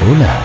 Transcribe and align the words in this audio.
Hola. 0.00 0.42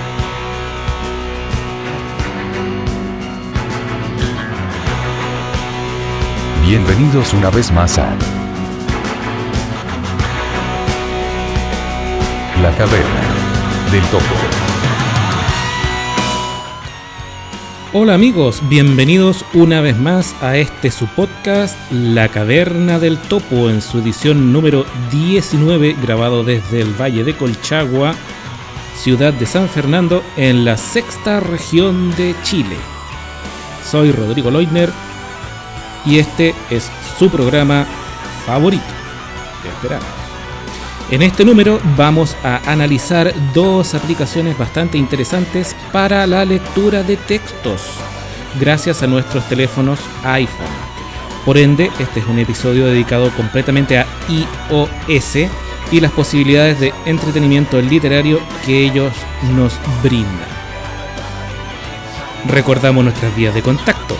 Bienvenidos 6.65 7.33
una 7.33 7.49
vez 7.49 7.71
más 7.71 7.97
a 7.97 8.15
La 12.61 12.71
Caverna 12.75 13.21
del 13.91 14.03
Topo. 14.05 14.23
Hola 17.93 18.13
amigos, 18.15 18.61
bienvenidos 18.69 19.45
una 19.53 19.81
vez 19.81 19.97
más 19.97 20.35
a 20.43 20.57
este 20.57 20.91
su 20.91 21.07
podcast 21.07 21.75
La 21.91 22.27
Caverna 22.27 22.99
del 22.99 23.17
Topo 23.17 23.69
en 23.69 23.81
su 23.81 23.99
edición 23.99 24.51
número 24.51 24.85
19 25.09 25.95
grabado 26.01 26.43
desde 26.43 26.81
el 26.81 26.93
Valle 26.93 27.23
de 27.23 27.35
Colchagua, 27.35 28.13
ciudad 28.97 29.31
de 29.33 29.45
San 29.45 29.69
Fernando 29.69 30.23
en 30.35 30.65
la 30.65 30.75
sexta 30.75 31.39
región 31.39 32.15
de 32.15 32.35
Chile. 32.43 32.75
Soy 33.89 34.11
Rodrigo 34.11 34.51
Leutner 34.51 34.91
y 36.05 36.19
este 36.19 36.55
es 36.69 36.89
su 37.17 37.29
programa 37.29 37.85
favorito. 38.45 38.83
Te 39.61 39.69
esperamos. 39.69 40.07
En 41.09 41.21
este 41.21 41.45
número 41.45 41.79
vamos 41.95 42.35
a 42.43 42.57
analizar 42.69 43.33
dos 43.53 43.93
aplicaciones 43.93 44.57
bastante 44.57 44.97
interesantes 44.97 45.75
para 45.93 46.27
la 46.27 46.43
lectura 46.43 47.01
de 47.01 47.15
textos, 47.15 47.81
gracias 48.59 49.03
a 49.03 49.07
nuestros 49.07 49.47
teléfonos 49.47 49.99
iPhone. 50.23 50.65
Por 51.45 51.57
ende, 51.57 51.89
este 51.97 52.19
es 52.19 52.25
un 52.25 52.39
episodio 52.39 52.87
dedicado 52.87 53.31
completamente 53.31 53.97
a 53.97 54.05
iOS 54.27 55.49
y 55.91 55.99
las 56.01 56.11
posibilidades 56.11 56.79
de 56.79 56.93
entretenimiento 57.05 57.81
literario 57.81 58.39
que 58.65 58.85
ellos 58.85 59.13
nos 59.55 59.79
brindan. 60.03 60.57
Recordamos 62.47 63.03
nuestras 63.03 63.35
vías 63.35 63.53
de 63.53 63.61
contacto. 63.61 64.15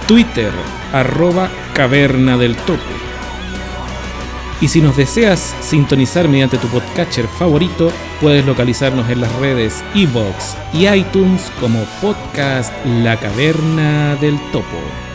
Twitter 0.06 0.52
arroba 0.92 1.50
caverna 1.74 2.38
del. 2.38 2.56
Y 4.60 4.68
si 4.68 4.80
nos 4.80 4.96
deseas 4.96 5.54
sintonizar 5.60 6.28
mediante 6.28 6.58
tu 6.58 6.66
podcatcher 6.68 7.28
favorito, 7.28 7.92
puedes 8.20 8.44
localizarnos 8.44 9.08
en 9.08 9.20
las 9.20 9.32
redes 9.36 9.84
Evox 9.94 10.56
y 10.72 10.88
iTunes 10.88 11.52
como 11.60 11.84
podcast 12.00 12.72
La 12.84 13.18
Caverna 13.18 14.16
del 14.16 14.38
Topo. 14.50 15.07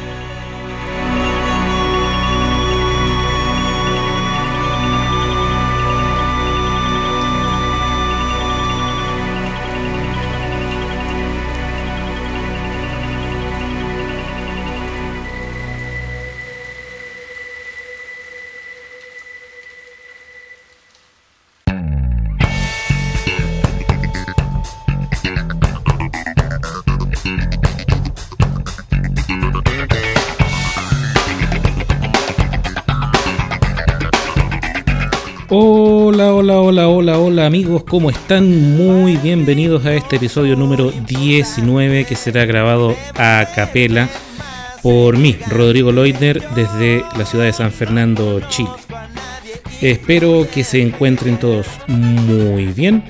Hola, 37.34 37.48
amigos, 37.48 37.84
¿cómo 37.90 38.12
están? 38.12 38.78
Muy 38.78 39.18
bienvenidos 39.18 39.88
a 39.88 39.94
este 39.96 40.18
episodio 40.18 40.56
número 40.56 40.92
19 40.92 42.06
que 42.06 42.16
será 42.16 42.46
grabado 42.46 42.96
a 43.16 43.48
capela 43.56 44.08
por 44.84 45.18
mí, 45.18 45.36
Rodrigo 45.50 45.92
Leutner, 45.92 46.48
desde 46.54 47.04
la 47.18 47.26
ciudad 47.26 47.46
de 47.46 47.54
San 47.54 47.72
Fernando, 47.72 48.40
Chile. 48.50 48.70
Espero 49.82 50.46
que 50.54 50.64
se 50.64 50.84
encuentren 50.84 51.40
todos 51.40 51.66
muy 51.88 52.66
bien 52.66 53.04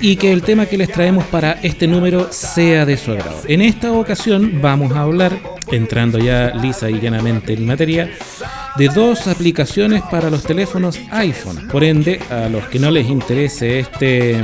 y 0.00 0.16
que 0.16 0.32
el 0.32 0.40
tema 0.40 0.64
que 0.64 0.78
les 0.78 0.90
traemos 0.90 1.26
para 1.26 1.58
este 1.62 1.86
número 1.86 2.28
sea 2.30 2.86
de 2.86 2.96
su 2.96 3.12
agrado. 3.12 3.42
En 3.48 3.60
esta 3.60 3.92
ocasión 3.92 4.62
vamos 4.62 4.92
a 4.92 5.02
hablar, 5.02 5.38
entrando 5.70 6.18
ya 6.18 6.54
lisa 6.54 6.88
y 6.88 7.00
llanamente 7.00 7.52
en 7.52 7.66
materia, 7.66 8.08
de 8.78 8.88
dos 8.88 9.26
aplicaciones 9.26 10.02
para 10.02 10.30
los 10.30 10.42
teléfonos 10.42 10.98
iPhone. 11.10 11.68
Por 11.68 11.84
ende, 11.84 12.20
a 12.30 12.48
los 12.48 12.64
que 12.66 12.78
no 12.78 12.90
les 12.90 13.08
interese 13.08 13.80
este 13.80 14.40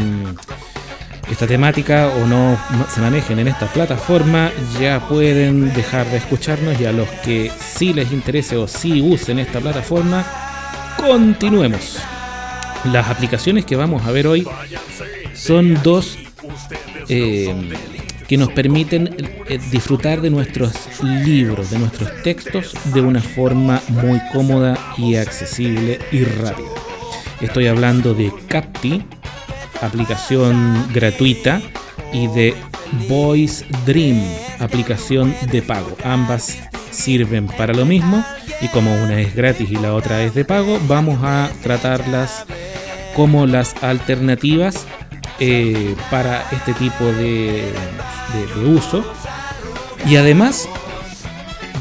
esta 1.30 1.46
temática 1.46 2.08
o 2.08 2.26
no 2.26 2.58
se 2.92 3.00
manejen 3.00 3.38
en 3.38 3.48
esta 3.48 3.66
plataforma, 3.66 4.50
ya 4.80 5.06
pueden 5.08 5.72
dejar 5.72 6.06
de 6.10 6.18
escucharnos 6.18 6.78
y 6.80 6.84
a 6.84 6.92
los 6.92 7.08
que 7.08 7.50
sí 7.58 7.92
les 7.94 8.12
interese 8.12 8.56
o 8.56 8.68
sí 8.68 9.00
usen 9.00 9.38
esta 9.38 9.60
plataforma, 9.60 10.26
continuemos. 10.98 11.98
Las 12.92 13.08
aplicaciones 13.08 13.64
que 13.64 13.76
vamos 13.76 14.04
a 14.04 14.10
ver 14.10 14.26
hoy 14.26 14.46
son 15.32 15.80
dos 15.82 16.18
eh, 17.08 17.54
que 18.28 18.36
nos 18.36 18.52
permiten 18.52 19.14
eh, 19.48 19.58
disfrutar 19.70 20.20
de 20.20 20.30
nuestros 20.30 20.72
libros, 21.02 21.70
de 21.70 21.78
nuestros 21.78 22.22
textos 22.22 22.74
de 22.92 23.00
una 23.00 23.20
forma 23.20 23.80
muy 23.88 24.20
cómoda 24.32 24.78
y 24.96 25.16
accesible 25.16 25.98
y 26.10 26.24
rápida. 26.24 26.68
Estoy 27.40 27.66
hablando 27.66 28.14
de 28.14 28.32
Capti, 28.48 29.02
aplicación 29.80 30.86
gratuita, 30.92 31.60
y 32.12 32.28
de 32.28 32.54
Voice 33.08 33.64
Dream, 33.86 34.22
aplicación 34.58 35.34
de 35.50 35.62
pago. 35.62 35.96
Ambas 36.04 36.58
sirven 36.90 37.46
para 37.46 37.72
lo 37.72 37.86
mismo 37.86 38.24
y 38.60 38.68
como 38.68 38.94
una 39.02 39.20
es 39.20 39.34
gratis 39.34 39.70
y 39.70 39.76
la 39.76 39.94
otra 39.94 40.22
es 40.22 40.34
de 40.34 40.44
pago, 40.44 40.78
vamos 40.86 41.18
a 41.22 41.50
tratarlas 41.62 42.44
como 43.16 43.46
las 43.46 43.74
alternativas 43.82 44.86
eh, 45.38 45.94
para 46.10 46.44
este 46.52 46.74
tipo 46.74 47.04
de, 47.04 47.72
de, 48.32 48.60
de 48.60 48.74
uso. 48.74 49.04
Y 50.06 50.16
además 50.16 50.68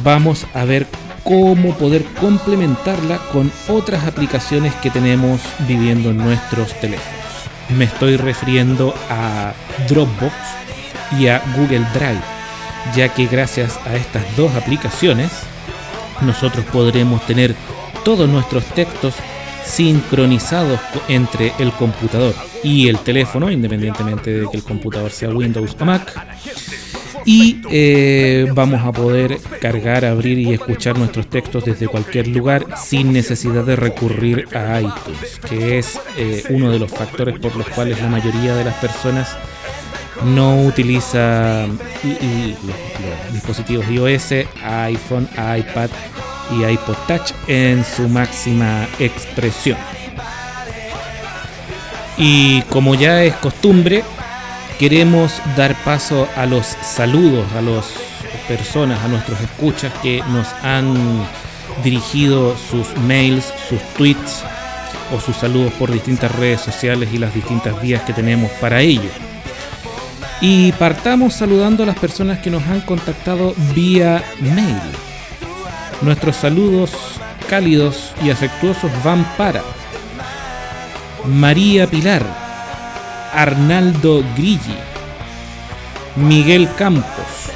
vamos 0.03 0.45
a 0.53 0.65
ver 0.65 0.87
cómo 1.23 1.73
poder 1.75 2.03
complementarla 2.19 3.17
con 3.31 3.51
otras 3.67 4.05
aplicaciones 4.05 4.73
que 4.75 4.89
tenemos 4.89 5.41
viviendo 5.67 6.09
en 6.09 6.17
nuestros 6.17 6.73
teléfonos. 6.79 7.21
Me 7.69 7.85
estoy 7.85 8.17
refiriendo 8.17 8.93
a 9.09 9.53
Dropbox 9.87 10.33
y 11.17 11.27
a 11.27 11.41
Google 11.55 11.85
Drive, 11.93 12.21
ya 12.95 13.09
que 13.09 13.27
gracias 13.27 13.79
a 13.85 13.95
estas 13.95 14.23
dos 14.35 14.53
aplicaciones 14.55 15.31
nosotros 16.21 16.65
podremos 16.65 17.25
tener 17.25 17.55
todos 18.03 18.27
nuestros 18.27 18.65
textos 18.65 19.15
sincronizados 19.63 20.79
entre 21.07 21.53
el 21.59 21.71
computador 21.73 22.33
y 22.63 22.87
el 22.87 22.99
teléfono, 22.99 23.51
independientemente 23.51 24.41
de 24.41 24.47
que 24.49 24.57
el 24.57 24.63
computador 24.63 25.11
sea 25.11 25.29
Windows 25.29 25.75
o 25.79 25.85
Mac. 25.85 26.27
Y 27.23 27.61
eh, 27.69 28.47
vamos 28.53 28.81
a 28.83 28.91
poder 28.91 29.37
cargar, 29.59 30.05
abrir 30.05 30.39
y 30.39 30.53
escuchar 30.53 30.97
nuestros 30.97 31.27
textos 31.27 31.65
desde 31.65 31.87
cualquier 31.87 32.27
lugar 32.27 32.65
sin 32.77 33.13
necesidad 33.13 33.63
de 33.63 33.75
recurrir 33.75 34.47
a 34.55 34.81
iTunes, 34.81 35.39
que 35.47 35.77
es 35.77 35.99
eh, 36.17 36.43
uno 36.49 36.71
de 36.71 36.79
los 36.79 36.89
factores 36.89 37.39
por 37.39 37.55
los 37.55 37.67
cuales 37.69 38.01
la 38.01 38.07
mayoría 38.07 38.55
de 38.55 38.63
las 38.63 38.75
personas 38.75 39.37
no 40.25 40.63
utiliza 40.63 41.67
los, 41.67 42.63
los 42.63 43.33
dispositivos 43.33 43.87
iOS, 43.89 44.47
iPhone, 44.63 45.29
iPad 45.33 45.89
y 46.51 46.65
iPod 46.65 46.95
Touch 47.07 47.31
en 47.47 47.83
su 47.83 48.07
máxima 48.07 48.87
expresión. 48.99 49.77
Y 52.17 52.61
como 52.63 52.95
ya 52.95 53.23
es 53.23 53.33
costumbre, 53.35 54.03
queremos 54.77 55.41
dar 55.55 55.75
paso 55.83 56.27
a 56.35 56.45
los 56.45 56.65
saludos, 56.65 57.45
a 57.57 57.61
las 57.61 57.85
personas, 58.47 59.03
a 59.03 59.07
nuestros 59.07 59.39
escuchas 59.41 59.93
que 60.01 60.23
nos 60.29 60.47
han 60.63 60.93
dirigido 61.83 62.55
sus 62.57 62.95
mails, 63.07 63.45
sus 63.69 63.81
tweets 63.97 64.43
o 65.15 65.19
sus 65.19 65.35
saludos 65.35 65.73
por 65.73 65.91
distintas 65.91 66.33
redes 66.35 66.61
sociales 66.61 67.09
y 67.13 67.17
las 67.17 67.33
distintas 67.33 67.81
vías 67.81 68.03
que 68.03 68.13
tenemos 68.13 68.51
para 68.59 68.81
ello. 68.81 69.09
Y 70.41 70.71
partamos 70.73 71.33
saludando 71.35 71.83
a 71.83 71.85
las 71.85 71.99
personas 71.99 72.39
que 72.39 72.49
nos 72.49 72.63
han 72.63 72.81
contactado 72.81 73.53
vía 73.73 74.23
mail. 74.39 75.10
Nuestros 76.01 76.35
saludos 76.35 76.91
cálidos 77.47 78.13
y 78.23 78.29
afectuosos 78.31 78.91
van 79.03 79.23
para 79.37 79.61
María 81.25 81.85
Pilar, 81.85 82.23
Arnaldo 83.33 84.23
Grilli, 84.35 84.77
Miguel 86.15 86.67
Campos, 86.77 87.51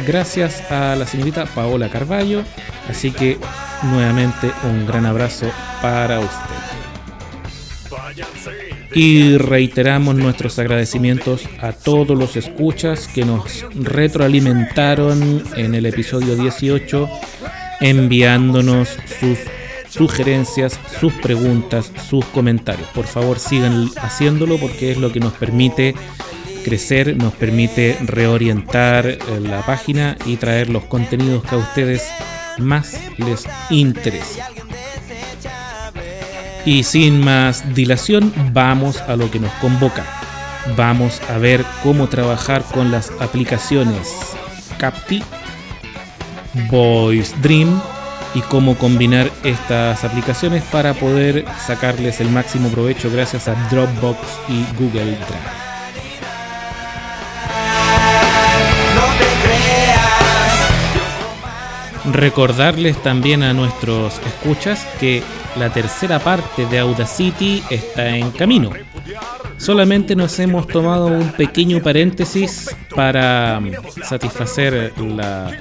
Gracias 0.06 0.62
a 0.72 0.96
la 0.96 1.06
señorita 1.06 1.46
Paola 1.46 1.90
Carballo. 1.90 2.44
Así 2.90 3.12
que 3.12 3.38
nuevamente 3.84 4.52
un 4.64 4.86
gran 4.86 5.06
abrazo 5.06 5.52
para 5.82 6.20
usted. 6.20 6.56
Y 8.94 9.38
reiteramos 9.38 10.16
nuestros 10.16 10.58
agradecimientos 10.58 11.48
a 11.62 11.74
todos 11.74 12.18
los 12.18 12.36
escuchas 12.36 13.08
que 13.08 13.24
nos 13.24 13.66
retroalimentaron 13.76 15.44
en 15.56 15.76
el 15.76 15.86
episodio 15.86 16.36
18 16.36 17.08
enviándonos 17.82 18.98
sus 19.20 19.38
sugerencias, 19.90 20.80
sus 21.00 21.14
preguntas, 21.14 21.92
sus 22.10 22.26
comentarios. 22.26 22.88
Por 22.90 23.06
favor 23.06 23.40
sigan 23.40 23.90
haciéndolo 23.98 24.58
porque 24.58 24.92
es 24.92 24.98
lo 24.98 25.12
que 25.12 25.20
nos 25.20 25.34
permite 25.34 25.96
crecer, 26.64 27.16
nos 27.18 27.34
permite 27.34 27.98
reorientar 28.02 29.08
eh, 29.08 29.20
la 29.42 29.66
página 29.66 30.18
y 30.26 30.38
traer 30.38 30.70
los 30.70 30.84
contenidos 30.86 31.44
que 31.44 31.56
a 31.56 31.60
ustedes 31.60 32.08
más 32.58 33.00
les 33.18 33.46
interesa. 33.70 34.50
Y 36.66 36.84
sin 36.84 37.20
más 37.20 37.74
dilación, 37.74 38.34
vamos 38.54 39.02
a 39.02 39.16
lo 39.16 39.32
que 39.32 39.40
nos 39.40 39.52
convoca. 39.54 40.06
Vamos 40.76 41.22
a 41.30 41.38
ver 41.38 41.66
cómo 41.84 42.08
trabajar 42.10 42.64
con 42.64 42.92
las 42.92 43.12
aplicaciones 43.20 44.14
Capti 44.78 45.24
Voice 46.70 47.36
Dream 47.42 47.82
y 48.36 48.42
cómo 48.42 48.76
combinar 48.76 49.32
estas 49.44 50.04
aplicaciones 50.04 50.64
para 50.64 50.94
poder 50.94 51.46
sacarles 51.66 52.22
el 52.22 52.30
máximo 52.30 52.70
provecho 52.70 53.10
gracias 53.12 53.48
a 53.48 53.56
Dropbox 53.70 54.20
y 54.50 54.66
Google 54.78 55.06
Drive. 55.06 55.69
Recordarles 62.12 63.02
también 63.04 63.44
a 63.44 63.54
nuestros 63.54 64.20
escuchas 64.26 64.86
que 65.00 65.22
la 65.58 65.72
tercera 65.72 66.20
parte 66.20 66.66
de 66.66 66.80
Audacity 66.80 67.64
está 67.70 68.16
en 68.16 68.32
camino. 68.32 68.72
Solamente 69.58 70.16
nos 70.16 70.40
hemos 70.40 70.68
tomado 70.68 71.08
un 71.08 71.32
pequeño 71.34 71.82
paréntesis 71.82 72.76
para 72.96 73.62
satisfacer 74.04 74.94
la 74.98 75.52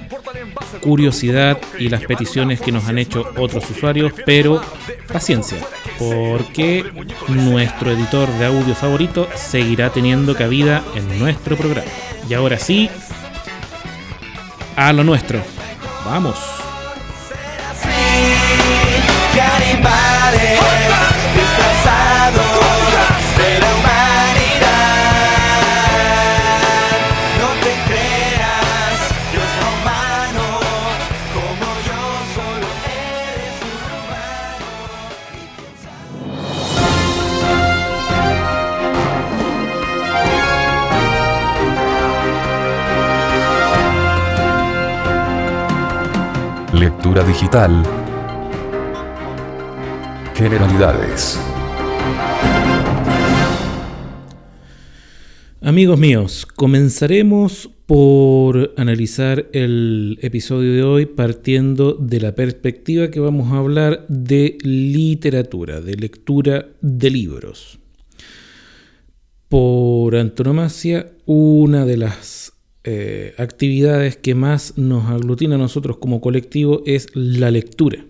curiosidad 0.81 1.59
y 1.79 1.89
las 1.89 2.05
peticiones 2.05 2.61
que 2.61 2.73
nos 2.73 2.87
han 2.87 2.99
hecho 2.99 3.25
otros 3.37 3.69
usuarios, 3.71 4.13
pero 4.25 4.63
paciencia, 5.13 5.59
porque 5.99 6.85
nuestro 7.29 7.93
editor 7.93 8.29
de 8.39 8.47
audio 8.47 8.75
favorito 8.75 9.29
seguirá 9.35 9.91
teniendo 9.91 10.35
cabida 10.35 10.83
en 10.95 11.19
nuestro 11.19 11.57
programa. 11.57 11.91
Y 12.29 12.35
ahora 12.35 12.59
sí, 12.59 12.89
a 14.77 14.93
lo 14.93 15.03
nuestro. 15.03 15.58
Vamos. 16.09 16.58
Digital. 47.03 47.83
Generalidades. 50.35 51.41
Amigos 55.63 55.99
míos, 55.99 56.47
comenzaremos 56.55 57.71
por 57.87 58.75
analizar 58.77 59.49
el 59.53 60.19
episodio 60.23 60.75
de 60.75 60.83
hoy 60.83 61.07
partiendo 61.07 61.95
de 61.95 62.21
la 62.21 62.35
perspectiva 62.35 63.11
que 63.11 63.21
vamos 63.21 63.53
a 63.53 63.59
hablar 63.59 64.05
de 64.09 64.59
literatura, 64.63 65.81
de 65.81 65.95
lectura 65.95 66.67
de 66.81 67.11
libros. 67.11 67.79
Por 69.49 70.15
antonomasia, 70.17 71.13
una 71.25 71.87
de 71.87 71.97
las 71.97 72.53
eh, 72.91 73.35
actividades 73.37 74.17
que 74.17 74.35
más 74.35 74.79
nos 74.79 75.11
aglutina 75.11 75.57
a 75.57 75.59
nosotros 75.59 75.99
como 75.99 76.23
colectivo 76.23 76.83
es 76.87 77.09
la 77.13 77.51
lectura, 77.51 78.07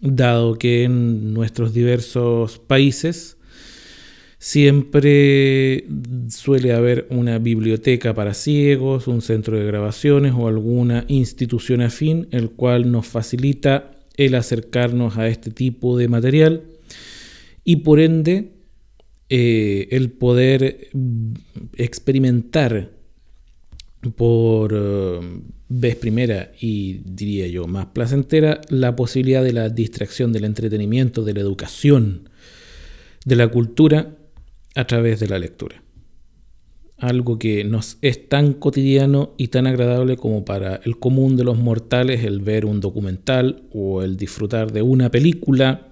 dado 0.00 0.54
que 0.54 0.84
en 0.84 1.34
nuestros 1.34 1.74
diversos 1.74 2.58
países 2.58 3.36
siempre 4.38 5.86
suele 6.30 6.72
haber 6.72 7.06
una 7.10 7.38
biblioteca 7.38 8.14
para 8.14 8.32
ciegos, 8.32 9.06
un 9.06 9.20
centro 9.20 9.58
de 9.58 9.66
grabaciones 9.66 10.32
o 10.34 10.48
alguna 10.48 11.04
institución 11.08 11.82
afín, 11.82 12.28
el 12.30 12.52
cual 12.52 12.90
nos 12.90 13.06
facilita 13.06 13.98
el 14.16 14.34
acercarnos 14.34 15.18
a 15.18 15.28
este 15.28 15.50
tipo 15.50 15.98
de 15.98 16.08
material 16.08 16.62
y 17.64 17.76
por 17.76 18.00
ende 18.00 18.52
eh, 19.28 19.88
el 19.90 20.10
poder 20.10 20.88
experimentar 21.76 23.01
por 24.10 24.72
eh, 24.74 25.20
vez 25.68 25.96
primera 25.96 26.52
y 26.60 27.00
diría 27.04 27.46
yo 27.46 27.66
más 27.66 27.86
placentera 27.86 28.60
la 28.68 28.96
posibilidad 28.96 29.42
de 29.42 29.52
la 29.52 29.68
distracción, 29.68 30.32
del 30.32 30.44
entretenimiento, 30.44 31.22
de 31.24 31.34
la 31.34 31.40
educación, 31.40 32.28
de 33.24 33.36
la 33.36 33.48
cultura 33.48 34.16
a 34.74 34.86
través 34.86 35.20
de 35.20 35.28
la 35.28 35.38
lectura. 35.38 35.82
algo 36.98 37.36
que 37.36 37.64
nos 37.64 37.98
es 38.00 38.28
tan 38.28 38.52
cotidiano 38.52 39.34
y 39.36 39.48
tan 39.48 39.66
agradable 39.66 40.16
como 40.16 40.44
para 40.44 40.76
el 40.84 40.98
común 41.00 41.36
de 41.36 41.42
los 41.42 41.58
mortales 41.58 42.24
el 42.24 42.40
ver 42.40 42.64
un 42.64 42.80
documental 42.80 43.64
o 43.72 44.02
el 44.02 44.16
disfrutar 44.16 44.70
de 44.72 44.82
una 44.82 45.10
película 45.10 45.88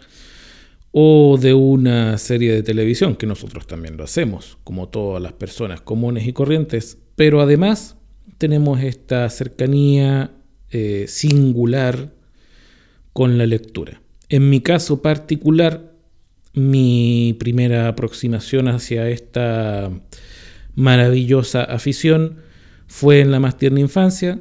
o 0.92 1.36
de 1.36 1.52
una 1.54 2.16
serie 2.18 2.52
de 2.52 2.62
televisión, 2.62 3.16
que 3.16 3.26
nosotros 3.26 3.66
también 3.66 3.96
lo 3.96 4.04
hacemos, 4.04 4.58
como 4.62 4.88
todas 4.88 5.22
las 5.22 5.32
personas 5.32 5.80
comunes 5.80 6.26
y 6.26 6.32
corrientes, 6.32 6.98
pero 7.16 7.40
además 7.40 7.96
tenemos 8.40 8.80
esta 8.80 9.28
cercanía 9.28 10.30
eh, 10.70 11.04
singular 11.08 12.10
con 13.12 13.36
la 13.36 13.44
lectura. 13.44 14.00
En 14.30 14.48
mi 14.48 14.62
caso 14.62 15.02
particular, 15.02 15.92
mi 16.54 17.36
primera 17.38 17.86
aproximación 17.86 18.68
hacia 18.68 19.10
esta 19.10 19.90
maravillosa 20.74 21.64
afición 21.64 22.36
fue 22.86 23.20
en 23.20 23.30
la 23.30 23.40
más 23.40 23.58
tierna 23.58 23.80
infancia, 23.80 24.38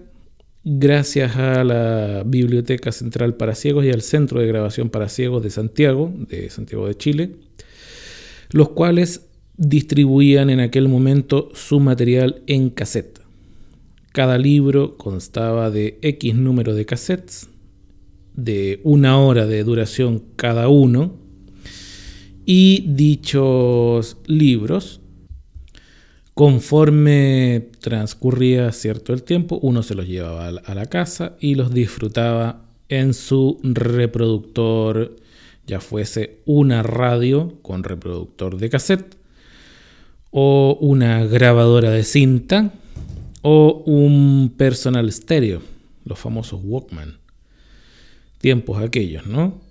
gracias 0.63 1.36
a 1.36 1.65
la 1.65 2.24
Biblioteca 2.25 2.94
Central 2.94 3.36
para 3.36 3.53
Ciegos 3.53 3.84
y 3.84 3.89
al 3.89 4.01
Centro 4.01 4.39
de 4.39 4.48
Grabación 4.48 4.89
para 4.89 5.10
Ciegos 5.10 5.44
de 5.44 5.50
Santiago, 5.50 6.13
de 6.29 6.50
Santiago 6.50 6.88
de 6.88 6.96
Chile, 6.96 7.32
los 8.51 8.70
cuales 8.70 9.27
distribuían 9.58 10.50
en 10.50 10.62
aquel 10.62 10.88
momento 10.88 11.50
su 11.53 11.82
material 11.82 12.44
en 12.48 12.70
cassette. 12.70 13.18
Cada 14.12 14.38
libro 14.38 14.98
constaba 14.98 15.70
de 15.70 16.00
X 16.01 16.36
número 16.36 16.74
de 16.74 16.86
cassettes, 16.86 17.50
de 18.34 18.80
una 18.84 19.20
hora 19.20 19.46
de 19.46 19.63
duración 19.63 20.24
cada 20.36 20.68
uno, 20.70 21.18
y 22.46 22.86
dichos 22.88 24.18
libros 24.25 25.01
Conforme 26.39 27.68
transcurría 27.82 28.72
cierto 28.72 29.12
el 29.12 29.24
tiempo, 29.24 29.60
uno 29.62 29.84
se 29.84 29.94
los 29.94 30.08
llevaba 30.08 30.48
a 30.48 30.74
la 30.74 30.86
casa 30.86 31.36
y 31.42 31.56
los 31.56 31.74
disfrutaba 31.74 32.62
en 32.88 33.13
su 33.13 33.60
reproductor, 33.62 35.18
ya 35.68 35.82
fuese 35.82 36.39
una 36.46 36.82
radio 36.82 37.58
con 37.62 37.84
reproductor 37.84 38.58
de 38.58 38.70
cassette, 38.70 39.18
o 40.32 40.78
una 40.80 41.25
grabadora 41.25 41.92
de 41.92 42.06
cinta, 42.06 42.72
o 43.41 43.84
un 43.86 44.53
personal 44.58 45.12
stereo, 45.12 45.62
los 46.05 46.19
famosos 46.19 46.62
Walkman. 46.63 47.17
Tiempos 48.39 48.81
aquellos, 48.81 49.25
¿no? 49.25 49.62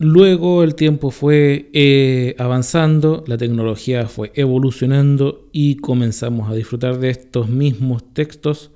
Luego 0.00 0.62
el 0.62 0.76
tiempo 0.76 1.10
fue 1.10 1.70
eh, 1.72 2.36
avanzando, 2.38 3.24
la 3.26 3.36
tecnología 3.36 4.06
fue 4.06 4.30
evolucionando 4.36 5.48
y 5.50 5.76
comenzamos 5.76 6.48
a 6.48 6.54
disfrutar 6.54 7.00
de 7.00 7.10
estos 7.10 7.48
mismos 7.48 8.04
textos 8.14 8.70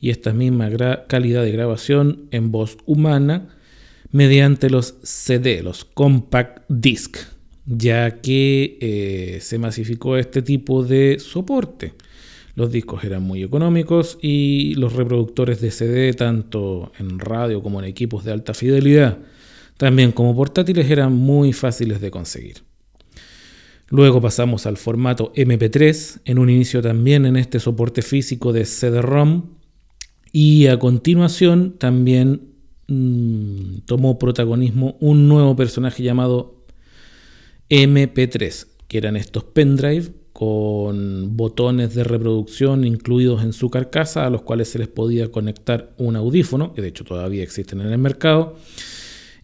y 0.00 0.10
esta 0.10 0.32
misma 0.32 0.68
calidad 1.06 1.44
de 1.44 1.52
grabación 1.52 2.26
en 2.32 2.50
voz 2.50 2.76
humana 2.86 3.54
mediante 4.10 4.68
los 4.68 4.96
CD, 5.04 5.62
los 5.62 5.84
compact 5.84 6.64
disc, 6.68 7.18
ya 7.66 8.20
que 8.20 8.78
eh, 8.80 9.38
se 9.40 9.58
masificó 9.58 10.16
este 10.16 10.42
tipo 10.42 10.82
de 10.82 11.18
soporte. 11.20 11.94
Los 12.58 12.72
discos 12.72 13.04
eran 13.04 13.22
muy 13.22 13.44
económicos 13.44 14.18
y 14.20 14.74
los 14.74 14.94
reproductores 14.94 15.60
de 15.60 15.70
CD, 15.70 16.12
tanto 16.12 16.90
en 16.98 17.20
radio 17.20 17.62
como 17.62 17.78
en 17.78 17.84
equipos 17.84 18.24
de 18.24 18.32
alta 18.32 18.52
fidelidad, 18.52 19.18
también 19.76 20.10
como 20.10 20.34
portátiles 20.34 20.90
eran 20.90 21.12
muy 21.12 21.52
fáciles 21.52 22.00
de 22.00 22.10
conseguir. 22.10 22.64
Luego 23.90 24.20
pasamos 24.20 24.66
al 24.66 24.76
formato 24.76 25.32
MP3, 25.36 26.22
en 26.24 26.40
un 26.40 26.50
inicio 26.50 26.82
también 26.82 27.26
en 27.26 27.36
este 27.36 27.60
soporte 27.60 28.02
físico 28.02 28.52
de 28.52 28.64
CD-ROM, 28.64 29.50
y 30.32 30.66
a 30.66 30.80
continuación 30.80 31.78
también 31.78 32.54
mm, 32.88 33.82
tomó 33.86 34.18
protagonismo 34.18 34.96
un 34.98 35.28
nuevo 35.28 35.54
personaje 35.54 36.02
llamado 36.02 36.64
MP3, 37.70 38.66
que 38.88 38.98
eran 38.98 39.14
estos 39.14 39.44
pendrive 39.44 40.10
con 40.38 41.36
botones 41.36 41.96
de 41.96 42.04
reproducción 42.04 42.84
incluidos 42.84 43.42
en 43.42 43.52
su 43.52 43.70
carcasa 43.70 44.24
a 44.24 44.30
los 44.30 44.42
cuales 44.42 44.68
se 44.68 44.78
les 44.78 44.86
podía 44.86 45.32
conectar 45.32 45.90
un 45.98 46.14
audífono, 46.14 46.74
que 46.74 46.80
de 46.80 46.86
hecho 46.86 47.02
todavía 47.02 47.42
existen 47.42 47.80
en 47.80 47.88
el 47.88 47.98
mercado, 47.98 48.56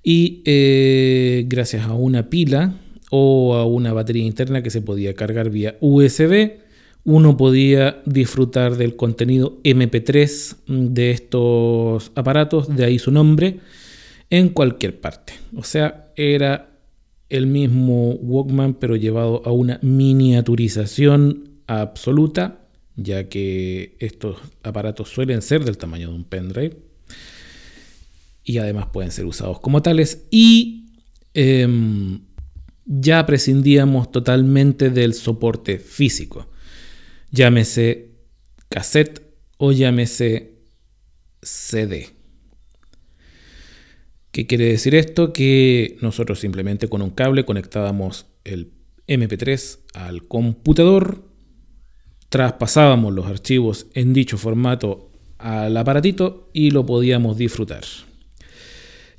y 0.05 0.41
eh, 0.45 1.47
gracias 1.49 1.87
a 1.87 1.95
una 1.95 2.31
pila 2.31 2.75
o 3.11 3.57
a 3.57 3.67
una 3.67 3.93
batería 3.93 4.23
interna 4.23 4.63
que 4.63 4.71
se 4.71 4.83
podía 4.83 5.15
cargar 5.15 5.51
vía 5.51 5.77
USB, 5.81 6.61
uno 7.03 7.37
podía 7.37 8.01
disfrutar 8.07 8.77
del 8.77 8.95
contenido 8.95 9.59
MP3 9.65 10.59
de 10.69 11.11
estos 11.11 12.13
aparatos, 12.15 12.69
de 12.69 12.85
ahí 12.85 13.01
su 13.01 13.11
nombre, 13.11 13.59
en 14.31 14.51
cualquier 14.51 15.01
parte. 15.01 15.33
O 15.57 15.65
sea, 15.65 16.13
era 16.15 16.74
el 17.37 17.47
mismo 17.47 18.13
Walkman 18.13 18.75
pero 18.75 18.97
llevado 18.97 19.43
a 19.45 19.51
una 19.51 19.79
miniaturización 19.83 21.51
absoluta, 21.67 22.61
ya 22.97 23.29
que 23.29 23.97
estos 23.99 24.39
aparatos 24.63 25.09
suelen 25.09 25.43
ser 25.43 25.65
del 25.65 25.77
tamaño 25.77 26.11
de 26.11 26.15
un 26.15 26.25
pendrive 26.25 26.77
y 28.45 28.59
además 28.59 28.87
pueden 28.93 29.11
ser 29.11 29.25
usados 29.25 29.59
como 29.61 29.83
tales. 29.83 30.27
Y 30.31 30.93
em, 31.33 32.21
ya 32.85 33.27
prescindíamos 33.27 34.13
totalmente 34.13 34.91
del 34.91 35.15
soporte 35.15 35.79
físico, 35.79 36.47
llámese 37.31 38.11
cassette 38.69 39.23
o 39.57 39.73
llámese 39.73 40.53
CD. 41.43 42.14
¿Qué 44.35 44.49
quiere 44.49 44.65
decir 44.65 44.97
esto? 44.97 45.33
Que 45.33 45.97
nosotros 46.01 46.41
simplemente 46.41 46.89
con 46.89 47.03
un 47.03 47.11
cable 47.11 47.45
conectábamos 47.45 48.27
el 48.43 48.73
MP3 49.07 49.79
al 49.95 50.27
computador, 50.27 51.23
traspasábamos 52.31 53.15
los 53.15 53.27
archivos 53.27 53.87
en 53.95 54.13
dicho 54.13 54.37
formato 54.37 55.13
al 55.39 55.77
aparatito 55.77 56.51
y 56.53 56.73
lo 56.73 56.85
podíamos 56.85 57.37
disfrutar. 57.37 57.85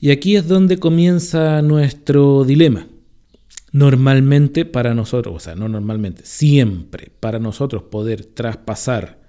Y 0.02 0.12
aquí 0.12 0.36
es 0.36 0.50
donde 0.50 0.80
comienza 0.80 1.62
nuestro 1.62 2.44
dilema. 2.44 2.90
Normalmente 3.72 4.66
para 4.66 4.94
nosotros, 4.94 5.34
o 5.34 5.40
sea, 5.40 5.56
no 5.56 5.70
normalmente, 5.70 6.26
siempre 6.26 7.14
para 7.22 7.40
nosotros 7.40 7.84
poder 7.84 8.26
traspasar 8.26 9.22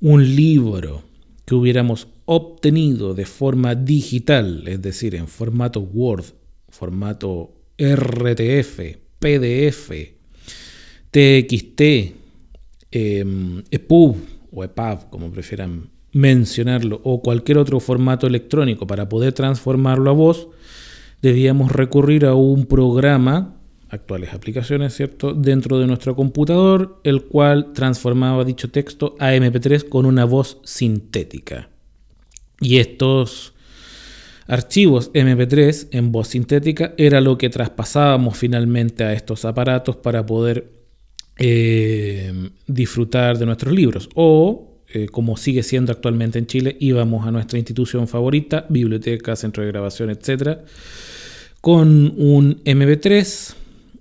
un 0.00 0.36
libro 0.36 1.02
que 1.46 1.54
hubiéramos 1.54 2.08
obtenido 2.30 3.14
de 3.14 3.24
forma 3.24 3.74
digital, 3.74 4.68
es 4.68 4.82
decir, 4.82 5.14
en 5.14 5.28
formato 5.28 5.80
Word, 5.80 6.26
formato 6.68 7.54
RTF, 7.78 8.98
PDF, 9.18 9.90
TXT, 11.10 11.80
EPUB 12.90 14.16
o 14.52 14.62
EPUB, 14.62 15.08
como 15.08 15.30
prefieran 15.30 15.88
mencionarlo 16.12 17.00
o 17.02 17.22
cualquier 17.22 17.56
otro 17.56 17.80
formato 17.80 18.26
electrónico 18.26 18.86
para 18.86 19.08
poder 19.08 19.32
transformarlo 19.32 20.10
a 20.10 20.12
voz, 20.12 20.48
debíamos 21.22 21.72
recurrir 21.72 22.26
a 22.26 22.34
un 22.34 22.66
programa, 22.66 23.56
actuales 23.88 24.34
aplicaciones, 24.34 24.94
¿cierto?, 24.94 25.32
dentro 25.32 25.78
de 25.78 25.86
nuestro 25.86 26.14
computador, 26.14 27.00
el 27.04 27.24
cual 27.24 27.72
transformaba 27.72 28.44
dicho 28.44 28.70
texto 28.70 29.16
a 29.18 29.32
MP3 29.32 29.88
con 29.88 30.04
una 30.04 30.26
voz 30.26 30.58
sintética. 30.64 31.70
Y 32.60 32.78
estos 32.78 33.54
archivos 34.46 35.12
MP3 35.12 35.88
en 35.92 36.10
voz 36.10 36.28
sintética 36.28 36.94
era 36.96 37.20
lo 37.20 37.38
que 37.38 37.50
traspasábamos 37.50 38.36
finalmente 38.36 39.04
a 39.04 39.12
estos 39.12 39.44
aparatos 39.44 39.96
para 39.96 40.24
poder 40.24 40.72
eh, 41.36 42.50
disfrutar 42.66 43.38
de 43.38 43.46
nuestros 43.46 43.72
libros 43.72 44.08
o 44.14 44.68
eh, 44.90 45.06
como 45.06 45.36
sigue 45.36 45.62
siendo 45.62 45.92
actualmente 45.92 46.38
en 46.38 46.46
Chile, 46.46 46.74
íbamos 46.80 47.26
a 47.26 47.30
nuestra 47.30 47.58
institución 47.58 48.08
favorita, 48.08 48.64
biblioteca, 48.70 49.36
centro 49.36 49.62
de 49.62 49.68
grabación, 49.68 50.08
etc., 50.08 50.60
con 51.60 52.14
un 52.16 52.64
MP3 52.64 53.54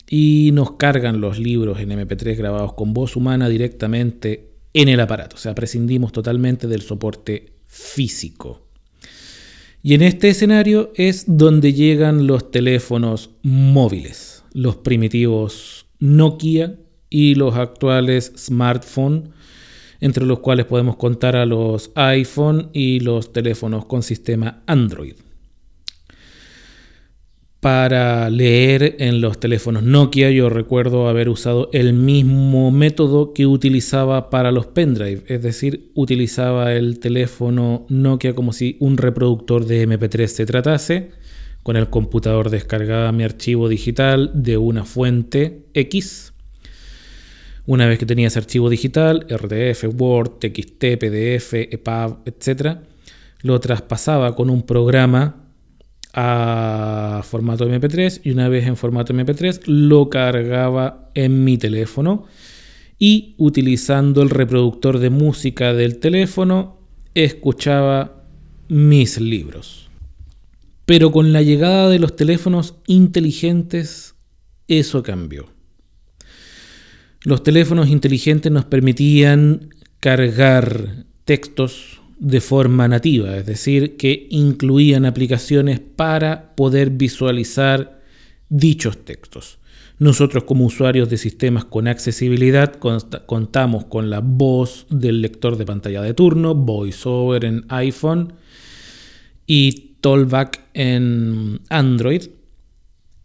y 0.10 0.52
nos 0.54 0.74
cargan 0.74 1.20
los 1.20 1.40
libros 1.40 1.82
en 1.82 1.90
MP3 1.90 2.38
grabados 2.38 2.74
con 2.74 2.94
voz 2.94 3.18
humana 3.18 3.50
directamente 3.50 4.52
en 4.74 4.88
el 4.88 5.02
aparato. 5.02 5.36
O 5.36 5.40
sea, 5.40 5.54
prescindimos 5.54 6.14
totalmente 6.14 6.68
del 6.68 6.82
soporte 6.82 7.57
físico. 7.68 8.68
Y 9.84 9.94
en 9.94 10.02
este 10.02 10.30
escenario 10.30 10.92
es 10.96 11.26
donde 11.28 11.74
llegan 11.74 12.26
los 12.26 12.50
teléfonos 12.50 13.30
móviles, 13.44 14.44
los 14.52 14.78
primitivos 14.78 15.86
Nokia 16.00 16.76
y 17.10 17.36
los 17.36 17.56
actuales 17.56 18.34
smartphones 18.36 19.30
entre 20.00 20.26
los 20.26 20.40
cuales 20.40 20.66
podemos 20.66 20.96
contar 20.96 21.36
a 21.36 21.46
los 21.46 21.92
iPhone 21.96 22.70
y 22.74 23.00
los 23.00 23.34
teléfonos 23.34 23.86
con 23.86 24.04
sistema 24.04 24.62
Android. 24.68 25.16
Para 27.68 28.30
leer 28.30 28.96
en 29.00 29.20
los 29.20 29.42
teléfonos 29.42 29.84
Nokia. 29.84 30.32
Yo 30.32 30.50
recuerdo 30.50 31.10
haber 31.10 31.28
usado 31.28 31.70
el 31.74 31.92
mismo 31.92 32.72
método 32.72 33.34
que 33.34 33.46
utilizaba 33.46 34.30
para 34.30 34.54
los 34.54 34.68
pendrive, 34.68 35.24
es 35.28 35.42
decir, 35.42 35.92
utilizaba 35.94 36.72
el 36.72 37.02
teléfono 37.02 37.86
Nokia 37.90 38.34
como 38.36 38.54
si 38.54 38.78
un 38.80 38.96
reproductor 38.96 39.66
de 39.66 39.86
MP3 39.86 40.28
se 40.28 40.46
tratase. 40.46 41.12
Con 41.62 41.76
el 41.76 41.90
computador 41.90 42.50
descargaba 42.52 43.12
mi 43.12 43.26
archivo 43.26 43.68
digital 43.68 44.32
de 44.34 44.56
una 44.56 44.86
fuente 44.86 45.66
X. 45.74 46.32
Una 47.66 47.86
vez 47.86 48.00
que 48.00 48.06
tenía 48.06 48.28
ese 48.28 48.40
archivo 48.40 48.70
digital, 48.70 49.28
RTF, 49.30 49.94
Word, 49.94 50.40
TXT, 50.40 51.00
PDF, 51.02 51.54
EPUB, 51.54 52.20
etc., 52.28 52.78
lo 53.42 53.60
traspasaba 53.60 54.38
con 54.38 54.50
un 54.50 54.66
programa 54.66 55.47
a 56.20 57.22
formato 57.24 57.70
MP3 57.70 58.22
y 58.24 58.32
una 58.32 58.50
vez 58.50 58.66
en 58.66 58.76
formato 58.76 59.14
MP3 59.14 59.62
lo 59.68 60.10
cargaba 60.10 61.12
en 61.14 61.44
mi 61.44 61.60
teléfono 61.60 62.26
y 62.98 63.36
utilizando 63.38 64.24
el 64.24 64.32
reproductor 64.32 64.98
de 64.98 65.12
música 65.12 65.76
del 65.76 66.00
teléfono 66.00 66.80
escuchaba 67.14 68.24
mis 68.68 69.22
libros. 69.22 69.90
Pero 70.88 71.12
con 71.12 71.34
la 71.34 71.44
llegada 71.44 71.88
de 71.88 72.00
los 72.00 72.16
teléfonos 72.16 72.74
inteligentes 72.88 74.16
eso 74.68 75.04
cambió. 75.04 75.46
Los 77.22 77.44
teléfonos 77.44 77.90
inteligentes 77.90 78.52
nos 78.52 78.66
permitían 78.66 79.70
cargar 80.00 81.06
textos, 81.26 82.02
de 82.20 82.42
forma 82.42 82.88
nativa, 82.88 83.38
es 83.38 83.46
decir, 83.46 83.96
que 83.98 84.28
incluían 84.30 85.06
aplicaciones 85.06 85.80
para 85.80 86.56
poder 86.56 86.90
visualizar 86.92 88.02
dichos 88.50 89.04
textos. 89.06 89.60
Nosotros 90.00 90.44
como 90.44 90.66
usuarios 90.66 91.10
de 91.10 91.18
sistemas 91.18 91.66
con 91.66 91.88
accesibilidad 91.88 92.76
contamos 93.26 93.86
con 93.86 94.10
la 94.10 94.20
voz 94.20 94.86
del 94.90 95.22
lector 95.22 95.58
de 95.58 95.66
pantalla 95.66 96.02
de 96.02 96.14
turno, 96.14 96.54
VoiceOver 96.54 97.46
en 97.46 97.66
iPhone 97.70 98.34
y 99.48 99.96
Tollback 100.02 100.62
en 100.74 101.62
Android. 101.70 102.24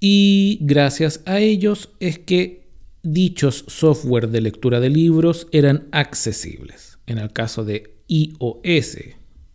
Y 0.00 0.58
gracias 0.62 1.22
a 1.26 1.40
ellos 1.40 1.90
es 2.00 2.18
que 2.18 2.62
dichos 3.02 3.64
software 3.68 4.28
de 4.30 4.40
lectura 4.40 4.80
de 4.80 4.88
libros 4.88 5.48
eran 5.52 5.88
accesibles. 5.92 6.98
En 7.06 7.18
el 7.18 7.32
caso 7.32 7.64
de 7.64 8.01
iOS, 8.12 8.98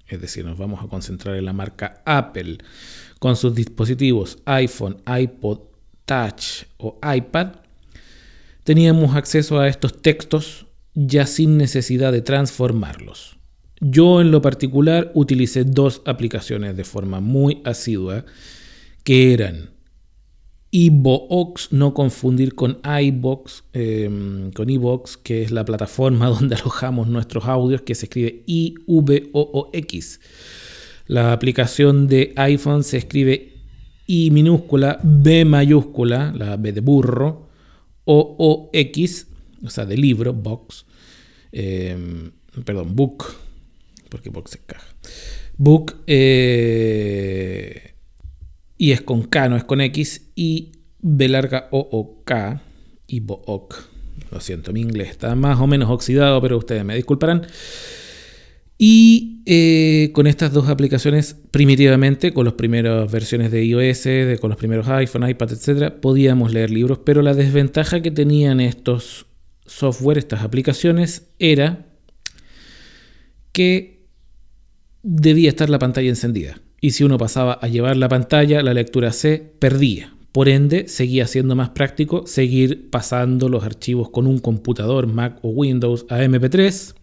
es 0.08 0.22
decir, 0.22 0.44
nos 0.44 0.58
vamos 0.58 0.84
a 0.84 0.88
concentrar 0.88 1.36
en 1.36 1.46
la 1.46 1.54
marca 1.54 2.02
Apple, 2.06 2.58
con 3.20 3.36
sus 3.36 3.54
dispositivos 3.54 4.40
iPhone, 4.46 4.98
iPod 5.08 5.60
Touch 6.06 6.64
o 6.78 6.98
iPad, 7.04 7.58
teníamos 8.64 9.16
acceso 9.16 9.60
a 9.60 9.68
estos 9.68 10.02
textos 10.02 10.66
ya 10.96 11.28
sin 11.28 11.58
necesidad 11.58 12.12
de 12.12 12.22
transformarlos. 12.22 13.38
Yo 13.80 14.22
en 14.22 14.32
lo 14.32 14.42
particular 14.42 15.12
utilicé 15.14 15.64
dos 15.64 16.02
aplicaciones 16.06 16.76
de 16.76 16.84
forma 16.84 17.20
muy 17.20 17.62
asidua, 17.64 18.26
que 19.04 19.34
eran 19.34 19.70
iVoox, 20.72 21.72
no 21.72 21.94
confundir 21.94 22.54
con 22.56 22.80
iVoox, 22.84 23.64
em, 23.74 24.52
con 24.52 24.70
iVoox, 24.70 25.18
que 25.18 25.44
es 25.44 25.52
la 25.52 25.66
plataforma 25.66 26.28
donde 26.40 26.56
alojamos 26.56 27.08
nuestros 27.08 27.46
audios, 27.46 27.82
que 27.82 27.96
se 27.96 28.06
escribe 28.06 28.44
I-V-O-O-X. 28.46 30.20
La 31.08 31.32
aplicación 31.32 32.08
de 32.08 32.34
iPhone 32.36 32.84
se 32.84 32.98
escribe 32.98 33.54
I 34.08 34.32
minúscula, 34.32 35.00
B 35.04 35.46
mayúscula, 35.46 36.34
la 36.36 36.58
B 36.58 36.74
de 36.74 36.82
burro, 36.82 37.50
O-O-X, 38.06 39.28
o 39.66 39.70
sea, 39.70 39.86
de 39.86 39.98
libro, 39.98 40.34
box, 40.34 40.86
em, 41.52 42.32
perdón, 42.66 42.96
book, 42.96 43.26
porque 44.10 44.30
box 44.30 44.52
se 44.52 44.60
caja. 44.60 44.88
Book, 45.58 45.96
eh, 46.08 47.87
y 48.78 48.92
es 48.92 49.02
con 49.02 49.24
K, 49.24 49.50
no 49.50 49.58
es 49.58 49.64
con 49.64 49.82
X, 49.82 50.30
y 50.36 50.72
B 51.00 51.28
larga 51.28 51.68
O 51.72 51.80
O 51.92 52.24
K, 52.24 52.62
y 53.08 53.20
Book. 53.20 53.76
Lo 54.32 54.40
siento, 54.40 54.74
mi 54.74 54.82
inglés 54.82 55.10
está 55.10 55.36
más 55.36 55.60
o 55.60 55.68
menos 55.68 55.90
oxidado, 55.90 56.42
pero 56.42 56.58
ustedes 56.58 56.84
me 56.84 56.96
disculparán. 56.96 57.48
Y 58.78 59.42
eh, 59.48 60.12
con 60.14 60.28
estas 60.28 60.54
dos 60.54 60.70
aplicaciones, 60.70 61.36
primitivamente, 61.50 62.34
con 62.34 62.46
las 62.46 62.54
primeras 62.54 63.12
versiones 63.12 63.52
de 63.52 63.66
iOS, 63.66 64.04
de, 64.04 64.38
con 64.40 64.50
los 64.50 64.58
primeros 64.58 64.88
iPhone, 64.88 65.28
iPad, 65.28 65.54
etc., 65.54 65.94
podíamos 66.00 66.54
leer 66.54 66.70
libros, 66.70 67.00
pero 67.04 67.24
la 67.24 67.34
desventaja 67.34 68.02
que 68.02 68.12
tenían 68.12 68.60
estos 68.60 69.26
software, 69.66 70.20
estas 70.20 70.44
aplicaciones, 70.44 71.30
era 71.40 71.88
que 73.52 74.06
debía 75.02 75.50
estar 75.50 75.70
la 75.70 75.80
pantalla 75.80 76.10
encendida 76.10 76.62
y 76.80 76.92
si 76.92 77.04
uno 77.04 77.18
pasaba 77.18 77.54
a 77.54 77.68
llevar 77.68 77.98
la 77.98 78.10
pantalla, 78.10 78.62
la 78.62 78.74
lectura 78.74 79.12
se 79.12 79.40
perdía. 79.60 80.14
Por 80.32 80.50
ende, 80.50 80.88
seguía 80.88 81.26
siendo 81.26 81.56
más 81.56 81.70
práctico 81.70 82.28
seguir 82.28 82.90
pasando 82.92 83.50
los 83.50 83.64
archivos 83.64 84.10
con 84.10 84.28
un 84.28 84.38
computador 84.38 85.08
Mac 85.08 85.40
o 85.42 85.50
Windows 85.50 86.06
a 86.10 86.20
MP3 86.20 86.94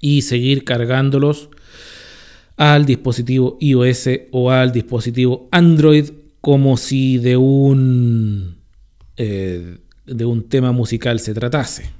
y 0.00 0.22
seguir 0.22 0.64
cargándolos 0.64 1.48
al 2.56 2.86
dispositivo 2.86 3.56
iOS 3.60 4.08
o 4.30 4.52
al 4.52 4.70
dispositivo 4.70 5.48
Android 5.50 6.10
como 6.40 6.76
si 6.76 7.18
de 7.18 7.36
un, 7.36 8.58
eh, 9.16 9.78
de 10.06 10.24
un 10.24 10.48
tema 10.48 10.70
musical 10.70 11.18
se 11.18 11.34
tratase. 11.34 11.90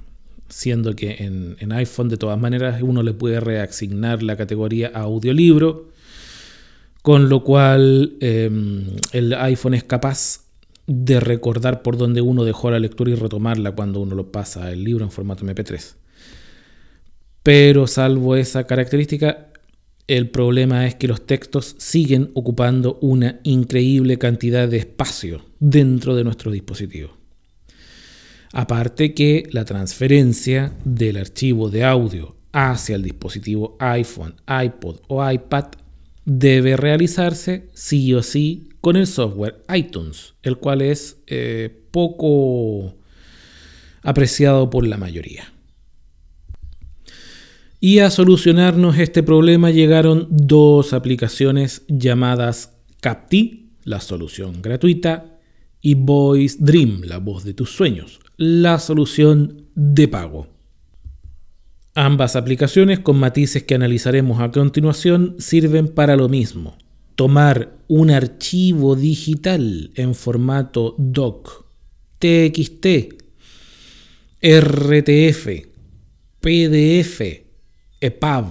Siendo 0.47 0.95
que 0.95 1.15
en 1.19 1.71
iPhone 1.71 2.09
de 2.09 2.17
todas 2.17 2.39
maneras 2.39 2.81
uno 2.83 3.01
le 3.01 3.13
puede 3.13 3.39
reasignar 3.39 4.21
la 4.21 4.37
categoría 4.37 4.91
audiolibro 4.93 5.92
con 7.03 7.27
lo 7.27 7.43
cual 7.43 8.15
em, 8.21 8.85
el 9.11 9.33
iPhone 9.33 9.73
es 9.73 9.83
capaz 9.83 10.45
de 10.87 11.19
recordar 11.19 11.81
por 11.81 11.97
dónde 11.97 12.21
uno 12.21 12.45
dejó 12.45 12.71
la 12.71 12.79
lectura 12.79 13.11
y 13.11 13.15
retomarla 13.15 13.73
cuando 13.73 13.99
uno 13.99 14.15
lo 14.15 14.31
pasa 14.31 14.71
el 14.71 14.85
libro 14.85 15.03
en 15.03 15.11
formato 15.11 15.45
MP3. 15.45 15.95
Pero 17.43 17.87
salvo 17.87 18.37
esa 18.37 18.65
característica, 18.65 19.49
el 20.07 20.29
problema 20.29 20.87
es 20.87 20.95
que 20.95 21.09
los 21.09 21.27
textos 21.27 21.75
siguen 21.77 22.31
ocupando 22.35 22.97
una 23.01 23.41
increíble 23.43 24.17
cantidad 24.17 24.69
de 24.69 24.77
espacio 24.77 25.45
dentro 25.59 26.15
de 26.15 26.23
nuestro 26.23 26.51
dispositivo. 26.51 27.17
Aparte 28.53 29.13
que 29.13 29.43
la 29.51 29.65
transferencia 29.65 30.73
del 30.85 31.17
archivo 31.17 31.69
de 31.69 31.83
audio 31.83 32.37
hacia 32.53 32.95
el 32.95 33.03
dispositivo 33.03 33.75
iPhone, 33.79 34.35
iPod 34.47 35.01
o 35.07 35.29
iPad 35.29 35.82
debe 36.25 36.77
realizarse 36.77 37.69
sí 37.73 38.13
o 38.13 38.23
sí 38.23 38.69
con 38.81 38.95
el 38.95 39.07
software 39.07 39.63
iTunes, 39.73 40.33
el 40.43 40.57
cual 40.57 40.81
es 40.81 41.17
eh, 41.27 41.83
poco 41.91 42.95
apreciado 44.01 44.69
por 44.69 44.85
la 44.85 44.97
mayoría. 44.97 45.53
Y 47.79 47.99
a 47.99 48.09
solucionarnos 48.09 48.97
este 48.97 49.23
problema 49.23 49.71
llegaron 49.71 50.27
dos 50.29 50.93
aplicaciones 50.93 51.83
llamadas 51.87 52.77
Capti, 53.01 53.71
la 53.83 53.99
solución 53.99 54.61
gratuita, 54.61 55.39
y 55.81 55.95
Voice 55.95 56.57
Dream, 56.59 57.01
la 57.03 57.17
voz 57.17 57.43
de 57.43 57.53
tus 57.53 57.71
sueños, 57.71 58.21
la 58.37 58.79
solución 58.79 59.67
de 59.75 60.07
pago. 60.07 60.52
Ambas 61.95 62.35
aplicaciones, 62.35 62.99
con 62.99 63.19
matices 63.19 63.63
que 63.63 63.75
analizaremos 63.75 64.41
a 64.41 64.51
continuación, 64.51 65.35
sirven 65.37 65.87
para 65.87 66.15
lo 66.15 66.27
mismo. 66.27 66.75
Tomar 67.15 67.77
un 67.87 68.09
archivo 68.09 68.95
digital 68.95 69.91
en 69.93 70.15
formato 70.15 70.95
doc, 70.97 71.65
TXT, 72.17 72.87
RTF, 74.41 75.47
PDF, 76.41 77.21
EPUB 78.01 78.45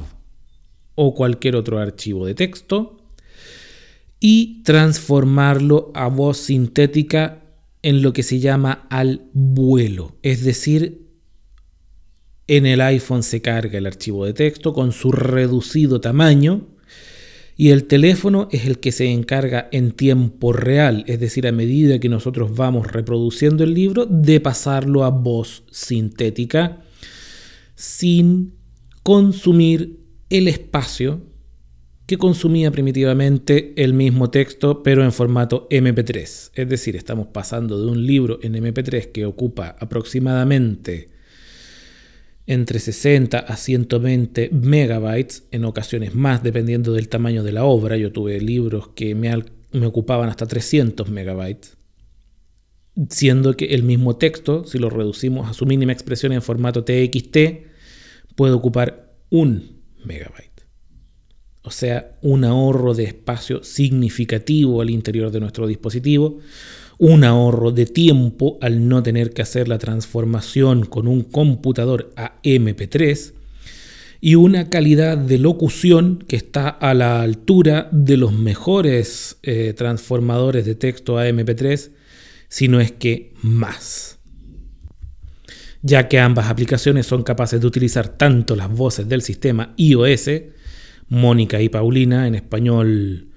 o 0.94 1.14
cualquier 1.14 1.56
otro 1.56 1.80
archivo 1.80 2.26
de 2.26 2.34
texto 2.34 2.98
y 4.20 4.62
transformarlo 4.62 5.90
a 5.94 6.06
voz 6.06 6.38
sintética 6.38 7.42
en 7.82 8.02
lo 8.02 8.12
que 8.12 8.22
se 8.22 8.38
llama 8.38 8.86
al 8.88 9.28
vuelo, 9.32 10.16
es 10.22 10.44
decir, 10.44 11.01
en 12.56 12.66
el 12.66 12.82
iPhone 12.82 13.22
se 13.22 13.40
carga 13.40 13.78
el 13.78 13.86
archivo 13.86 14.26
de 14.26 14.34
texto 14.34 14.74
con 14.74 14.92
su 14.92 15.10
reducido 15.10 16.02
tamaño 16.02 16.68
y 17.56 17.70
el 17.70 17.84
teléfono 17.84 18.48
es 18.52 18.66
el 18.66 18.78
que 18.78 18.92
se 18.92 19.06
encarga 19.06 19.70
en 19.72 19.92
tiempo 19.92 20.52
real, 20.52 21.02
es 21.06 21.18
decir, 21.18 21.46
a 21.46 21.52
medida 21.52 21.98
que 21.98 22.10
nosotros 22.10 22.54
vamos 22.54 22.92
reproduciendo 22.92 23.64
el 23.64 23.72
libro, 23.72 24.04
de 24.04 24.38
pasarlo 24.40 25.04
a 25.04 25.08
voz 25.08 25.64
sintética 25.70 26.82
sin 27.74 28.52
consumir 29.02 30.00
el 30.28 30.46
espacio 30.46 31.22
que 32.04 32.18
consumía 32.18 32.70
primitivamente 32.70 33.72
el 33.82 33.94
mismo 33.94 34.28
texto 34.28 34.82
pero 34.82 35.04
en 35.04 35.12
formato 35.12 35.68
MP3. 35.70 36.50
Es 36.54 36.68
decir, 36.68 36.96
estamos 36.96 37.28
pasando 37.28 37.82
de 37.82 37.90
un 37.90 38.06
libro 38.06 38.40
en 38.42 38.54
MP3 38.54 39.10
que 39.10 39.24
ocupa 39.24 39.74
aproximadamente 39.80 41.21
entre 42.46 42.78
60 42.78 43.38
a 43.38 43.56
120 43.56 44.50
megabytes, 44.50 45.44
en 45.50 45.64
ocasiones 45.64 46.14
más 46.14 46.42
dependiendo 46.42 46.92
del 46.92 47.08
tamaño 47.08 47.42
de 47.42 47.52
la 47.52 47.64
obra. 47.64 47.96
Yo 47.96 48.12
tuve 48.12 48.40
libros 48.40 48.88
que 48.88 49.14
me, 49.14 49.86
ocupaban 49.86 50.28
hasta 50.28 50.46
300 50.46 51.08
megabytes, 51.08 51.76
siendo 53.10 53.56
que 53.56 53.66
el 53.66 53.84
mismo 53.84 54.16
texto, 54.16 54.64
si 54.64 54.78
lo 54.78 54.90
reducimos 54.90 55.48
a 55.48 55.54
su 55.54 55.66
mínima 55.66 55.92
expresión 55.92 56.32
en 56.32 56.42
formato 56.42 56.84
TXT, 56.84 57.36
puede 58.34 58.52
ocupar 58.52 59.14
un 59.30 59.82
megabyte. 60.04 60.52
O 61.62 61.70
sea, 61.70 62.18
un 62.22 62.44
ahorro 62.44 62.92
de 62.92 63.04
espacio 63.04 63.62
significativo 63.62 64.82
al 64.82 64.90
interior 64.90 65.30
de 65.30 65.38
nuestro 65.38 65.68
dispositivo, 65.68 66.40
un 67.02 67.24
ahorro 67.24 67.72
de 67.72 67.84
tiempo 67.84 68.58
al 68.60 68.86
no 68.86 69.02
tener 69.02 69.32
que 69.32 69.42
hacer 69.42 69.66
la 69.66 69.78
transformación 69.78 70.86
con 70.86 71.08
un 71.08 71.24
computador 71.24 72.12
a 72.14 72.40
MP3 72.44 73.32
y 74.20 74.36
una 74.36 74.70
calidad 74.70 75.18
de 75.18 75.36
locución 75.38 76.24
que 76.28 76.36
está 76.36 76.68
a 76.68 76.94
la 76.94 77.20
altura 77.22 77.88
de 77.90 78.16
los 78.16 78.32
mejores 78.32 79.36
eh, 79.42 79.74
transformadores 79.76 80.64
de 80.64 80.76
texto 80.76 81.18
a 81.18 81.28
MP3, 81.28 81.90
si 82.48 82.68
no 82.68 82.80
es 82.80 82.92
que 82.92 83.32
más. 83.42 84.20
Ya 85.82 86.06
que 86.06 86.20
ambas 86.20 86.48
aplicaciones 86.50 87.06
son 87.06 87.24
capaces 87.24 87.60
de 87.60 87.66
utilizar 87.66 88.16
tanto 88.16 88.54
las 88.54 88.70
voces 88.70 89.08
del 89.08 89.22
sistema 89.22 89.74
iOS, 89.76 90.30
Mónica 91.08 91.60
y 91.60 91.68
Paulina 91.68 92.28
en 92.28 92.36
español 92.36 93.31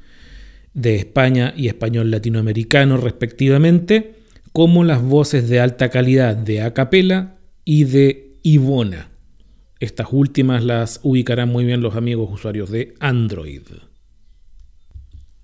de 0.75 0.95
España 0.95 1.53
y 1.57 1.67
español 1.67 2.11
latinoamericano 2.11 2.97
respectivamente, 2.97 4.15
como 4.51 4.83
las 4.83 5.01
voces 5.01 5.49
de 5.49 5.59
alta 5.59 5.89
calidad 5.89 6.35
de 6.35 6.61
Acapela 6.61 7.38
y 7.63 7.85
de 7.85 8.38
Ivona. 8.43 9.09
Estas 9.79 10.07
últimas 10.11 10.63
las 10.63 10.99
ubicarán 11.01 11.49
muy 11.49 11.65
bien 11.65 11.81
los 11.81 11.95
amigos 11.95 12.29
usuarios 12.31 12.69
de 12.69 12.93
Android. 12.99 13.61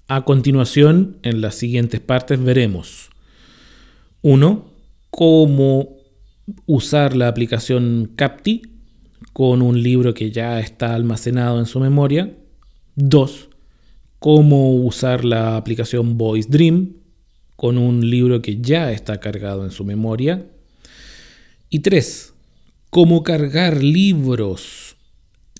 A 0.08 0.26
continuación, 0.26 1.18
en 1.24 1.42
las 1.42 1.56
siguientes 1.56 2.02
partes 2.02 2.42
veremos 2.44 3.10
1. 4.22 4.70
Cómo 5.10 5.98
usar 6.66 7.16
la 7.16 7.30
aplicación 7.30 8.12
Capti 8.16 8.62
con 9.32 9.62
un 9.62 9.82
libro 9.82 10.14
que 10.14 10.32
ya 10.32 10.60
está 10.60 10.94
almacenado 10.94 11.60
en 11.60 11.66
su 11.66 11.80
memoria. 11.80 12.34
2 12.96 13.51
cómo 14.22 14.76
usar 14.76 15.26
la 15.26 15.58
aplicación 15.58 16.16
Voice 16.16 16.48
Dream 16.48 16.94
con 17.56 17.80
un 17.80 18.08
libro 18.08 18.40
que 18.40 18.62
ya 18.62 18.92
está 18.92 19.20
cargado 19.20 19.66
en 19.66 19.72
su 19.72 19.84
memoria. 19.84 20.46
Y 21.72 21.80
tres, 21.80 22.32
cómo 22.92 23.24
cargar 23.24 23.84
libros 23.84 24.96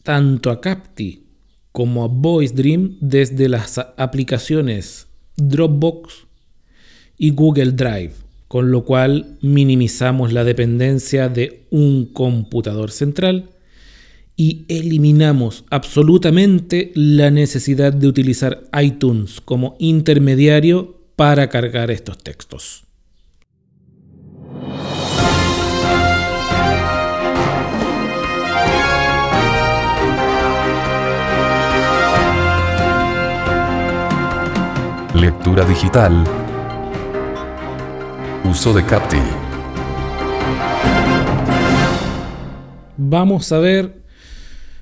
tanto 0.04 0.52
a 0.52 0.62
Capti 0.62 1.24
como 1.72 2.04
a 2.04 2.08
Voice 2.08 2.54
Dream 2.54 2.98
desde 3.02 3.50
las 3.50 3.80
aplicaciones 3.98 5.08
Dropbox 5.38 6.28
y 7.18 7.32
Google 7.32 7.72
Drive, 7.72 8.14
con 8.48 8.70
lo 8.70 8.86
cual 8.86 9.40
minimizamos 9.42 10.34
la 10.34 10.44
dependencia 10.44 11.30
de 11.30 11.66
un 11.72 12.06
computador 12.06 12.92
central 12.92 13.50
y 14.36 14.66
eliminamos 14.68 15.66
absolutamente 15.70 16.92
la 16.96 17.32
necesidad 17.32 17.94
de 17.94 18.08
utilizar 18.08 18.64
iTunes 18.82 19.42
como 19.42 19.76
intermediario 19.80 20.98
para 21.16 21.50
cargar 21.50 21.92
estos 21.92 22.18
textos. 22.18 22.86
Lectura 35.14 35.66
digital. 35.66 36.24
Uso 38.50 38.74
de 38.74 38.84
Capti. 38.84 39.18
Vamos 42.98 43.52
a 43.52 43.60
ver 43.60 44.01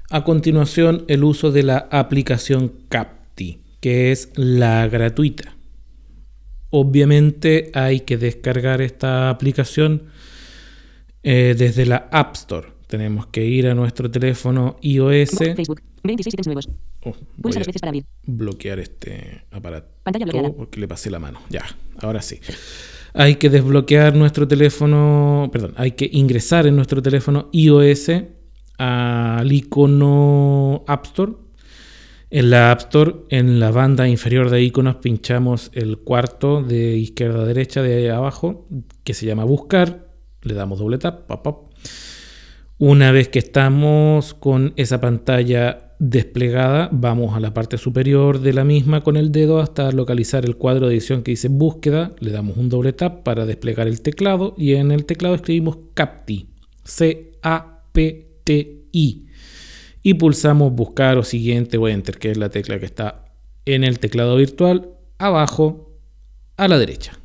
a 0.09 0.23
continuación, 0.23 1.05
el 1.07 1.23
uso 1.23 1.51
de 1.51 1.63
la 1.63 1.87
aplicación 1.91 2.73
Capti, 2.89 3.61
que 3.79 4.11
es 4.11 4.31
la 4.35 4.87
gratuita. 4.87 5.55
Obviamente 6.71 7.71
hay 7.73 8.01
que 8.01 8.17
descargar 8.17 8.81
esta 8.81 9.29
aplicación 9.29 10.03
eh, 11.23 11.55
desde 11.57 11.85
la 11.85 12.07
App 12.11 12.35
Store. 12.35 12.67
Tenemos 12.87 13.27
que 13.27 13.45
ir 13.45 13.67
a 13.67 13.75
nuestro 13.75 14.09
teléfono 14.09 14.77
iOS. 14.81 15.29
Facebook, 15.55 15.81
26 16.03 16.33
ítems 16.33 16.47
nuevos. 16.47 16.69
Oh, 17.01 17.13
Pulsa 17.41 17.59
dos 17.59 17.67
veces 17.67 17.81
para 17.81 17.89
abrir. 17.89 18.05
Bloquear 18.25 18.79
este 18.79 19.43
aparato 19.51 19.89
Pantalla 20.03 20.25
bloqueada. 20.25 20.51
porque 20.51 20.79
le 20.79 20.87
pasé 20.87 21.09
la 21.11 21.19
mano. 21.19 21.39
Ya, 21.49 21.63
ahora 22.01 22.21
sí. 22.21 22.39
Hay 23.13 23.35
que 23.35 23.49
desbloquear 23.49 24.15
nuestro 24.15 24.47
teléfono, 24.47 25.49
perdón, 25.51 25.73
hay 25.77 25.91
que 25.91 26.09
ingresar 26.11 26.67
en 26.67 26.75
nuestro 26.75 27.01
teléfono 27.01 27.49
iOS 27.51 28.11
al 28.79 29.51
icono 29.51 30.83
App 30.87 31.05
Store. 31.05 31.33
En 32.31 32.49
la 32.49 32.71
App 32.71 32.79
Store, 32.81 33.15
en 33.29 33.59
la 33.59 33.71
banda 33.71 34.07
inferior 34.07 34.49
de 34.49 34.61
iconos, 34.61 34.97
pinchamos 34.97 35.71
el 35.73 35.97
cuarto 35.99 36.63
de 36.63 36.95
izquierda 36.97 37.41
a 37.41 37.45
derecha 37.45 37.81
de 37.81 38.11
abajo, 38.11 38.67
que 39.03 39.13
se 39.13 39.25
llama 39.25 39.43
Buscar. 39.43 40.09
Le 40.41 40.53
damos 40.53 40.79
doble 40.79 40.97
tap. 40.97 41.27
Pop, 41.27 41.73
Una 42.77 43.11
vez 43.11 43.27
que 43.27 43.39
estamos 43.39 44.33
con 44.33 44.73
esa 44.77 45.01
pantalla 45.01 45.95
desplegada, 45.99 46.87
vamos 46.93 47.35
a 47.35 47.39
la 47.41 47.53
parte 47.53 47.77
superior 47.77 48.39
de 48.39 48.53
la 48.53 48.63
misma 48.63 49.03
con 49.03 49.17
el 49.17 49.31
dedo 49.33 49.59
hasta 49.59 49.91
localizar 49.91 50.45
el 50.45 50.55
cuadro 50.55 50.87
de 50.87 50.93
edición 50.93 51.23
que 51.23 51.31
dice 51.31 51.49
búsqueda. 51.49 52.13
Le 52.19 52.31
damos 52.31 52.57
un 52.57 52.69
doble 52.69 52.93
tap 52.93 53.23
para 53.23 53.45
desplegar 53.45 53.87
el 53.87 54.01
teclado 54.01 54.53
y 54.57 54.75
en 54.75 54.91
el 54.91 55.05
teclado 55.05 55.35
escribimos 55.35 55.77
CAPTI. 55.95 56.47
Y 60.01 60.13
pulsamos 60.15 60.73
buscar 60.73 61.17
o 61.17 61.23
siguiente 61.23 61.77
o 61.77 61.87
enter, 61.87 62.17
que 62.17 62.31
es 62.31 62.37
la 62.37 62.49
tecla 62.49 62.79
que 62.79 62.85
está 62.85 63.25
en 63.65 63.83
el 63.83 63.99
teclado 63.99 64.35
virtual, 64.35 64.91
abajo 65.17 65.99
a 66.57 66.67
la 66.67 66.79
derecha. 66.79 67.19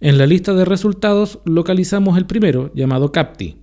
En 0.00 0.18
la 0.18 0.26
lista 0.26 0.54
de 0.54 0.64
resultados 0.64 1.40
localizamos 1.44 2.16
el 2.18 2.26
primero, 2.26 2.72
llamado 2.74 3.12
Capti. 3.12 3.56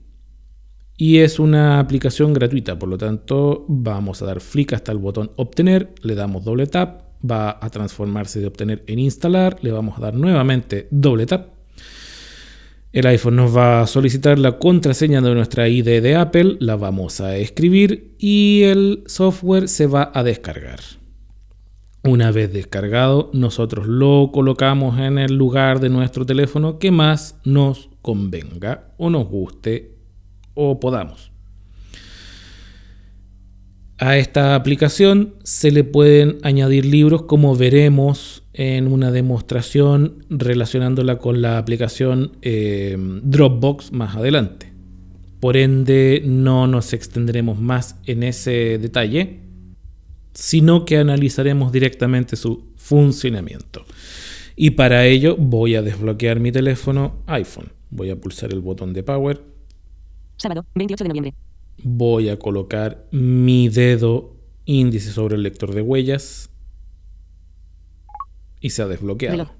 Y 0.97 1.17
es 1.17 1.39
una 1.39 1.79
aplicación 1.79 2.33
gratuita, 2.33 2.77
por 2.77 2.89
lo 2.89 2.97
tanto 2.97 3.65
vamos 3.67 4.21
a 4.21 4.25
dar 4.25 4.39
flick 4.39 4.73
hasta 4.73 4.91
el 4.91 4.99
botón 4.99 5.31
obtener, 5.35 5.95
le 6.03 6.13
damos 6.13 6.43
doble 6.43 6.67
tap, 6.67 7.01
va 7.23 7.57
a 7.59 7.69
transformarse 7.69 8.39
de 8.39 8.47
obtener 8.47 8.83
en 8.87 8.99
instalar, 8.99 9.57
le 9.61 9.71
vamos 9.71 9.97
a 9.97 10.01
dar 10.01 10.13
nuevamente 10.13 10.87
doble 10.91 11.25
tap 11.25 11.60
el 12.93 13.07
iPhone 13.07 13.37
nos 13.37 13.55
va 13.55 13.81
a 13.81 13.87
solicitar 13.87 14.37
la 14.37 14.59
contraseña 14.59 15.21
de 15.21 15.33
nuestra 15.33 15.69
ID 15.69 16.01
de 16.01 16.15
Apple, 16.15 16.57
la 16.59 16.75
vamos 16.75 17.21
a 17.21 17.37
escribir 17.37 18.15
y 18.19 18.63
el 18.63 19.03
software 19.05 19.69
se 19.69 19.87
va 19.87 20.11
a 20.13 20.23
descargar. 20.23 20.79
Una 22.03 22.31
vez 22.31 22.51
descargado, 22.51 23.29
nosotros 23.31 23.87
lo 23.87 24.31
colocamos 24.33 24.99
en 24.99 25.19
el 25.19 25.35
lugar 25.35 25.79
de 25.79 25.89
nuestro 25.89 26.25
teléfono 26.25 26.79
que 26.79 26.91
más 26.91 27.39
nos 27.45 27.89
convenga 28.01 28.93
o 28.97 29.09
nos 29.09 29.27
guste 29.27 29.95
o 30.53 30.79
podamos. 30.79 31.31
A 33.99 34.17
esta 34.17 34.55
aplicación 34.55 35.35
se 35.43 35.69
le 35.71 35.83
pueden 35.83 36.39
añadir 36.41 36.85
libros 36.85 37.21
como 37.21 37.55
veremos 37.55 38.40
en 38.53 38.87
una 38.87 39.11
demostración 39.11 40.25
relacionándola 40.29 41.17
con 41.17 41.41
la 41.41 41.57
aplicación 41.57 42.37
eh, 42.41 42.97
Dropbox 43.23 43.91
más 43.91 44.15
adelante. 44.15 44.71
Por 45.39 45.57
ende 45.57 46.21
no 46.25 46.67
nos 46.67 46.93
extenderemos 46.93 47.59
más 47.59 47.95
en 48.05 48.23
ese 48.23 48.77
detalle, 48.77 49.39
sino 50.33 50.85
que 50.85 50.97
analizaremos 50.97 51.71
directamente 51.71 52.35
su 52.35 52.65
funcionamiento. 52.75 53.85
Y 54.55 54.71
para 54.71 55.05
ello 55.05 55.35
voy 55.37 55.75
a 55.75 55.81
desbloquear 55.81 56.39
mi 56.39 56.51
teléfono 56.51 57.23
iPhone. 57.27 57.71
Voy 57.89 58.09
a 58.09 58.15
pulsar 58.15 58.53
el 58.53 58.59
botón 58.59 58.93
de 58.93 59.03
Power. 59.03 59.41
Sábado, 60.37 60.65
28 60.75 61.03
de 61.03 61.07
noviembre 61.07 61.33
voy 61.83 62.29
a 62.29 62.37
colocar 62.37 63.05
mi 63.11 63.69
dedo 63.69 64.35
índice 64.65 65.11
sobre 65.11 65.35
el 65.35 65.43
lector 65.43 65.73
de 65.73 65.81
huellas 65.81 66.49
y 68.61 68.69
se 68.69 68.81
ha 68.83 68.87
desbloqueado. 68.87 69.51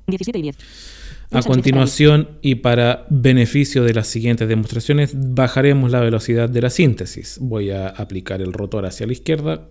A 1.32 1.42
continuación, 1.44 2.38
y 2.42 2.56
para 2.56 3.06
beneficio 3.10 3.84
de 3.84 3.94
las 3.94 4.08
siguientes 4.08 4.48
demostraciones, 4.48 5.14
bajaremos 5.16 5.90
la 5.90 6.02
velocidad 6.02 6.50
de 6.50 6.62
la 6.62 6.70
síntesis. 6.70 7.38
Voy 7.42 7.72
a 7.72 7.88
aplicar 7.88 8.42
el 8.42 8.54
rotor 8.54 8.86
hacia 8.86 9.08
la 9.08 9.14
izquierda. 9.14 9.70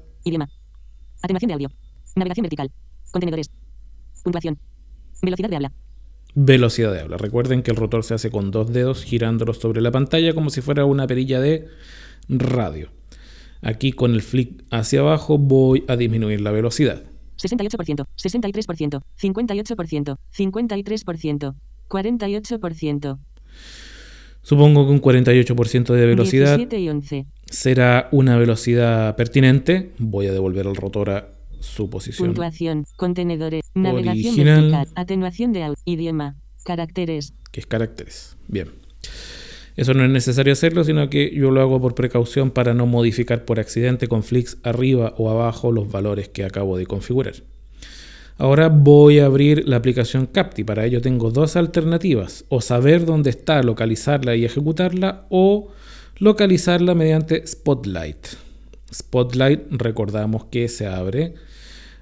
Atenuación 1.23 1.49
de 1.49 1.55
audio. 1.55 1.71
Navegación 2.17 2.45
vertical. 2.45 2.71
Contenedores. 3.13 3.51
Puntuación. 4.25 4.59
Velocidad 5.23 5.51
de 5.51 5.57
habla. 5.57 5.73
Velocidad 6.35 6.93
de 6.93 7.01
habla. 7.01 7.19
Recuerden 7.19 7.63
que 7.63 7.71
el 7.71 7.77
rotor 7.77 8.05
se 8.05 8.15
hace 8.15 8.31
con 8.31 8.51
dos 8.51 8.73
dedos 8.73 9.05
girándolos 9.05 9.59
sobre 9.59 9.83
la 9.83 9.91
pantalla 9.91 10.33
como 10.33 10.49
si 10.49 10.63
fuera 10.63 10.87
una 10.87 11.07
perilla 11.07 11.41
de 11.41 11.67
radio. 12.29 12.91
Aquí 13.61 13.93
con 13.93 14.15
el 14.15 14.23
flick 14.23 14.65
hacia 14.71 15.01
abajo 15.01 15.37
voy 15.37 15.85
a 15.89 15.97
disminuir 15.97 16.41
la 16.41 16.53
velocidad. 16.53 17.10
68%, 17.41 18.07
63%, 18.17 19.03
58%, 19.19 20.17
53%, 20.37 21.55
48%. 21.89 23.19
Supongo 24.43 24.87
que 24.87 24.93
un 24.93 25.03
48% 25.03 25.93
de 25.93 26.07
velocidad 26.07 26.57
17 26.57 26.81
y 26.81 26.89
11. 26.89 27.27
será 27.51 28.09
una 28.11 28.37
velocidad 28.37 29.15
pertinente. 29.17 29.93
Voy 29.99 30.27
a 30.27 30.33
devolver 30.33 30.67
el 30.67 30.77
rotor 30.77 31.11
a 31.11 31.29
su 31.61 31.91
posición. 31.91 32.29
Puntuación. 32.29 32.87
Contenedores. 32.97 33.63
Navegación 33.75 34.33
Original. 34.33 34.61
vertical. 34.63 34.89
Atenuación 34.95 35.53
de 35.53 35.65
audio. 35.65 35.77
Idioma. 35.85 36.37
Caracteres. 36.65 37.35
que 37.53 37.61
es 37.61 37.67
caracteres. 37.67 38.37
Bien. 38.49 38.69
Eso 39.77 39.95
no 39.95 40.05
es 40.05 40.11
necesario 40.11 40.53
hacerlo, 40.53 40.85
sino 40.85 41.09
que 41.09 41.35
yo 41.35 41.51
lo 41.51 41.61
hago 41.61 41.81
por 41.81 41.95
precaución 41.95 42.51
para 42.51 42.75
no 42.75 42.87
modificar 42.87 43.45
por 43.45 43.61
accidente 43.61 44.09
con 44.09 44.23
flicks 44.23 44.59
arriba 44.63 45.15
o 45.17 45.31
abajo 45.31 45.73
los 45.73 45.91
valores 45.91 46.29
que 46.29 46.45
acabo 46.45 46.77
de 46.77 46.87
configurar. 46.87 47.35
Ahora 48.37 48.71
voy 48.71 49.19
a 49.19 49.27
abrir 49.27 49.69
la 49.69 49.77
aplicación 49.77 50.27
Capti. 50.27 50.65
Para 50.65 50.87
ello 50.87 51.03
tengo 51.03 51.31
dos 51.31 51.57
alternativas. 51.57 52.47
O 52.49 52.63
saber 52.63 53.05
dónde 53.05 53.29
está, 53.29 53.63
localizarla 53.63 54.35
y 54.35 54.47
ejecutarla, 54.47 55.27
o 55.29 55.69
localizarla 56.19 56.95
mediante 56.95 57.47
Spotlight. 57.47 58.29
Spotlight 58.93 59.61
recordamos 59.71 60.47
que 60.47 60.69
se 60.69 60.87
abre 60.87 61.35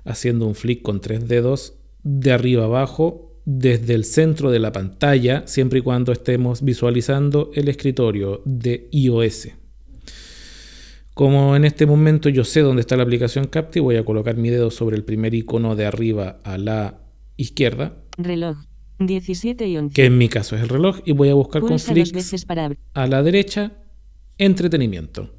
haciendo 0.04 0.46
un 0.46 0.54
flick 0.54 0.82
con 0.82 1.00
tres 1.00 1.26
dedos 1.26 1.74
de 2.04 2.32
arriba 2.32 2.64
abajo 2.64 3.27
desde 3.50 3.94
el 3.94 4.04
centro 4.04 4.50
de 4.50 4.58
la 4.58 4.72
pantalla, 4.72 5.46
siempre 5.46 5.78
y 5.78 5.82
cuando 5.82 6.12
estemos 6.12 6.62
visualizando 6.62 7.50
el 7.54 7.68
escritorio 7.68 8.42
de 8.44 8.88
iOS. 8.92 9.48
Como 11.14 11.56
en 11.56 11.64
este 11.64 11.86
momento 11.86 12.28
yo 12.28 12.44
sé 12.44 12.60
dónde 12.60 12.80
está 12.80 12.96
la 12.98 13.04
aplicación 13.04 13.46
Capti, 13.46 13.80
voy 13.80 13.96
a 13.96 14.04
colocar 14.04 14.36
mi 14.36 14.50
dedo 14.50 14.70
sobre 14.70 14.96
el 14.96 15.04
primer 15.04 15.34
icono 15.34 15.76
de 15.76 15.86
arriba 15.86 16.40
a 16.44 16.58
la 16.58 16.98
izquierda, 17.38 17.96
Reloj. 18.18 18.58
17 18.98 19.66
y 19.66 19.76
11. 19.78 19.94
que 19.94 20.04
en 20.04 20.18
mi 20.18 20.28
caso 20.28 20.54
es 20.54 20.60
el 20.62 20.68
reloj, 20.68 20.98
y 21.06 21.12
voy 21.12 21.30
a 21.30 21.34
buscar 21.34 21.62
con 21.62 21.70
Pulsa 21.70 21.94
veces 21.94 22.44
para 22.44 22.70
a 22.92 23.06
la 23.06 23.22
derecha 23.22 23.72
entretenimiento. 24.36 25.30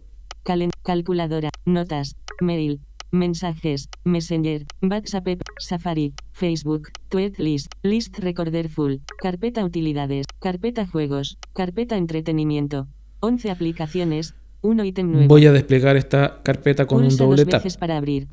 Calen- 0.43 0.71
calculadora. 0.83 1.49
Notas. 1.65 2.15
Mail. 2.41 2.79
Mensajes. 3.11 3.89
Messenger. 4.03 4.65
WhatsApp. 4.81 5.27
Safari. 5.57 6.13
Facebook. 6.31 6.89
Tweet 7.09 7.33
list. 7.37 7.71
List 7.81 8.19
recorder 8.19 8.69
full. 8.69 8.97
Carpeta 9.19 9.63
utilidades. 9.65 10.27
Carpeta 10.39 10.85
juegos. 10.85 11.37
Carpeta 11.53 11.97
entretenimiento. 11.97 12.87
11 13.21 13.49
aplicaciones. 13.51 14.35
1 14.61 14.83
ítem 14.83 15.11
nuevo. 15.11 15.27
Voy 15.27 15.45
a 15.45 15.51
desplegar 15.51 15.95
esta 15.97 16.41
carpeta 16.43 16.85
con 16.85 17.03
un 17.03 17.15
doble 17.15 17.45
dos 17.45 17.51
tap. 17.51 17.63
veces 17.63 17.77
para 17.77 17.97
abrir. 17.97 18.27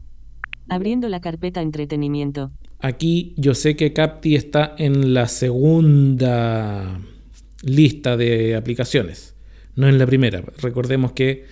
Abriendo 0.68 1.08
la 1.08 1.20
carpeta 1.20 1.62
entretenimiento. 1.62 2.50
Aquí 2.80 3.34
yo 3.36 3.54
sé 3.54 3.76
que 3.76 3.92
Capti 3.92 4.34
está 4.34 4.74
en 4.76 5.14
la 5.14 5.28
segunda 5.28 7.00
lista 7.62 8.16
de 8.16 8.56
aplicaciones, 8.56 9.36
no 9.74 9.88
en 9.88 9.98
la 9.98 10.06
primera. 10.06 10.42
Recordemos 10.60 11.12
que 11.12 11.46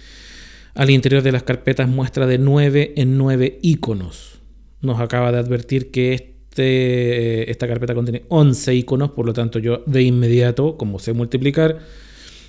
al 0.74 0.90
interior 0.90 1.22
de 1.22 1.32
las 1.32 1.42
carpetas 1.42 1.88
muestra 1.88 2.26
de 2.26 2.38
9 2.38 2.94
en 2.96 3.16
9 3.16 3.58
iconos. 3.62 4.40
Nos 4.80 5.00
acaba 5.00 5.32
de 5.32 5.38
advertir 5.38 5.90
que 5.90 6.12
este, 6.14 7.50
esta 7.50 7.66
carpeta 7.66 7.94
contiene 7.94 8.24
11 8.28 8.74
iconos, 8.74 9.10
por 9.10 9.26
lo 9.26 9.32
tanto 9.32 9.58
yo 9.58 9.82
de 9.86 10.02
inmediato, 10.02 10.76
como 10.76 10.98
sé 10.98 11.12
multiplicar, 11.12 11.80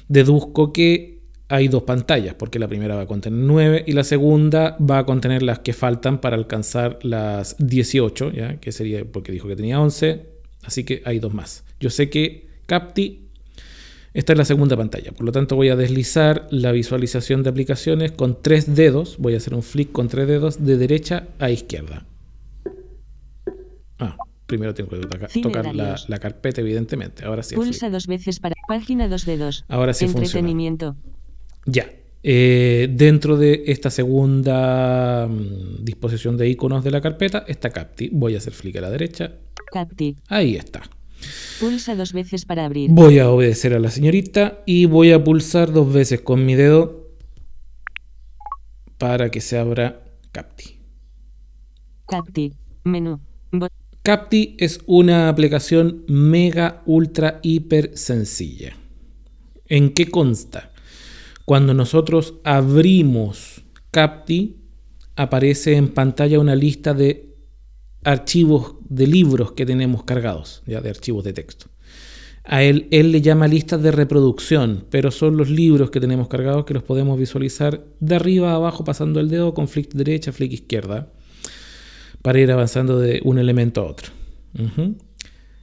deduzco 0.08 0.74
que 0.74 1.16
hay 1.48 1.68
dos 1.68 1.84
pantallas, 1.84 2.36
porque 2.36 2.60
la 2.60 2.68
primera 2.68 2.96
va 2.96 3.02
a 3.02 3.08
contener 3.08 3.40
9 3.40 3.84
y 3.88 3.94
la 3.94 4.04
segunda 4.04 4.78
va 4.78 5.00
a 5.00 5.06
contener 5.06 5.44
las 5.44 5.60
que 5.60 5.74
faltan 5.74 6.20
para 6.20 6.36
alcanzar 6.36 7.00
las 7.04 7.56
18, 7.60 8.32
¿ya? 8.32 8.60
que 8.60 8.72
sería 8.72 9.06
porque 9.06 9.32
dijo 9.32 9.48
que 9.48 9.56
tenía 9.56 9.80
11, 9.80 10.26
así 10.64 10.84
que 10.84 11.02
hay 11.06 11.20
dos 11.20 11.34
más. 11.34 11.64
Yo 11.80 11.90
sé 11.90 12.10
que 12.10 12.48
Capti 12.66 13.25
está 14.15 14.34
en 14.34 14.39
la 14.39 14.45
segunda 14.45 14.75
pantalla, 14.75 15.12
por 15.12 15.25
lo 15.25 15.32
tanto 15.32 15.56
voy 15.56 15.69
a 15.69 15.75
deslizar 15.75 16.47
la 16.49 16.71
visualización 16.71 17.43
de 17.43 17.49
aplicaciones 17.51 18.12
con 18.12 18.41
tres 18.41 18.75
dedos, 18.75 19.17
voy 19.19 19.36
a 19.36 19.38
hacer 19.38 19.54
un 19.54 19.62
flick 19.62 19.91
con 19.91 20.08
tres 20.08 20.28
dedos 20.28 20.65
de 20.65 20.78
derecha 20.78 21.28
a 21.38 21.51
izquierda. 21.51 22.06
Ah, 23.99 24.17
primero 24.45 24.73
tengo 24.73 24.89
que 24.89 24.97
toca- 24.97 25.30
Cine 25.30 25.43
tocar 25.43 25.73
la, 25.75 25.95
la 26.08 26.17
carpeta, 26.19 26.62
evidentemente. 26.62 27.25
Ahora 27.25 27.43
sí. 27.43 27.56
Pulsa 27.56 27.89
dos 27.89 28.08
veces 28.08 28.39
para. 28.39 28.56
Página 28.67 29.08
dos 29.08 29.25
dedos. 29.25 29.63
Ahora 29.67 29.93
sí 29.93 30.06
funciona. 30.06 30.25
Entretenimiento. 30.25 30.95
Ya. 31.65 31.89
Eh, 32.28 32.88
dentro 32.91 33.38
de 33.38 33.65
esta 33.67 33.91
segunda 33.91 35.28
mm, 35.30 35.84
disposición 35.86 36.38
de 36.38 36.49
iconos 36.49 36.84
de 36.84 36.89
la 36.91 36.99
carpeta 37.01 37.45
está 37.47 37.69
Capti. 37.69 38.10
Voy 38.12 38.34
a 38.36 38.39
hacer 38.39 38.54
flick 38.54 38.75
a 38.78 38.82
la 38.82 38.89
derecha. 38.89 39.34
Capti. 39.71 40.15
Ahí 40.28 40.56
está. 40.56 40.82
Pulsa 41.60 41.96
dos 41.96 42.14
veces 42.14 42.46
para 42.46 42.66
abrir. 42.66 42.90
Voy 42.92 43.20
a 43.20 43.30
obedecer 43.30 43.74
a 43.74 43.80
la 43.80 43.90
señorita 43.92 44.62
y 44.66 44.86
voy 44.86 45.12
a 45.12 45.24
pulsar 45.24 45.72
dos 45.72 45.92
veces 45.94 46.22
con 46.22 46.46
mi 46.46 46.56
dedo 46.56 47.10
para 48.98 49.30
que 49.30 49.42
se 49.42 49.58
abra 49.58 50.04
Capti. 50.32 50.80
Capti. 52.08 52.54
Menú. 52.84 53.20
Bo- 53.52 53.68
Capti 54.04 54.56
es 54.60 54.80
una 54.86 55.30
aplicación 55.30 56.04
mega, 56.08 56.84
ultra, 56.86 57.40
hiper 57.42 57.98
sencilla. 57.98 58.76
¿En 59.68 59.94
qué 59.94 60.08
consta? 60.08 60.72
Cuando 61.46 61.74
nosotros 61.74 62.36
abrimos 62.44 63.64
Capti, 63.92 64.58
aparece 65.16 65.76
en 65.78 65.88
pantalla 65.90 66.40
una 66.40 66.56
lista 66.56 66.94
de 66.94 67.25
archivos 68.06 68.76
de 68.88 69.08
libros 69.08 69.52
que 69.52 69.65
tenemos 69.65 70.04
cargados, 70.04 70.63
ya 70.65 70.80
de 70.82 70.89
archivos 70.89 71.24
de 71.24 71.34
texto. 71.34 71.68
A 72.44 72.63
él, 72.63 72.88
él 72.91 73.12
le 73.12 73.22
llama 73.22 73.48
listas 73.48 73.82
de 73.82 73.91
reproducción, 73.91 74.86
pero 74.89 75.10
son 75.12 75.36
los 75.36 75.50
libros 75.50 75.89
que 75.89 76.00
tenemos 76.00 76.28
cargados 76.28 76.65
que 76.65 76.76
los 76.76 76.84
podemos 76.84 77.18
visualizar 77.18 77.84
de 78.00 78.15
arriba 78.15 78.52
a 78.52 78.56
abajo 78.56 78.84
pasando 78.84 79.20
el 79.20 79.30
dedo 79.30 79.54
con 79.54 79.68
flick 79.68 79.91
derecha, 79.94 80.32
flick 80.32 80.54
izquierda 80.54 81.10
para 82.22 82.39
ir 82.39 82.52
avanzando 82.52 83.00
de 83.00 83.22
un 83.24 83.39
elemento 83.39 83.82
a 83.82 83.86
otro. 83.86 84.12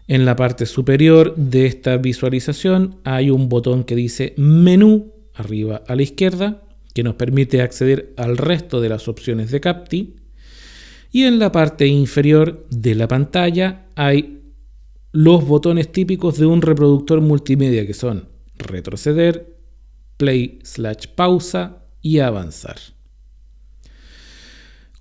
En 0.09 0.25
la 0.25 0.37
parte 0.37 0.67
superior 0.67 1.35
de 1.37 1.67
esta 1.67 1.97
visualización 1.97 2.97
hay 3.05 3.31
un 3.31 3.49
botón 3.49 3.85
que 3.85 3.97
dice 3.97 4.35
menú 4.37 5.13
arriba 5.35 5.83
a 5.87 5.97
la 5.97 6.03
izquierda 6.03 6.63
que 6.95 7.03
nos 7.03 7.15
permite 7.15 7.63
acceder 7.63 8.13
al 8.17 8.37
resto 8.37 8.81
de 8.81 8.89
las 8.89 9.09
opciones 9.09 9.51
de 9.51 9.61
Capti. 9.61 10.15
Y 11.13 11.25
en 11.25 11.39
la 11.39 11.53
parte 11.53 11.87
inferior 11.87 12.67
de 12.71 12.95
la 12.95 13.07
pantalla 13.07 13.87
hay 13.95 14.41
los 15.13 15.47
botones 15.47 15.93
típicos 15.93 16.39
de 16.39 16.47
un 16.47 16.63
reproductor 16.63 17.21
multimedia 17.21 17.87
que 17.87 17.93
son 17.93 18.29
retroceder, 18.57 19.55
play 20.17 20.59
slash 20.63 21.09
pausa 21.15 21.85
y 22.01 22.21
avanzar. 22.21 22.77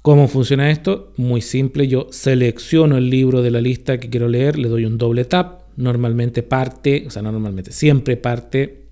¿Cómo 0.02 0.28
funciona 0.28 0.70
esto? 0.70 1.14
Muy 1.16 1.42
simple, 1.42 1.88
yo 1.88 2.08
selecciono 2.12 2.98
el 2.98 3.10
libro 3.10 3.42
de 3.42 3.52
la 3.52 3.62
lista 3.62 4.00
que 4.00 4.10
quiero 4.10 4.28
leer, 4.28 4.58
le 4.58 4.68
doy 4.68 4.84
un 4.86 4.98
doble 4.98 5.26
tap, 5.26 5.62
normalmente 5.78 6.44
parte, 6.44 7.06
o 7.08 7.12
sea, 7.12 7.22
no 7.22 7.32
normalmente, 7.32 7.72
siempre 7.72 8.18
parte 8.18 8.88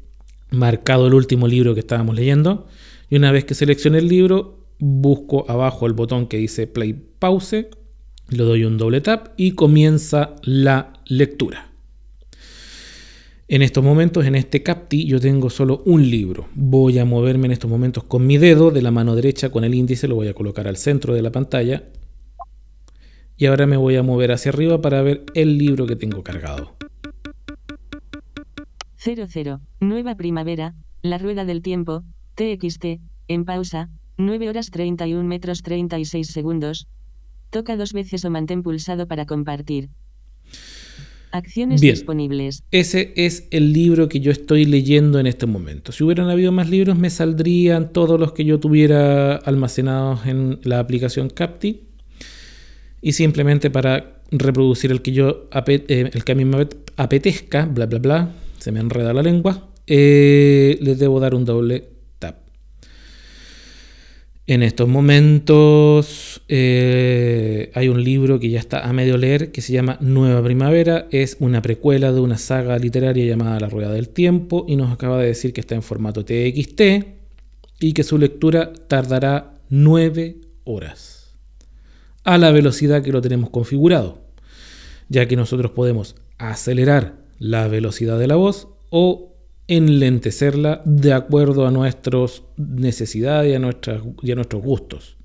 marcado 0.51 1.07
el 1.07 1.15
último 1.15 1.47
libro 1.47 1.73
que 1.73 1.79
estábamos 1.81 2.15
leyendo, 2.15 2.67
y 3.09 3.15
una 3.15 3.31
vez 3.31 3.43
que 3.43 3.55
seleccione 3.55 3.97
el 3.97 4.07
libro, 4.07 4.58
busco 4.79 5.45
abajo 5.49 5.85
el 5.85 5.93
botón 5.93 6.27
que 6.27 6.37
dice 6.37 6.65
play 6.65 6.93
pause, 6.93 7.69
le 8.29 8.43
doy 8.43 8.63
un 8.63 8.77
doble 8.77 9.01
tap 9.01 9.33
y 9.37 9.51
comienza 9.51 10.35
la 10.43 10.93
lectura. 11.05 11.69
En 13.47 13.63
estos 13.63 13.83
momentos, 13.83 14.25
en 14.25 14.35
este 14.35 14.61
CAPTI, 14.61 15.07
yo 15.07 15.19
tengo 15.19 15.49
solo 15.49 15.81
un 15.85 16.07
libro. 16.07 16.47
Voy 16.53 16.99
a 16.99 17.05
moverme 17.05 17.47
en 17.47 17.51
estos 17.51 17.69
momentos 17.69 18.03
con 18.03 18.27
mi 18.27 18.37
dedo 18.37 18.69
de 18.69 18.83
la 18.83 18.91
mano 18.91 19.15
derecha, 19.15 19.49
con 19.49 19.63
el 19.63 19.73
índice, 19.73 20.07
lo 20.07 20.13
voy 20.13 20.27
a 20.27 20.35
colocar 20.35 20.67
al 20.67 20.77
centro 20.77 21.15
de 21.15 21.23
la 21.23 21.31
pantalla. 21.31 21.83
Y 23.37 23.47
ahora 23.47 23.65
me 23.65 23.75
voy 23.75 23.95
a 23.95 24.03
mover 24.03 24.31
hacia 24.31 24.51
arriba 24.51 24.81
para 24.81 25.01
ver 25.01 25.25
el 25.33 25.57
libro 25.57 25.87
que 25.87 25.95
tengo 25.95 26.23
cargado. 26.23 26.75
00. 28.97 29.61
Nueva 29.79 30.15
primavera. 30.15 30.75
La 31.01 31.17
rueda 31.17 31.43
del 31.43 31.63
tiempo. 31.63 32.03
TXT. 32.35 32.99
En 33.27 33.45
pausa. 33.45 33.89
9 34.19 34.49
horas 34.49 34.69
31 34.69 35.23
metros 35.23 35.63
36 35.63 36.27
segundos. 36.27 36.87
Toca 37.49 37.77
dos 37.77 37.93
veces 37.93 38.25
o 38.25 38.29
mantén 38.29 38.61
pulsado 38.61 39.07
para 39.07 39.25
compartir. 39.25 39.89
Acciones 41.31 41.79
Bien. 41.79 41.95
disponibles. 41.95 42.63
Ese 42.71 43.13
es 43.15 43.47
el 43.51 43.71
libro 43.71 44.09
que 44.09 44.19
yo 44.19 44.31
estoy 44.31 44.65
leyendo 44.65 45.19
en 45.19 45.25
este 45.27 45.45
momento. 45.45 45.91
Si 45.93 46.03
hubieran 46.03 46.29
habido 46.29 46.51
más 46.51 46.69
libros, 46.69 46.97
me 46.97 47.09
saldrían 47.09 47.93
todos 47.93 48.19
los 48.19 48.33
que 48.33 48.43
yo 48.43 48.59
tuviera 48.59 49.35
almacenados 49.37 50.25
en 50.25 50.59
la 50.63 50.79
aplicación 50.79 51.29
Capti. 51.29 51.87
Y 53.01 53.13
simplemente 53.13 53.69
para 53.71 54.21
reproducir 54.31 54.91
el 54.91 55.01
que 55.01 55.13
yo 55.13 55.47
eh, 55.65 56.09
el 56.13 56.23
que 56.25 56.31
a 56.33 56.35
mí 56.35 56.43
me 56.45 56.57
apet- 56.57 56.75
apetezca, 56.97 57.65
bla 57.65 57.85
bla 57.85 57.99
bla, 57.99 58.35
se 58.57 58.71
me 58.73 58.79
enreda 58.81 59.13
la 59.13 59.23
lengua, 59.23 59.69
eh, 59.87 60.77
les 60.81 60.99
debo 60.99 61.19
dar 61.21 61.33
un 61.35 61.45
doble. 61.45 61.98
En 64.49 64.63
estos 64.63 64.89
momentos 64.89 66.41
eh, 66.47 67.71
hay 67.75 67.87
un 67.87 68.03
libro 68.03 68.39
que 68.39 68.49
ya 68.49 68.57
está 68.57 68.79
a 68.79 68.91
medio 68.93 69.15
leer 69.15 69.51
que 69.51 69.61
se 69.61 69.73
llama 69.73 69.99
Nueva 70.01 70.43
Primavera. 70.43 71.07
Es 71.11 71.37
una 71.39 71.61
precuela 71.61 72.11
de 72.11 72.19
una 72.19 72.39
saga 72.39 72.79
literaria 72.79 73.27
llamada 73.27 73.59
La 73.59 73.69
Rueda 73.69 73.91
del 73.91 74.09
Tiempo 74.09 74.65
y 74.67 74.75
nos 74.75 74.91
acaba 74.91 75.19
de 75.19 75.27
decir 75.27 75.53
que 75.53 75.61
está 75.61 75.75
en 75.75 75.83
formato 75.83 76.25
TXT 76.25 76.81
y 77.79 77.93
que 77.93 78.01
su 78.01 78.17
lectura 78.17 78.73
tardará 78.87 79.53
9 79.69 80.37
horas 80.63 81.35
a 82.23 82.39
la 82.39 82.49
velocidad 82.49 83.03
que 83.03 83.11
lo 83.11 83.21
tenemos 83.21 83.51
configurado, 83.51 84.17
ya 85.09 85.27
que 85.27 85.35
nosotros 85.35 85.73
podemos 85.73 86.15
acelerar 86.39 87.17
la 87.37 87.67
velocidad 87.67 88.17
de 88.17 88.25
la 88.25 88.35
voz 88.35 88.67
o 88.89 89.28
enlentecerla 89.69 90.81
de 90.83 91.13
acuerdo 91.13 91.67
a 91.67 91.71
nuestras 91.71 92.43
necesidades 92.57 93.51
y 93.51 93.55
a, 93.55 93.59
nuestras, 93.59 94.01
y 94.23 94.31
a 94.31 94.35
nuestros 94.35 94.61
gustos. 94.63 95.15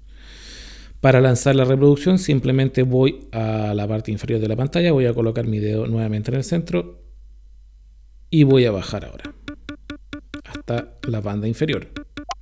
Para 1.00 1.20
lanzar 1.20 1.56
la 1.56 1.64
reproducción 1.64 2.18
simplemente 2.18 2.82
voy 2.82 3.26
a 3.32 3.74
la 3.74 3.88
parte 3.88 4.12
inferior 4.12 4.40
de 4.40 4.48
la 4.48 4.56
pantalla, 4.56 4.92
voy 4.92 5.06
a 5.06 5.14
colocar 5.14 5.46
mi 5.46 5.58
dedo 5.58 5.86
nuevamente 5.86 6.30
en 6.30 6.36
el 6.36 6.44
centro 6.44 7.02
y 8.30 8.44
voy 8.44 8.66
a 8.66 8.70
bajar 8.70 9.06
ahora 9.06 9.34
hasta 10.44 10.94
la 11.08 11.20
banda 11.20 11.48
inferior. 11.48 11.88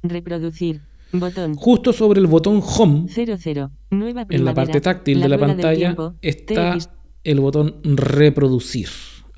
Reproducir. 0.02 0.80
Botón. 1.12 1.54
Justo 1.54 1.92
sobre 1.92 2.20
el 2.20 2.26
botón 2.26 2.62
Home 2.64 3.06
00. 3.08 3.70
Nueva 3.90 4.26
en 4.28 4.44
la 4.44 4.54
parte 4.54 4.80
táctil 4.80 5.20
de 5.20 5.28
la 5.28 5.38
pantalla 5.38 5.76
tiempo, 5.76 6.14
está 6.22 6.78
TX, 6.78 6.88
el 7.22 7.40
botón 7.40 7.80
reproducir. 7.84 8.88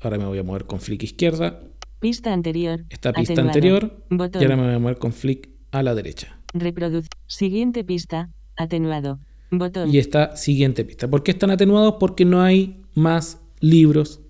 Ahora 0.01 0.17
me 0.17 0.25
voy 0.25 0.37
a 0.39 0.43
mover 0.43 0.65
con 0.65 0.79
flick 0.79 1.03
izquierda, 1.03 1.61
Pista 1.99 2.33
anterior. 2.33 2.85
esta 2.89 3.13
pista 3.13 3.33
atenuado. 3.33 3.49
anterior 3.49 4.05
Botón. 4.09 4.41
y 4.41 4.45
ahora 4.45 4.57
me 4.57 4.65
voy 4.65 4.75
a 4.75 4.79
mover 4.79 4.97
con 4.97 5.13
flick 5.13 5.49
a 5.71 5.83
la 5.83 5.95
derecha. 5.95 6.39
Reproducir. 6.53 7.09
Siguiente 7.27 7.83
pista. 7.83 8.29
Atenuado. 8.57 9.19
Botón. 9.51 9.93
Y 9.93 9.97
esta 9.97 10.35
siguiente 10.35 10.85
pista. 10.85 11.07
¿Por 11.09 11.23
qué 11.23 11.31
están 11.31 11.51
atenuados? 11.51 11.95
Porque 11.99 12.25
no 12.25 12.41
hay 12.41 12.81
más 12.93 13.41
libros 13.59 14.21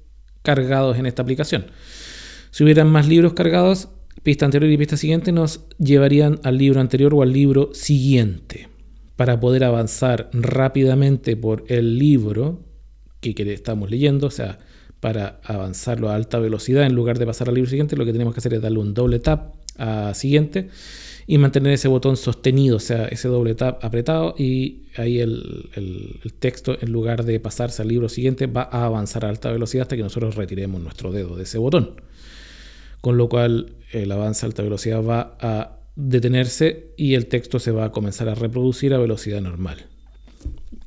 cargados 0.41 0.97
en 0.97 1.05
esta 1.05 1.21
aplicación. 1.21 1.65
Si 2.51 2.63
hubieran 2.63 2.89
más 2.89 3.07
libros 3.07 3.33
cargados, 3.33 3.89
pista 4.23 4.45
anterior 4.45 4.71
y 4.71 4.77
pista 4.77 4.97
siguiente 4.97 5.31
nos 5.31 5.65
llevarían 5.77 6.39
al 6.43 6.57
libro 6.57 6.79
anterior 6.79 7.13
o 7.13 7.21
al 7.21 7.33
libro 7.33 7.73
siguiente. 7.73 8.69
Para 9.15 9.39
poder 9.39 9.63
avanzar 9.63 10.29
rápidamente 10.33 11.37
por 11.37 11.65
el 11.67 11.97
libro 11.99 12.63
que 13.21 13.33
que 13.33 13.51
estamos 13.53 13.89
leyendo, 13.89 14.27
o 14.27 14.31
sea, 14.31 14.59
para 14.99 15.39
avanzarlo 15.43 16.09
a 16.09 16.15
alta 16.15 16.39
velocidad 16.39 16.83
en 16.83 16.93
lugar 16.95 17.19
de 17.19 17.25
pasar 17.25 17.49
al 17.49 17.55
libro 17.55 17.69
siguiente, 17.69 17.95
lo 17.95 18.05
que 18.05 18.11
tenemos 18.13 18.33
que 18.33 18.39
hacer 18.39 18.53
es 18.53 18.61
darle 18.61 18.79
un 18.79 18.93
doble 18.93 19.19
tap 19.19 19.53
a 19.77 20.13
siguiente 20.13 20.69
y 21.27 21.37
mantener 21.37 21.73
ese 21.73 21.87
botón 21.87 22.17
sostenido, 22.17 22.77
o 22.77 22.79
sea, 22.79 23.07
ese 23.07 23.27
doble 23.27 23.55
tap 23.55 23.83
apretado 23.83 24.35
y 24.37 24.83
ahí 24.95 25.19
el, 25.19 25.69
el- 25.75 26.33
texto 26.39 26.77
en 26.79 26.91
lugar 26.91 27.25
de 27.25 27.39
pasarse 27.39 27.81
al 27.81 27.87
libro 27.87 28.09
siguiente 28.09 28.45
va 28.47 28.69
a 28.71 28.85
avanzar 28.85 29.25
a 29.25 29.29
alta 29.29 29.51
velocidad 29.51 29.83
hasta 29.83 29.95
que 29.95 30.03
nosotros 30.03 30.35
retiremos 30.35 30.81
nuestro 30.81 31.11
dedo 31.11 31.35
de 31.35 31.43
ese 31.43 31.57
botón. 31.57 32.01
Con 33.01 33.17
lo 33.17 33.27
cual 33.29 33.73
el 33.91 34.11
avance 34.11 34.45
a 34.45 34.47
alta 34.47 34.63
velocidad 34.63 35.03
va 35.03 35.35
a 35.39 35.79
detenerse 35.95 36.93
y 36.97 37.15
el 37.15 37.27
texto 37.27 37.57
se 37.59 37.71
va 37.71 37.85
a 37.85 37.91
comenzar 37.91 38.29
a 38.29 38.35
reproducir 38.35 38.93
a 38.93 38.97
velocidad 38.99 39.41
normal. 39.41 39.85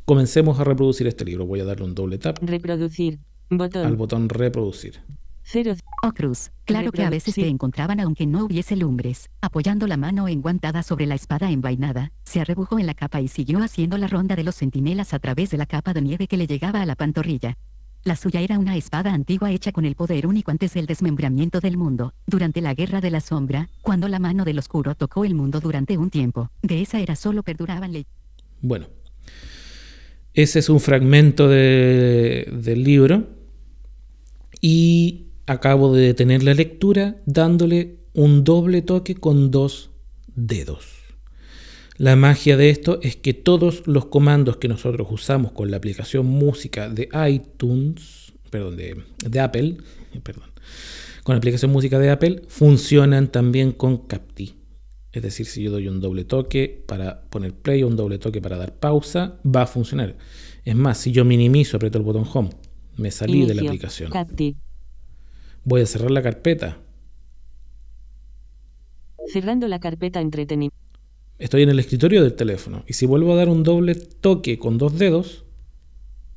Comencemos 0.04 0.58
a 0.60 0.64
reproducir 0.64 1.06
este 1.06 1.24
libro. 1.24 1.46
Voy 1.46 1.60
a 1.60 1.64
darle 1.64 1.84
un 1.84 1.94
doble 1.94 2.18
tap 2.18 2.38
Reproducir. 2.42 3.18
Al 3.50 3.96
Botón. 3.96 4.28
reproducir. 4.28 5.00
0. 5.44 5.74
Oh 6.02 6.12
Cruz, 6.12 6.50
claro 6.66 6.92
que 6.92 7.02
a 7.02 7.08
veces 7.08 7.34
te 7.34 7.40
Reproducir. 7.40 7.52
encontraban 7.54 8.00
aunque 8.00 8.26
no 8.26 8.44
hubiese 8.44 8.76
lumbres, 8.76 9.30
apoyando 9.40 9.86
la 9.86 9.96
mano 9.96 10.28
enguantada 10.28 10.82
sobre 10.82 11.06
la 11.06 11.14
espada 11.14 11.50
envainada, 11.50 12.12
se 12.24 12.40
arrebujó 12.40 12.78
en 12.78 12.84
la 12.86 12.92
capa 12.92 13.22
y 13.22 13.28
siguió 13.28 13.62
haciendo 13.62 13.96
la 13.96 14.08
ronda 14.08 14.36
de 14.36 14.44
los 14.44 14.56
centinelas 14.56 15.14
a 15.14 15.18
través 15.18 15.50
de 15.50 15.56
la 15.56 15.64
capa 15.64 15.94
de 15.94 16.02
nieve 16.02 16.26
que 16.26 16.36
le 16.36 16.46
llegaba 16.46 16.82
a 16.82 16.86
la 16.86 16.96
pantorrilla. 16.96 17.56
La 18.04 18.14
suya 18.14 18.40
era 18.42 18.58
una 18.58 18.76
espada 18.76 19.12
antigua 19.14 19.50
hecha 19.50 19.72
con 19.72 19.86
el 19.86 19.94
poder 19.96 20.26
único 20.26 20.50
antes 20.50 20.74
del 20.74 20.84
desmembramiento 20.86 21.60
del 21.60 21.78
mundo, 21.78 22.12
durante 22.26 22.60
la 22.60 22.74
Guerra 22.74 23.00
de 23.00 23.10
la 23.10 23.20
Sombra, 23.20 23.70
cuando 23.80 24.06
la 24.08 24.18
mano 24.18 24.44
del 24.44 24.58
oscuro 24.58 24.94
tocó 24.94 25.24
el 25.24 25.34
mundo 25.34 25.60
durante 25.60 25.96
un 25.96 26.10
tiempo. 26.10 26.50
De 26.62 26.82
esa 26.82 27.00
era 27.00 27.16
solo 27.16 27.42
perduraban 27.42 27.92
le 27.92 28.04
Bueno, 28.60 28.86
ese 30.34 30.58
es 30.58 30.68
un 30.68 30.78
fragmento 30.80 31.48
de- 31.48 32.48
del 32.52 32.84
libro 32.84 33.26
y 34.60 35.26
acabo 35.46 35.94
de 35.94 36.02
detener 36.02 36.42
la 36.42 36.54
lectura 36.54 37.16
dándole 37.26 37.98
un 38.14 38.44
doble 38.44 38.82
toque 38.82 39.14
con 39.14 39.50
dos 39.50 39.90
dedos. 40.34 40.86
La 41.96 42.14
magia 42.14 42.56
de 42.56 42.70
esto 42.70 43.00
es 43.02 43.16
que 43.16 43.34
todos 43.34 43.86
los 43.86 44.06
comandos 44.06 44.58
que 44.58 44.68
nosotros 44.68 45.08
usamos 45.10 45.50
con 45.52 45.70
la 45.70 45.78
aplicación 45.78 46.26
música 46.26 46.88
de 46.88 47.08
iTunes, 47.28 48.32
perdón, 48.50 48.76
de, 48.76 49.40
Apple, 49.40 49.78
perdón, 50.22 50.50
con 51.24 51.34
la 51.34 51.38
aplicación 51.38 51.72
música 51.72 51.98
de 51.98 52.10
Apple 52.10 52.42
funcionan 52.46 53.32
también 53.32 53.72
con 53.72 54.06
Capti. 54.06 54.54
Es 55.10 55.22
decir, 55.22 55.46
si 55.46 55.62
yo 55.62 55.72
doy 55.72 55.88
un 55.88 56.00
doble 56.00 56.24
toque 56.24 56.84
para 56.86 57.22
poner 57.22 57.52
play 57.54 57.82
o 57.82 57.88
un 57.88 57.96
doble 57.96 58.18
toque 58.18 58.40
para 58.40 58.56
dar 58.56 58.78
pausa, 58.78 59.40
va 59.44 59.62
a 59.62 59.66
funcionar. 59.66 60.16
Es 60.64 60.76
más, 60.76 60.98
si 60.98 61.10
yo 61.10 61.24
minimizo, 61.24 61.78
aprieto 61.78 61.98
el 61.98 62.04
botón 62.04 62.26
home, 62.32 62.50
me 62.98 63.10
salí 63.10 63.46
de 63.46 63.54
la 63.54 63.62
aplicación. 63.62 64.10
Capti. 64.10 64.56
Voy 65.64 65.80
a 65.80 65.86
cerrar 65.86 66.10
la 66.10 66.22
carpeta. 66.22 66.78
Cerrando 69.32 69.68
la 69.68 69.78
carpeta 69.78 70.20
entretenimiento. 70.20 70.76
Estoy 71.38 71.62
en 71.62 71.68
el 71.68 71.78
escritorio 71.78 72.22
del 72.22 72.34
teléfono. 72.34 72.84
Y 72.86 72.94
si 72.94 73.06
vuelvo 73.06 73.32
a 73.32 73.36
dar 73.36 73.48
un 73.48 73.62
doble 73.62 73.94
toque 73.94 74.58
con 74.58 74.76
dos 74.76 74.98
dedos, 74.98 75.44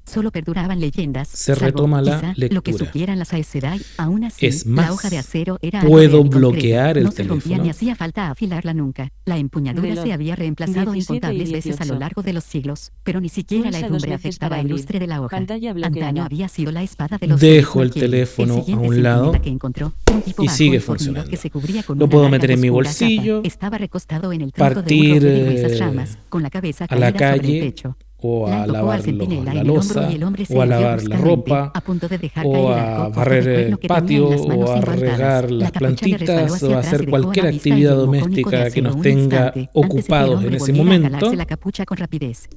Solo 0.06 0.32
perduraban 0.32 0.80
leyendas. 0.80 1.28
Se 1.30 1.54
salvo, 1.56 1.66
retoma 1.66 2.02
la 2.02 2.16
quizá, 2.16 2.28
Lo 2.54 2.62
que 2.62 2.72
lectura. 2.72 2.78
supieran 2.88 3.20
las 3.20 3.34
Aes 3.34 3.48
Sedai, 3.48 3.82
aún 3.98 4.24
así, 4.24 4.46
Es 4.46 4.66
más, 4.66 4.88
la 4.88 4.94
hoja 4.94 5.10
de 5.10 5.18
acero 5.18 5.58
era 5.62 5.82
puedo 5.82 6.24
bloquear 6.24 6.98
el 6.98 7.06
No 7.06 7.12
se 7.12 7.24
rompía 7.24 7.42
teléfono. 7.44 7.64
ni 7.64 7.70
hacía 7.70 7.96
falta 7.96 8.30
afilarla 8.30 8.74
nunca. 8.74 9.12
La 9.26 9.38
empuñadura 9.38 10.02
se 10.02 10.12
había 10.12 10.36
reemplazado 10.36 10.92
17 10.92 10.98
y 10.98 11.00
incontables 11.20 11.52
veces 11.52 11.76
a 11.82 11.86
lo 11.86 11.94
18. 11.94 12.00
largo 12.00 12.22
de 12.24 12.34
los 12.34 12.44
siglos, 12.44 12.92
pero 13.04 13.22
ni 13.22 13.30
siquiera 13.30 13.64
Pulsa 13.66 13.80
la 13.80 13.86
herrumbre 13.86 14.14
afectaba 14.14 14.60
el 14.60 14.68
lustre 14.68 15.00
de 15.00 15.08
la 15.08 15.22
hoja. 15.22 15.38
Antaño 15.38 16.24
había 16.24 16.48
sido 16.50 16.72
la 16.72 16.84
espada 16.84 17.18
de 17.18 17.28
los 17.28 17.40
Dejo 17.40 17.80
de 17.80 17.86
el 17.86 17.92
teléfono 17.92 18.64
El 18.68 18.74
a 18.74 18.78
un 18.78 19.04
lado 19.04 19.32
que 19.42 19.50
encontró, 19.50 19.94
un 20.12 20.22
tipo 20.22 20.44
y 20.44 20.48
sigue 20.50 20.80
funcionando. 20.80 21.30
que 21.30 21.38
se 21.38 21.50
cubría 21.50 21.84
con 21.84 21.98
Lo 22.00 22.10
puedo 22.10 22.28
meter 22.30 22.52
en 22.52 22.60
mi 22.60 22.70
bolsillo, 22.70 23.38
capa. 23.38 23.48
Estaba 23.48 23.78
recostado 23.78 24.34
en 24.34 24.42
el 24.42 24.52
tronco 24.52 24.74
partir, 24.76 25.22
de 25.22 25.32
de 25.32 25.44
gruesas 25.44 25.72
eh, 25.74 25.78
ramas, 25.80 26.18
con 26.30 26.42
la 26.44 26.50
cabeza 26.50 26.86
a 26.90 26.96
la 26.96 27.12
caída 27.14 27.36
sobre 27.36 27.36
el 27.36 27.42
calle 27.42 27.60
pecho. 27.62 27.98
O 28.22 28.48
a 28.48 28.68
lavar 28.68 29.06
la 29.08 29.64
losa 29.64 30.12
y 30.12 30.16
el 30.16 30.24
hombre 30.24 30.46
se 30.46 30.56
o 30.56 30.62
a 30.62 30.66
lavar 30.66 31.04
la 31.04 31.18
ropa 31.18 31.72
a 31.74 31.82
punto 31.82 32.08
de 32.08 32.18
dejar 32.18 32.46
o 32.46 32.72
a 32.72 33.10
barrer 33.10 33.48
el 33.48 33.78
patio 33.80 34.32
en 34.32 34.40
las 34.40 34.48
manos 34.48 34.70
o 34.70 34.74
a 34.74 34.82
regar 34.82 35.52
La 35.52 35.58
las 35.66 35.72
plantitas 35.72 36.64
o 36.64 36.76
a 36.76 36.80
hacer 36.80 37.10
cualquier 37.10 37.48
actividad 37.48 37.96
doméstica 37.96 38.70
que 38.70 38.82
nos 38.82 39.02
tenga 39.02 39.54
ocupados 39.74 40.44
en 40.44 40.54
ese 40.54 40.74
momento 40.74 41.34
la 41.34 41.46
capucha 41.46 41.86
con 41.86 41.98
rapidez. 41.98 42.48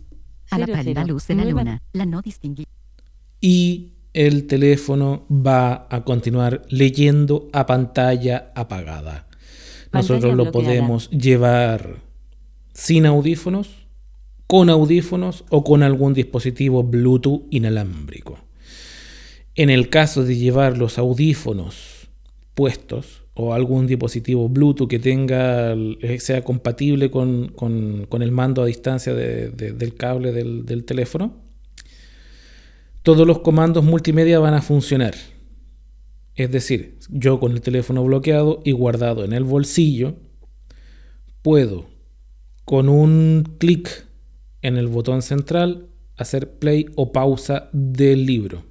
A 0.50 0.58
la 0.58 0.66
pálida 0.66 1.04
luz 1.04 1.26
de 1.26 1.34
la 1.34 1.44
luna, 1.44 1.82
la 1.92 2.04
no 2.04 2.20
distinguí. 2.20 2.66
y 3.40 3.94
el 4.12 4.46
teléfono 4.46 5.26
va 5.28 5.88
a 5.90 6.04
continuar 6.04 6.62
leyendo 6.68 7.48
a 7.52 7.66
pantalla 7.66 8.52
apagada. 8.54 9.26
Nosotros 9.92 10.30
Pantalla 10.30 10.44
lo 10.44 10.52
podemos 10.52 11.10
llevar 11.10 11.96
sin 12.72 13.06
audífonos, 13.06 13.83
con 14.46 14.70
audífonos 14.70 15.44
o 15.50 15.64
con 15.64 15.82
algún 15.82 16.14
dispositivo 16.14 16.82
Bluetooth 16.82 17.42
inalámbrico. 17.50 18.38
En 19.54 19.70
el 19.70 19.88
caso 19.88 20.24
de 20.24 20.36
llevar 20.36 20.76
los 20.78 20.98
audífonos 20.98 22.08
puestos 22.54 23.22
o 23.34 23.52
algún 23.54 23.86
dispositivo 23.86 24.48
Bluetooth 24.48 24.88
que 24.88 24.98
tenga 24.98 25.72
eh, 25.74 26.18
sea 26.20 26.42
compatible 26.44 27.10
con, 27.10 27.48
con- 27.48 28.06
el 28.22 28.30
mando 28.32 28.62
a 28.62 28.66
distancia 28.66 29.12
de- 29.14 29.48
de- 29.50 29.72
del 29.72 29.94
cable 29.94 30.32
del 30.32 30.84
teléfono, 30.84 31.36
todos 33.02 33.26
los 33.26 33.40
comandos 33.40 33.84
multimedia 33.84 34.38
van 34.38 34.54
a 34.54 34.62
funcionar. 34.62 35.14
Es 36.36 36.50
decir, 36.50 36.98
yo 37.10 37.38
con 37.38 37.52
el 37.52 37.60
teléfono 37.60 38.02
bloqueado 38.04 38.60
y 38.64 38.72
guardado 38.72 39.24
en 39.24 39.32
el 39.32 39.44
bolsillo, 39.44 40.16
puedo 41.42 41.86
con 42.64 42.88
un 42.88 43.56
clic 43.58 44.06
en 44.64 44.76
el 44.78 44.88
botón 44.88 45.22
central 45.22 45.86
hacer 46.16 46.58
play 46.58 46.86
o 46.96 47.12
pausa 47.12 47.68
del 47.72 48.24
libro. 48.26 48.64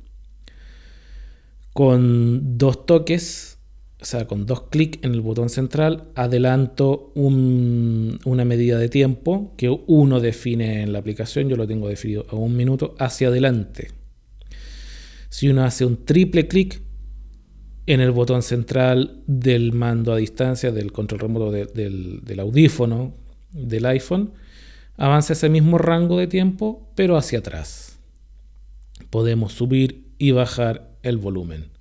Con 1.72 2.58
dos 2.58 2.86
toques, 2.86 3.60
o 4.02 4.06
sea, 4.06 4.28
con 4.28 4.46
dos 4.46 4.64
clics 4.70 5.00
en 5.04 5.14
el 5.14 5.22
botón 5.22 5.50
central, 5.50 6.10
adelanto 6.16 7.12
un- 7.16 8.20
una 8.26 8.44
medida 8.44 8.78
de 8.78 8.90
tiempo 8.90 9.54
que 9.56 9.70
uno 9.88 10.20
define 10.20 10.82
en 10.82 10.94
la 10.94 11.00
aplicación, 11.00 11.48
yo 11.48 11.56
lo 11.56 11.68
tengo 11.68 11.88
definido 11.88 12.26
a 12.30 12.36
un 12.36 12.56
minuto, 12.56 12.96
hacia 13.00 13.28
adelante. 13.30 13.92
Si 15.30 15.48
uno 15.48 15.64
hace 15.64 15.86
un 15.86 16.06
triple 16.06 16.48
clic 16.48 16.82
en 17.86 18.02
el 18.02 18.12
botón 18.12 18.42
central 18.44 19.22
del 19.28 19.74
mando 19.74 20.14
a 20.14 20.18
distancia, 20.18 20.72
del 20.72 20.92
control 20.92 21.20
remoto 21.22 21.52
de- 21.52 21.66
del, 21.66 22.22
del 22.24 22.40
audífono 22.40 23.16
del 23.52 23.86
iPhone, 23.86 24.32
avanza 24.98 25.34
ese 25.34 25.50
mismo 25.50 25.78
rango 25.78 26.18
de 26.18 26.28
tiempo, 26.28 26.90
pero 26.96 27.18
hacia 27.18 27.40
atrás. 27.40 28.00
Podemos 29.10 29.54
subir 29.54 30.08
y 30.18 30.32
bajar 30.32 30.90
el 31.04 31.18
volumen. 31.18 31.72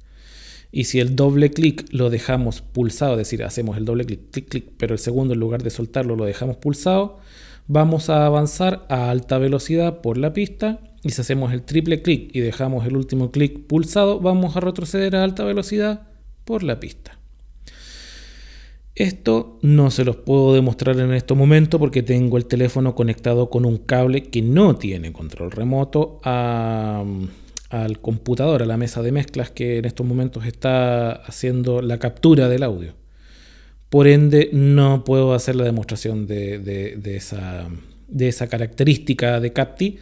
Y 0.70 0.84
si 0.84 1.00
el 1.00 1.14
doble 1.16 1.50
clic 1.50 1.86
lo 1.90 2.08
dejamos 2.08 2.62
pulsado, 2.62 3.12
es 3.12 3.18
decir, 3.18 3.44
hacemos 3.44 3.76
el 3.76 3.84
doble 3.84 4.06
clic, 4.06 4.30
clic, 4.30 4.48
clic, 4.48 4.64
pero 4.78 4.94
el 4.94 4.98
segundo 4.98 5.34
en 5.34 5.40
lugar 5.40 5.62
de 5.62 5.70
soltarlo 5.70 6.16
lo 6.16 6.24
dejamos 6.24 6.56
pulsado, 6.56 7.18
vamos 7.68 8.08
a 8.08 8.24
avanzar 8.24 8.86
a 8.88 9.10
alta 9.10 9.38
velocidad 9.38 10.00
por 10.00 10.16
la 10.16 10.32
pista. 10.32 10.80
Y 11.02 11.10
si 11.10 11.20
hacemos 11.20 11.52
el 11.52 11.62
triple 11.62 12.00
clic 12.00 12.30
y 12.34 12.40
dejamos 12.40 12.86
el 12.86 12.96
último 12.96 13.30
clic 13.30 13.66
pulsado, 13.66 14.20
vamos 14.20 14.56
a 14.56 14.60
retroceder 14.60 15.16
a 15.16 15.24
alta 15.24 15.44
velocidad 15.44 16.08
por 16.44 16.62
la 16.62 16.80
pista. 16.80 17.18
Esto 18.94 19.58
no 19.62 19.90
se 19.90 20.04
los 20.04 20.16
puedo 20.16 20.52
demostrar 20.54 20.98
en 21.00 21.12
este 21.14 21.32
momento 21.34 21.78
porque 21.78 22.02
tengo 22.02 22.36
el 22.36 22.44
teléfono 22.46 22.94
conectado 22.94 23.48
con 23.48 23.64
un 23.64 23.78
cable 23.78 24.24
que 24.24 24.42
no 24.42 24.76
tiene 24.76 25.12
control 25.12 25.50
remoto 25.50 26.20
a- 26.24 27.02
al 27.70 28.00
computador, 28.00 28.62
a 28.62 28.66
la 28.66 28.76
mesa 28.76 29.00
de 29.00 29.12
mezclas 29.12 29.50
que 29.50 29.78
en 29.78 29.86
estos 29.86 30.06
momentos 30.06 30.44
está 30.44 31.12
haciendo 31.12 31.80
la 31.80 31.98
captura 31.98 32.50
del 32.50 32.62
audio. 32.64 32.92
Por 33.88 34.08
ende, 34.08 34.50
no 34.52 35.04
puedo 35.04 35.32
hacer 35.32 35.56
la 35.56 35.64
demostración 35.64 36.26
de, 36.26 36.58
de- 36.58 37.16
esa, 37.16 37.68
de 38.08 38.28
esa 38.28 38.46
característica 38.48 39.40
de 39.40 39.52
Capti, 39.54 39.98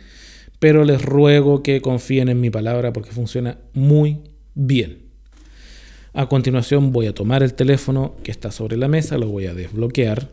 pero 0.58 0.84
les 0.84 1.00
ruego 1.02 1.62
que 1.62 1.80
confíen 1.80 2.28
en 2.28 2.40
mi 2.40 2.50
palabra 2.50 2.92
porque 2.92 3.12
funciona 3.12 3.58
muy 3.72 4.18
bien. 4.54 5.09
A 6.12 6.28
continuación 6.28 6.92
voy 6.92 7.06
a 7.06 7.14
tomar 7.14 7.42
el 7.42 7.54
teléfono 7.54 8.16
que 8.24 8.30
está 8.30 8.50
sobre 8.50 8.76
la 8.76 8.88
mesa, 8.88 9.16
lo 9.18 9.28
voy 9.28 9.46
a 9.46 9.54
desbloquear 9.54 10.30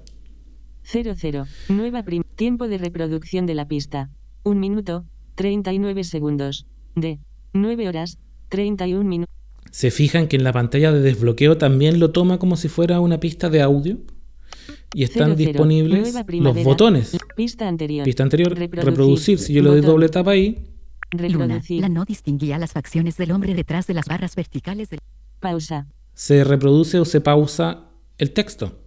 00. 0.83 1.45
Nueva 1.69 2.03
prim. 2.03 2.23
Tiempo 2.35 2.67
de 2.67 2.77
reproducción 2.77 3.45
de 3.45 3.55
la 3.55 3.67
pista. 3.67 4.09
1 4.43 4.59
minuto, 4.59 5.05
39 5.35 6.03
segundos. 6.03 6.65
D. 6.95 7.19
9 7.53 7.87
horas, 7.89 8.17
31 8.49 9.03
minutos. 9.07 9.33
Se 9.71 9.91
fijan 9.91 10.27
que 10.27 10.37
en 10.37 10.43
la 10.43 10.53
pantalla 10.53 10.91
de 10.91 11.01
desbloqueo 11.01 11.57
también 11.57 11.99
lo 11.99 12.11
toma 12.11 12.39
como 12.39 12.55
si 12.55 12.69
fuera 12.69 12.99
una 13.01 13.19
pista 13.19 13.49
de 13.49 13.61
audio 13.61 13.97
y 14.93 15.03
están 15.03 15.35
disponibles 15.35 16.15
los 16.39 16.63
botones. 16.63 17.17
Pista 17.35 17.67
anterior. 17.67 18.05
Pista 18.05 18.23
anterior, 18.23 18.57
Reproducir. 18.57 18.89
reproducir. 18.89 19.39
Si 19.39 19.53
yo 19.53 19.61
le 19.61 19.69
doy 19.69 19.81
Botón. 19.81 19.93
doble 19.95 20.09
tapa 20.09 20.31
ahí, 20.31 20.65
Luna, 21.11 21.27
Reproducir. 21.27 21.81
la 21.81 21.89
no 21.89 22.05
distinguía 22.05 22.57
las 22.57 22.71
facciones 22.71 23.17
del 23.17 23.31
hombre 23.31 23.53
detrás 23.53 23.85
de 23.87 23.93
las 23.93 24.05
barras 24.05 24.35
verticales 24.35 24.89
del... 24.89 24.99
Pausa. 25.39 25.87
se 26.13 26.43
reproduce 26.43 26.99
o 26.99 27.05
se 27.05 27.21
pausa 27.21 27.85
el 28.17 28.31
texto. 28.31 28.79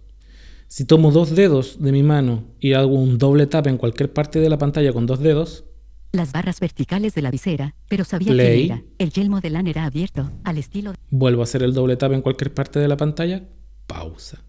Si 0.67 0.85
tomo 0.85 1.11
dos 1.11 1.35
dedos 1.35 1.81
de 1.81 1.91
mi 1.91 2.03
mano 2.03 2.45
y 2.59 2.73
hago 2.73 2.93
un 2.93 3.17
doble 3.17 3.45
tap 3.47 3.67
en 3.67 3.77
cualquier 3.77 4.11
parte 4.13 4.39
de 4.39 4.49
la 4.49 4.57
pantalla 4.57 4.93
con 4.93 5.05
dos 5.05 5.19
dedos, 5.19 5.65
Las 6.13 6.33
barras 6.33 6.59
verticales 6.59 7.13
de 7.15 7.21
la 7.21 7.31
visera, 7.31 7.73
pero 7.87 8.03
sabía 8.03 8.33
Play. 8.33 8.67
quién 8.67 8.71
era. 8.77 8.83
El 8.97 9.11
yelmo 9.11 9.39
de 9.39 9.49
LAN 9.49 9.67
era 9.67 9.85
abierto, 9.85 10.29
al 10.43 10.57
estilo... 10.57 10.93
vuelvo 11.09 11.41
a 11.41 11.43
hacer 11.45 11.63
el 11.63 11.73
doble 11.73 11.95
tap 11.95 12.11
en 12.11 12.21
cualquier 12.21 12.53
parte 12.53 12.79
de 12.79 12.87
la 12.89 12.97
pantalla, 12.97 13.43
pausa. 13.87 14.43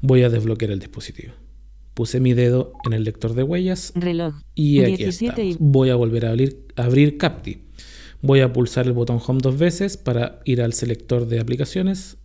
Voy 0.00 0.22
a 0.22 0.30
desbloquear 0.30 0.70
el 0.72 0.78
dispositivo. 0.80 1.34
Puse 1.94 2.20
mi 2.20 2.32
dedo 2.32 2.72
en 2.86 2.94
el 2.94 3.04
lector 3.04 3.34
de 3.34 3.42
huellas 3.42 3.92
Reloj. 3.94 4.34
y 4.54 4.80
aquí 4.80 4.96
17 4.96 5.44
y 5.44 5.50
estamos. 5.50 5.72
Voy 5.72 5.90
a 5.90 5.94
volver 5.94 6.24
a 6.24 6.30
abrir, 6.30 6.66
abrir 6.76 7.18
Capti. 7.18 7.64
Voy 8.22 8.40
a 8.40 8.52
pulsar 8.52 8.86
el 8.86 8.92
botón 8.92 9.20
Home 9.26 9.40
dos 9.42 9.58
veces 9.58 9.96
para 9.96 10.40
ir 10.44 10.62
al 10.62 10.72
selector 10.72 11.26
de 11.26 11.40
aplicaciones. 11.40 12.18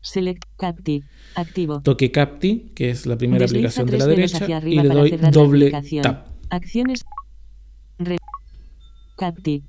Select. 0.00 0.44
Capti. 0.56 1.02
Activo. 1.34 1.80
Toque 1.82 2.10
Capti, 2.10 2.72
que 2.74 2.90
es 2.90 3.06
la 3.06 3.16
primera 3.18 3.42
Desliza 3.46 3.82
aplicación 3.82 3.86
de 3.90 3.98
la 3.98 4.06
derecha, 4.06 4.60
y 4.66 4.80
le 4.80 4.88
doy 4.88 5.10
doble 5.32 5.72
tap. 6.02 6.26
Acciones. 6.50 7.02
Re- 7.98 8.16
Capti. 9.16 9.64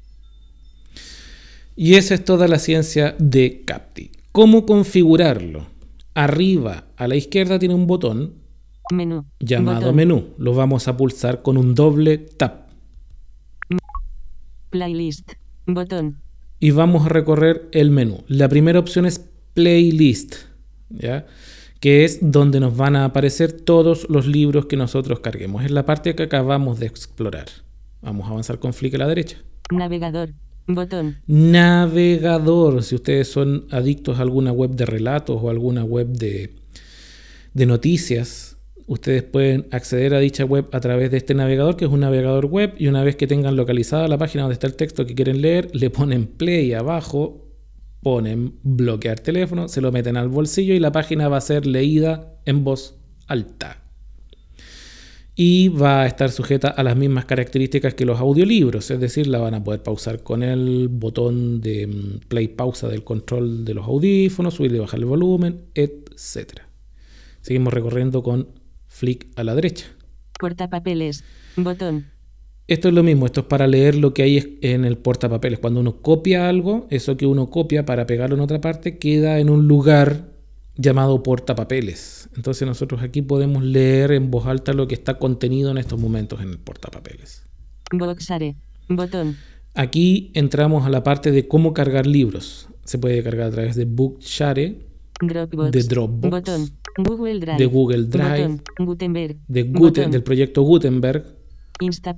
Y 1.75 1.95
esa 1.95 2.13
es 2.15 2.23
toda 2.25 2.47
la 2.47 2.59
ciencia 2.59 3.15
de 3.19 3.63
Capti. 3.65 4.11
¿Cómo 4.31 4.65
configurarlo? 4.65 5.67
Arriba 6.15 6.85
a 6.97 7.07
la 7.07 7.15
izquierda 7.15 7.57
tiene 7.57 7.73
un 7.73 7.87
botón 7.87 8.35
Menú. 8.91 9.25
llamado 9.39 9.79
Botón. 9.79 9.95
menú. 9.95 10.27
Lo 10.37 10.53
vamos 10.53 10.87
a 10.87 10.95
pulsar 10.95 11.41
con 11.41 11.57
un 11.57 11.73
doble 11.73 12.17
tap. 12.19 12.62
Playlist. 14.73 15.33
Botón. 15.67 16.17
Y 16.59 16.71
vamos 16.71 17.05
a 17.05 17.09
recorrer 17.09 17.69
el 17.73 17.91
menú. 17.91 18.23
La 18.27 18.49
primera 18.49 18.79
opción 18.79 19.05
es 19.05 19.23
playlist, 19.53 20.33
¿ya? 20.89 21.27
que 21.79 22.03
es 22.05 22.17
donde 22.21 22.59
nos 22.59 22.75
van 22.75 22.95
a 22.95 23.05
aparecer 23.05 23.51
todos 23.51 24.09
los 24.09 24.25
libros 24.25 24.65
que 24.65 24.75
nosotros 24.75 25.19
carguemos. 25.19 25.63
Es 25.63 25.69
la 25.69 25.85
parte 25.85 26.15
que 26.15 26.23
acabamos 26.23 26.79
de 26.79 26.87
explorar. 26.87 27.45
Vamos 28.01 28.25
a 28.25 28.31
avanzar 28.31 28.57
con 28.57 28.73
flick 28.73 28.95
a 28.95 28.97
la 28.97 29.07
derecha. 29.07 29.37
Navegador. 29.69 30.33
Botón. 30.65 31.17
Navegador, 31.27 32.81
si 32.81 32.95
ustedes 32.95 33.27
son 33.27 33.67
adictos 33.69 34.17
a 34.17 34.23
alguna 34.23 34.51
web 34.51 34.71
de 34.71 34.87
relatos 34.87 35.37
o 35.39 35.51
alguna 35.51 35.83
web 35.83 36.07
de, 36.07 36.55
de 37.53 37.65
noticias, 37.67 38.52
ustedes 38.87 39.23
pueden 39.23 39.67
acceder 39.71 40.13
a 40.13 40.19
dicha 40.19 40.45
web 40.45 40.67
a 40.71 40.79
través 40.79 41.11
de 41.11 41.17
este 41.17 41.33
navegador, 41.33 41.77
que 41.77 41.85
es 41.85 41.91
un 41.91 42.01
navegador 42.01 42.45
web, 42.45 42.75
y 42.77 42.87
una 42.87 43.03
vez 43.03 43.15
que 43.15 43.27
tengan 43.27 43.55
localizada 43.55 44.07
la 44.07 44.17
página 44.17 44.43
donde 44.43 44.53
está 44.53 44.67
el 44.67 44.75
texto 44.75 45.05
que 45.05 45.15
quieren 45.15 45.41
leer, 45.41 45.69
le 45.73 45.89
ponen 45.89 46.27
play 46.27 46.73
abajo, 46.73 47.43
ponen 48.01 48.59
bloquear 48.63 49.19
teléfono, 49.19 49.67
se 49.67 49.81
lo 49.81 49.91
meten 49.91 50.17
al 50.17 50.29
bolsillo 50.29 50.73
y 50.73 50.79
la 50.79 50.91
página 50.91 51.29
va 51.29 51.37
a 51.37 51.41
ser 51.41 51.65
leída 51.65 52.37
en 52.45 52.63
voz 52.63 52.99
alta. 53.27 53.79
Y 55.35 55.69
va 55.69 56.03
a 56.03 56.05
estar 56.05 56.29
sujeta 56.29 56.67
a 56.67 56.83
las 56.83 56.95
mismas 56.95 57.25
características 57.25 57.95
que 57.95 58.05
los 58.05 58.19
audiolibros, 58.19 58.91
es 58.91 58.99
decir, 58.99 59.25
la 59.25 59.39
van 59.39 59.55
a 59.55 59.63
poder 59.63 59.81
pausar 59.81 60.21
con 60.21 60.43
el 60.43 60.89
botón 60.89 61.59
de 61.59 61.87
mm, 61.87 62.27
play 62.27 62.49
pausa 62.49 62.87
del 62.87 63.03
control 63.03 63.65
de 63.65 63.73
los 63.73 63.87
audífonos, 63.87 64.53
subir 64.53 64.75
y 64.75 64.77
bajar 64.77 64.99
el 64.99 65.05
volumen, 65.05 65.61
etc. 65.73 66.59
Seguimos 67.41 67.73
recorriendo 67.73 68.21
con 68.21 68.47
flick 69.03 69.27
a 69.35 69.43
la 69.43 69.53
derecha. 69.53 69.87
Portapapeles. 70.39 71.25
Botón. 71.57 72.05
Esto 72.67 72.87
es 72.87 72.93
lo 72.93 73.03
mismo, 73.03 73.25
esto 73.25 73.41
es 73.41 73.47
para 73.47 73.67
leer 73.67 73.95
lo 73.95 74.13
que 74.13 74.23
hay 74.23 74.59
en 74.61 74.85
el 74.85 74.97
portapapeles. 74.97 75.59
Cuando 75.59 75.81
uno 75.81 76.01
copia 76.01 76.47
algo, 76.47 76.87
eso 76.89 77.17
que 77.17 77.25
uno 77.25 77.49
copia 77.49 77.85
para 77.85 78.05
pegarlo 78.05 78.37
en 78.37 78.41
otra 78.41 78.61
parte 78.61 78.97
queda 78.97 79.39
en 79.39 79.49
un 79.49 79.67
lugar 79.67 80.29
llamado 80.77 81.21
portapapeles. 81.21 82.29
Entonces 82.37 82.65
nosotros 82.65 83.03
aquí 83.03 83.21
podemos 83.21 83.61
leer 83.61 84.13
en 84.13 84.31
voz 84.31 84.45
alta 84.45 84.71
lo 84.71 84.87
que 84.87 84.95
está 84.95 85.19
contenido 85.19 85.69
en 85.71 85.77
estos 85.77 85.99
momentos 85.99 86.41
en 86.41 86.51
el 86.51 86.59
portapapeles. 86.59 87.43
Boxare. 87.91 88.55
Botón. 88.87 89.35
Aquí 89.73 90.31
entramos 90.33 90.85
a 90.85 90.89
la 90.89 91.03
parte 91.03 91.31
de 91.31 91.49
cómo 91.49 91.73
cargar 91.73 92.07
libros. 92.07 92.69
Se 92.85 92.97
puede 92.97 93.21
cargar 93.21 93.47
a 93.47 93.51
través 93.51 93.75
de 93.75 93.83
Bookshare, 93.83 94.77
Dropbox. 95.19 95.71
De 95.71 95.83
Dropbox. 95.83 96.31
Botón. 96.31 96.82
Google 96.97 97.39
Drive. 97.39 97.57
De 97.57 97.65
Google 97.65 98.03
Drive. 98.05 98.59
Gutenberg. 98.79 99.37
de 99.47 99.63
Guten- 99.63 100.11
del 100.11 100.23
proyecto 100.23 100.61
Gutenberg, 100.63 101.23
Insta, 101.79 102.15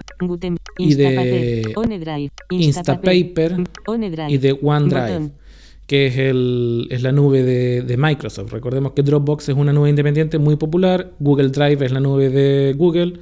Y 0.77 0.93
de 0.95 1.03
Instapaper, 1.03 1.77
OneDrive, 1.77 2.31
Instapaper 2.49 3.55
OneDrive, 3.87 4.31
y 4.31 4.37
de 4.37 4.59
OneDrive, 4.61 5.31
que 5.87 6.07
es, 6.07 6.17
el, 6.17 6.87
es 6.91 7.01
la 7.01 7.11
nube 7.11 7.43
de, 7.43 7.81
de 7.81 7.97
Microsoft. 7.97 8.51
Recordemos 8.51 8.91
que 8.91 9.01
Dropbox 9.01 9.49
es 9.49 9.55
una 9.55 9.71
nube 9.71 9.89
independiente 9.89 10.37
muy 10.39 10.57
popular, 10.57 11.13
Google 11.19 11.49
Drive 11.49 11.85
es 11.85 11.91
la 11.91 11.99
nube 12.01 12.29
de 12.29 12.73
Google, 12.77 13.19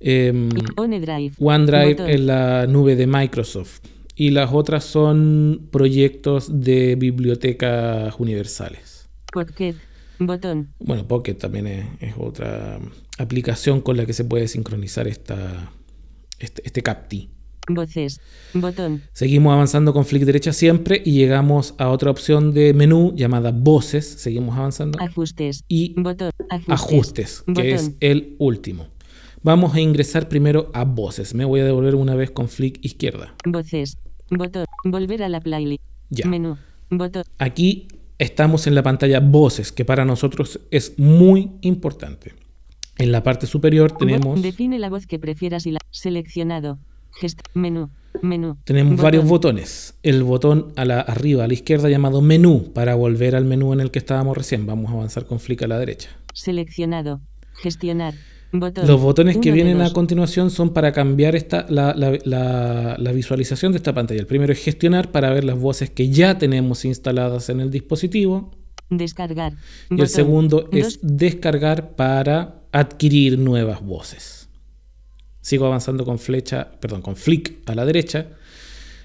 em, 0.00 0.48
OneDrive, 0.76 1.32
OneDrive 1.40 2.14
es 2.14 2.20
la 2.20 2.66
nube 2.68 2.94
de 2.94 3.06
Microsoft 3.06 3.80
y 4.14 4.30
las 4.30 4.52
otras 4.52 4.84
son 4.84 5.68
proyectos 5.70 6.60
de 6.62 6.94
bibliotecas 6.96 8.14
universales. 8.18 9.08
Pocket, 9.32 9.74
botón, 10.18 10.74
Bueno, 10.80 11.06
Pocket 11.06 11.34
también 11.34 11.66
es, 11.66 11.86
es 12.00 12.14
otra 12.18 12.78
aplicación 13.18 13.80
con 13.80 13.96
la 13.96 14.06
que 14.06 14.12
se 14.12 14.24
puede 14.24 14.48
sincronizar 14.48 15.06
esta, 15.08 15.70
este, 16.38 16.62
este 16.64 16.82
CAPTI. 16.82 17.30
voces, 17.70 18.20
botón, 18.54 19.02
Seguimos 19.12 19.52
avanzando 19.52 19.92
con 19.92 20.04
flick 20.06 20.24
derecha 20.24 20.52
siempre 20.52 21.02
y 21.04 21.12
llegamos 21.12 21.74
a 21.78 21.88
otra 21.88 22.10
opción 22.10 22.52
de 22.54 22.72
menú 22.74 23.12
llamada 23.14 23.50
voces. 23.52 24.06
Seguimos 24.06 24.56
avanzando. 24.56 24.98
ajustes, 25.00 25.64
Y 25.68 25.94
botón, 26.00 26.30
ajustes, 26.48 26.72
ajustes, 26.72 27.42
que 27.46 27.52
botón, 27.52 27.64
es 27.66 27.92
el 28.00 28.36
último. 28.38 28.86
Vamos 29.42 29.74
a 29.74 29.80
ingresar 29.80 30.28
primero 30.28 30.70
a 30.74 30.84
voces. 30.84 31.34
Me 31.34 31.44
voy 31.44 31.60
a 31.60 31.64
devolver 31.64 31.94
una 31.94 32.14
vez 32.14 32.30
con 32.30 32.48
flick 32.48 32.84
izquierda. 32.84 33.34
voces, 33.46 33.96
botón, 34.30 34.64
volver 34.84 35.22
a 35.22 35.28
la 35.28 35.40
playlist, 35.40 35.82
Ya. 36.10 36.26
Menú. 36.26 36.56
Botón. 36.90 37.24
Aquí 37.38 37.86
estamos 38.18 38.66
en 38.66 38.74
la 38.74 38.82
pantalla 38.82 39.20
voces, 39.20 39.72
que 39.72 39.84
para 39.84 40.04
nosotros 40.04 40.60
es 40.70 40.98
muy 40.98 41.52
importante. 41.62 42.34
En 42.98 43.12
la 43.12 43.22
parte 43.22 43.46
superior 43.46 43.92
tenemos, 43.92 44.42
Define 44.42 44.78
la 44.78 44.90
voz 44.90 45.06
que 45.06 45.18
prefieras 45.18 45.66
y 45.66 45.70
la. 45.70 45.78
Seleccionado. 45.90 46.78
Gest. 47.20 47.40
Menú. 47.54 47.90
Menú. 48.22 48.56
tenemos 48.64 48.92
Botón. 48.92 49.02
varios 49.04 49.24
botones. 49.24 49.94
El 50.02 50.24
botón 50.24 50.72
a 50.76 50.84
la 50.84 51.00
arriba, 51.00 51.44
a 51.44 51.46
la 51.46 51.54
izquierda, 51.54 51.88
llamado 51.88 52.20
menú, 52.20 52.72
para 52.72 52.96
volver 52.96 53.36
al 53.36 53.44
menú 53.44 53.72
en 53.72 53.80
el 53.80 53.90
que 53.92 54.00
estábamos 54.00 54.36
recién. 54.36 54.66
Vamos 54.66 54.90
a 54.90 54.94
avanzar 54.94 55.26
con 55.26 55.38
flick 55.38 55.62
a 55.62 55.68
la 55.68 55.78
derecha. 55.78 56.10
Seleccionado. 56.34 57.20
Gestionar. 57.54 58.14
Botón. 58.52 58.86
Los 58.86 59.00
botones 59.00 59.36
que 59.36 59.48
Uno 59.50 59.54
vienen 59.56 59.80
a 59.82 59.92
continuación 59.92 60.50
son 60.50 60.72
para 60.72 60.92
cambiar 60.92 61.36
esta, 61.36 61.66
la, 61.68 61.94
la- 61.94 62.18
la- 62.24 62.96
la 62.98 63.12
visualización 63.12 63.72
de 63.72 63.76
esta 63.78 63.92
pantalla. 63.94 64.20
El 64.20 64.26
primero 64.26 64.52
es 64.52 64.58
gestionar 64.62 65.12
para 65.12 65.30
ver 65.30 65.44
las 65.44 65.58
voces 65.58 65.90
que 65.90 66.08
ya 66.08 66.38
tenemos 66.38 66.84
instaladas 66.86 67.48
en 67.50 67.60
el 67.60 67.70
dispositivo. 67.70 68.50
Descargar. 68.90 69.52
Y 69.90 70.00
el 70.00 70.08
segundo 70.08 70.68
es 70.72 71.00
Dos. 71.02 71.16
descargar 71.18 71.94
para 71.94 72.62
adquirir 72.72 73.38
nuevas 73.38 73.82
voces. 73.82 74.48
Sigo 75.42 75.66
avanzando 75.66 76.04
con 76.06 76.18
flecha, 76.18 76.72
perdón, 76.80 77.02
con 77.02 77.16
flick 77.16 77.58
a 77.68 77.74
la 77.74 77.84
derecha 77.84 78.28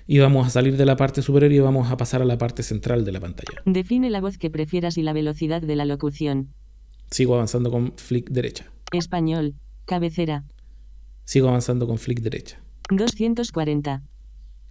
y 0.08 0.20
vamos 0.20 0.48
a 0.48 0.50
salir 0.50 0.76
de 0.78 0.86
la 0.86 0.96
parte 0.98 1.22
superior 1.22 1.52
y 1.52 1.60
vamos 1.60 1.92
a 1.92 1.98
pasar 1.98 2.22
a 2.22 2.26
la 2.26 2.38
parte 2.38 2.64
central 2.64 3.04
de 3.06 3.12
la 3.12 3.20
pantalla. 3.20 3.62
Define 3.66 4.10
la 4.10 4.22
voz 4.22 4.38
que 4.38 4.50
prefieras 4.50 4.98
y 4.98 5.02
la 5.04 5.12
velocidad 5.14 5.62
de 5.62 5.76
la 5.76 5.84
locución. 5.86 6.54
Sigo 7.12 7.36
avanzando 7.36 7.70
con 7.72 7.94
flick 7.98 8.30
derecha. 8.30 8.72
Español. 8.94 9.56
Cabecera. 9.86 10.46
Sigo 11.26 11.50
avanzando 11.50 11.88
con 11.88 11.98
flick 11.98 12.22
derecha. 12.22 12.62
240. 12.90 14.04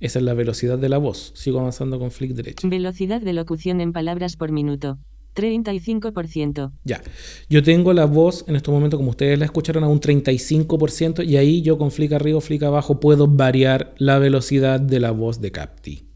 Esa 0.01 0.19
es 0.19 0.25
la 0.25 0.35
velocidad 0.35 0.79
de 0.79 0.89
la 0.89 0.99
voz. 0.99 1.33
Sigo 1.35 1.61
avanzando 1.61 1.99
con 1.99 2.11
flick 2.11 2.33
derecha. 2.33 2.67
Velocidad 2.67 3.21
de 3.21 3.33
locución 3.33 3.81
en 3.81 3.93
palabras 3.93 4.37
por 4.37 4.51
minuto. 4.51 4.99
35%. 5.35 6.73
Ya. 6.85 7.01
Yo 7.49 7.63
tengo 7.63 7.93
la 7.93 8.05
voz 8.05 8.45
en 8.49 8.57
estos 8.57 8.73
momentos, 8.73 8.99
como 8.99 9.11
ustedes 9.11 9.39
la 9.39 9.45
escucharon, 9.45 9.85
a 9.85 9.89
un 9.89 10.01
35% 10.01 11.27
y 11.27 11.37
ahí 11.37 11.63
yo 11.63 11.79
con 11.79 11.91
flick 11.91 12.13
arriba 12.13 12.39
o 12.39 12.41
flick 12.41 12.63
abajo 12.65 13.01
puedo 13.01 13.29
variar 13.29 13.95
la 13.99 14.19
velocidad 14.19 14.81
de 14.81 15.01
la 15.01 15.11
voz 15.11 15.41
de 15.41 15.53
Capti. 15.53 16.07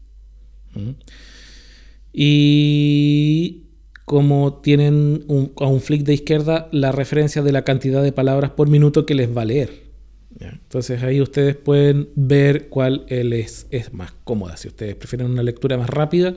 ¿Mm? 0.73 0.91
Y 2.13 3.66
como 4.07 4.61
tienen 4.61 5.25
un, 5.27 5.51
a 5.59 5.67
un 5.67 5.81
flick 5.81 6.03
de 6.03 6.13
izquierda 6.13 6.69
la 6.71 6.93
referencia 6.93 7.41
de 7.41 7.51
la 7.51 7.65
cantidad 7.65 8.01
de 8.01 8.13
palabras 8.13 8.51
por 8.51 8.69
minuto 8.69 9.05
que 9.05 9.13
les 9.13 9.35
va 9.35 9.41
a 9.41 9.45
leer. 9.45 9.83
Entonces 10.39 11.03
ahí 11.03 11.19
ustedes 11.19 11.57
pueden 11.57 12.07
ver 12.15 12.69
cuál 12.69 13.05
les 13.09 13.67
es 13.69 13.91
más 13.91 14.13
cómoda, 14.23 14.55
si 14.55 14.69
ustedes 14.69 14.95
prefieren 14.95 15.29
una 15.29 15.43
lectura 15.43 15.77
más 15.77 15.89
rápida 15.89 16.35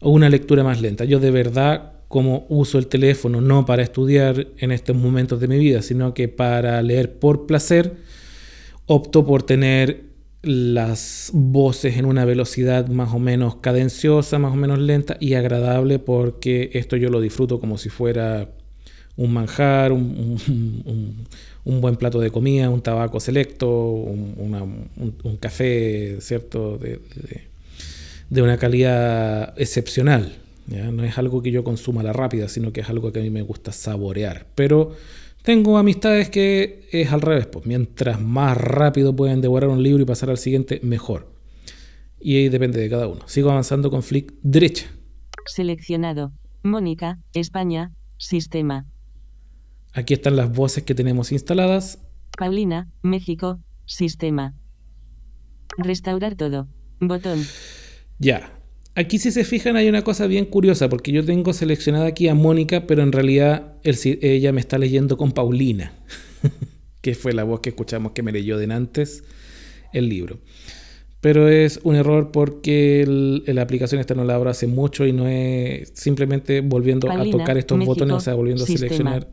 o 0.00 0.10
una 0.10 0.28
lectura 0.28 0.64
más 0.64 0.82
lenta. 0.82 1.06
Yo 1.06 1.18
de 1.18 1.30
verdad, 1.30 1.92
como 2.08 2.44
uso 2.50 2.76
el 2.76 2.88
teléfono 2.88 3.40
no 3.40 3.64
para 3.64 3.82
estudiar 3.82 4.48
en 4.58 4.70
estos 4.70 4.94
momentos 4.94 5.40
de 5.40 5.48
mi 5.48 5.58
vida, 5.58 5.80
sino 5.80 6.12
que 6.12 6.28
para 6.28 6.82
leer 6.82 7.14
por 7.14 7.46
placer, 7.46 7.94
opto 8.84 9.24
por 9.24 9.44
tener 9.44 10.11
las 10.42 11.30
voces 11.32 11.96
en 11.96 12.04
una 12.04 12.24
velocidad 12.24 12.88
más 12.88 13.14
o 13.14 13.18
menos 13.18 13.56
cadenciosa, 13.56 14.38
más 14.38 14.52
o 14.52 14.56
menos 14.56 14.78
lenta 14.78 15.16
y 15.20 15.34
agradable, 15.34 15.98
porque 15.98 16.70
esto 16.74 16.96
yo 16.96 17.10
lo 17.10 17.20
disfruto 17.20 17.60
como 17.60 17.78
si 17.78 17.88
fuera 17.88 18.48
un 19.16 19.32
manjar, 19.32 19.92
un, 19.92 20.38
un- 21.64 21.80
buen 21.80 21.96
plato 21.96 22.18
de 22.18 22.30
comida, 22.30 22.70
un 22.70 22.82
tabaco 22.82 23.20
selecto, 23.20 23.68
un, 23.92 25.36
café, 25.38 26.16
¿cierto? 26.20 26.76
De, 26.78 26.98
de- 28.30 28.42
una 28.42 28.56
calidad 28.58 29.54
excepcional. 29.56 30.36
No 30.66 31.04
es 31.04 31.18
algo 31.18 31.42
que 31.42 31.50
yo 31.50 31.64
consuma 31.64 32.00
a 32.00 32.04
la 32.04 32.12
rápida, 32.12 32.48
sino 32.48 32.72
que 32.72 32.80
es 32.80 32.88
algo 32.88 33.12
que 33.12 33.20
a 33.20 33.22
mí 33.22 33.30
me 33.30 33.42
gusta 33.42 33.72
saborear. 33.72 34.46
Pero 34.54 34.96
tengo 35.42 35.78
amistades 35.78 36.30
que 36.30 36.88
es 36.92 37.12
al 37.12 37.20
revés. 37.20 37.46
Pues 37.46 37.66
mientras 37.66 38.20
más 38.20 38.56
rápido 38.56 39.14
pueden 39.14 39.40
devorar 39.40 39.70
un 39.70 39.82
libro 39.82 40.02
y 40.02 40.06
pasar 40.06 40.30
al 40.30 40.38
siguiente, 40.38 40.80
mejor. 40.82 41.32
Y 42.20 42.36
ahí 42.36 42.48
depende 42.48 42.80
de 42.80 42.88
cada 42.88 43.08
uno. 43.08 43.26
Sigo 43.26 43.50
avanzando 43.50 43.90
con 43.90 44.02
flick 44.02 44.32
derecha. 44.42 44.86
Seleccionado. 45.46 46.32
Mónica, 46.62 47.18
España, 47.32 47.92
sistema. 48.18 48.86
Aquí 49.92 50.14
están 50.14 50.36
las 50.36 50.52
voces 50.52 50.84
que 50.84 50.94
tenemos 50.94 51.32
instaladas. 51.32 51.98
Paulina, 52.38 52.88
México, 53.02 53.58
sistema. 53.84 54.54
Restaurar 55.76 56.36
todo. 56.36 56.68
Botón. 57.00 57.42
Ya. 58.18 58.61
Aquí 58.94 59.18
si 59.18 59.30
se 59.32 59.44
fijan 59.44 59.76
hay 59.76 59.88
una 59.88 60.02
cosa 60.02 60.26
bien 60.26 60.44
curiosa 60.44 60.88
porque 60.88 61.12
yo 61.12 61.24
tengo 61.24 61.52
seleccionada 61.54 62.06
aquí 62.06 62.28
a 62.28 62.34
Mónica, 62.34 62.86
pero 62.86 63.02
en 63.02 63.12
realidad 63.12 63.74
ella 63.84 64.52
me 64.52 64.60
está 64.60 64.76
leyendo 64.78 65.16
con 65.16 65.32
Paulina, 65.32 65.94
que 67.00 67.14
fue 67.14 67.32
la 67.32 67.44
voz 67.44 67.60
que 67.60 67.70
escuchamos 67.70 68.12
que 68.12 68.22
me 68.22 68.32
leyó 68.32 68.58
de 68.58 68.72
antes 68.72 69.24
el 69.94 70.08
libro. 70.08 70.40
Pero 71.22 71.48
es 71.48 71.80
un 71.84 71.94
error 71.94 72.32
porque 72.32 73.02
el- 73.02 73.44
la 73.46 73.62
aplicación 73.62 74.00
esta 74.00 74.14
no 74.14 74.24
la 74.24 74.34
abro 74.34 74.50
hace 74.50 74.66
mucho 74.66 75.06
y 75.06 75.12
no 75.12 75.28
es 75.28 75.92
simplemente 75.94 76.60
volviendo 76.60 77.06
a 77.08 77.14
tocar 77.38 77.56
estos 77.58 77.78
México, 77.78 77.94
botones, 77.94 78.16
o 78.16 78.20
sea, 78.20 78.34
volviendo 78.34 78.64
a 78.64 78.66
seleccionar 78.80 79.28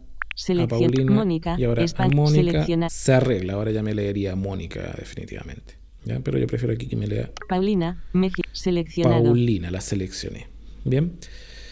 a. 0.63 0.67
Paulina 0.67 0.91
Mónica, 1.15 1.55
y 1.59 1.63
ahora 1.65 1.83
España, 1.83 2.11
a 2.13 2.15
Mónica 2.15 2.59
se 2.89 3.11
arregla. 3.13 3.53
Ahora 3.53 3.71
ya 3.71 3.83
me 3.83 3.93
leería 3.93 4.33
a 4.33 4.35
Mónica 4.35 4.95
definitivamente. 4.97 5.78
¿Ya? 6.05 6.19
Pero 6.19 6.37
yo 6.37 6.47
prefiero 6.47 6.73
aquí 6.73 6.87
que 6.87 6.95
me 6.95 7.07
lea 7.07 7.31
Paulina, 7.47 8.03
México, 8.13 8.49
seleccionado. 8.51 9.23
Paulina, 9.25 9.71
la 9.71 9.81
seleccioné. 9.81 10.47
Bien. 10.85 11.13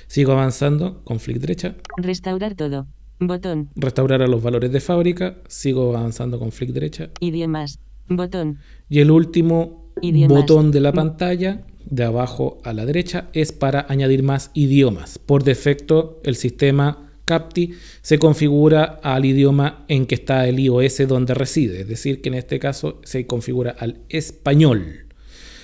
Sigo 0.07 0.31
avanzando 0.31 1.03
con 1.03 1.19
flick 1.19 1.39
derecha. 1.39 1.75
Restaurar 1.97 2.55
todo. 2.55 2.87
Botón. 3.19 3.69
Restaurar 3.75 4.21
a 4.21 4.27
los 4.27 4.41
valores 4.41 4.71
de 4.71 4.79
fábrica. 4.79 5.37
Sigo 5.47 5.95
avanzando 5.95 6.39
con 6.39 6.51
flick 6.51 6.71
derecha. 6.71 7.09
Idiomas. 7.19 7.79
Botón. 8.07 8.59
Y 8.89 8.99
el 8.99 9.11
último 9.11 9.91
Idiomas. 10.01 10.41
botón 10.41 10.71
de 10.71 10.79
la 10.79 10.93
pantalla, 10.93 11.65
de 11.85 12.03
abajo 12.03 12.59
a 12.63 12.73
la 12.73 12.85
derecha, 12.85 13.29
es 13.33 13.51
para 13.51 13.85
añadir 13.89 14.23
más 14.23 14.51
idiomas. 14.53 15.17
Por 15.19 15.43
defecto, 15.43 16.21
el 16.23 16.35
sistema 16.35 17.06
CAPTI 17.27 17.73
se 18.01 18.17
configura 18.17 18.99
al 19.03 19.25
idioma 19.25 19.85
en 19.89 20.07
que 20.07 20.15
está 20.15 20.47
el 20.47 20.59
iOS 20.59 21.07
donde 21.07 21.33
reside. 21.33 21.81
Es 21.81 21.87
decir, 21.87 22.21
que 22.21 22.29
en 22.29 22.35
este 22.35 22.57
caso 22.57 22.99
se 23.03 23.27
configura 23.27 23.75
al 23.77 23.99
español. 24.09 25.07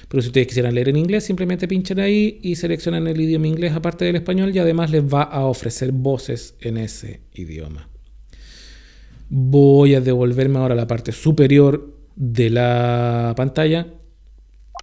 Pero 0.10 0.22
si 0.22 0.28
ustedes 0.28 0.48
quisieran 0.48 0.76
leer 0.76 0.90
en 0.90 0.98
inglés, 0.98 1.24
simplemente 1.24 1.68
pinchan 1.68 2.00
ahí 2.00 2.40
y 2.44 2.56
seleccionan 2.58 3.08
el 3.08 3.20
idioma 3.20 3.48
inglés 3.48 3.74
aparte 3.74 4.06
del 4.06 4.18
español 4.18 4.54
y 4.54 4.60
además 4.60 4.92
les 4.92 5.04
va 5.04 5.24
a 5.24 5.46
ofrecer 5.46 5.92
voces 5.92 6.56
en 6.60 6.78
ese 6.78 7.22
idioma. 7.34 7.90
Voy 9.30 9.96
a 9.96 10.02
devolverme 10.02 10.60
ahora 10.60 10.74
a 10.74 10.78
la 10.78 10.86
parte 10.86 11.14
superior 11.14 11.98
de 12.16 12.50
la 12.50 13.34
pantalla. 13.36 13.88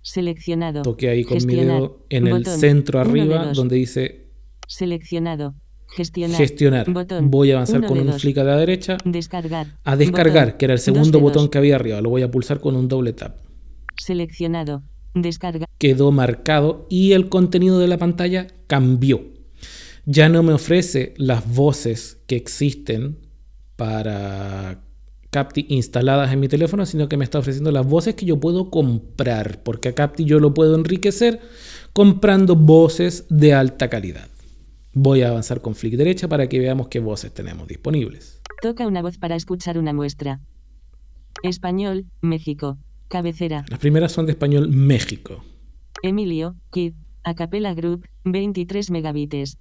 Seleccionado. 0.02 0.82
Toqué 0.82 1.10
ahí 1.10 1.24
con 1.24 1.36
mi 1.36 1.54
Gestionar. 1.54 1.76
dedo 1.76 2.06
en 2.08 2.26
el 2.26 2.46
centro 2.46 2.98
arriba 2.98 3.52
donde 3.52 3.76
dice 3.76 4.24
Seleccionado. 4.66 5.54
Gestionar. 5.96 6.36
gestionar. 6.36 6.90
Botón. 6.92 7.30
Voy 7.30 7.50
a 7.50 7.54
avanzar 7.54 7.78
Uno 7.78 7.88
con 7.88 7.98
un 7.98 8.06
dos. 8.06 8.20
flick 8.22 8.38
a 8.38 8.44
la 8.44 8.56
derecha 8.56 8.96
Descargar. 9.04 9.66
a 9.84 9.96
descargar, 9.96 10.46
Botón. 10.46 10.58
que 10.58 10.64
era 10.66 10.74
el 10.74 10.80
segundo 10.80 11.18
botón 11.20 11.42
dos. 11.44 11.50
que 11.50 11.58
había 11.58 11.76
arriba. 11.76 12.00
Lo 12.00 12.10
voy 12.10 12.22
a 12.22 12.30
pulsar 12.30 12.60
con 12.60 12.76
un 12.76 12.88
doble 12.88 13.12
tap. 13.12 13.36
Seleccionado. 13.96 14.82
Descarga. 15.14 15.66
quedó 15.78 16.12
marcado 16.12 16.86
y 16.88 17.12
el 17.12 17.28
contenido 17.28 17.80
de 17.80 17.88
la 17.88 17.98
pantalla 17.98 18.46
cambió. 18.68 19.22
Ya 20.06 20.28
no 20.28 20.42
me 20.44 20.52
ofrece 20.52 21.14
las 21.16 21.52
voces 21.52 22.18
que 22.28 22.36
existen 22.36 23.18
para 23.76 24.82
Capti 25.30 25.66
instaladas 25.68 26.32
en 26.32 26.40
mi 26.40 26.48
teléfono, 26.48 26.86
sino 26.86 27.08
que 27.08 27.16
me 27.16 27.24
está 27.24 27.38
ofreciendo 27.40 27.70
las 27.72 27.86
voces 27.86 28.14
que 28.14 28.24
yo 28.26 28.38
puedo 28.40 28.70
comprar, 28.70 29.62
porque 29.64 29.88
a 29.88 29.94
Capti 29.94 30.24
yo 30.24 30.38
lo 30.40 30.54
puedo 30.54 30.74
enriquecer 30.76 31.40
comprando 31.92 32.54
voces 32.56 33.26
de 33.28 33.52
alta 33.54 33.90
calidad. 33.90 34.28
Voy 34.92 35.22
a 35.22 35.28
avanzar 35.28 35.60
con 35.60 35.74
flick 35.74 35.94
derecha 35.94 36.28
para 36.28 36.48
que 36.48 36.58
veamos 36.58 36.88
qué 36.88 36.98
voces 36.98 37.32
tenemos 37.32 37.68
disponibles. 37.68 38.40
Toca 38.60 38.86
una 38.86 39.02
voz 39.02 39.18
para 39.18 39.36
escuchar 39.36 39.78
una 39.78 39.92
muestra. 39.92 40.40
Español, 41.42 42.06
México. 42.20 42.78
Cabecera. 43.08 43.64
Las 43.68 43.78
primeras 43.78 44.12
son 44.12 44.26
de 44.26 44.32
español 44.32 44.68
México. 44.68 45.44
Emilio, 46.02 46.56
Kid. 46.70 46.94
Acapella 47.22 47.74
Group, 47.74 48.06
23 48.24 48.90
megabites. 48.90 49.58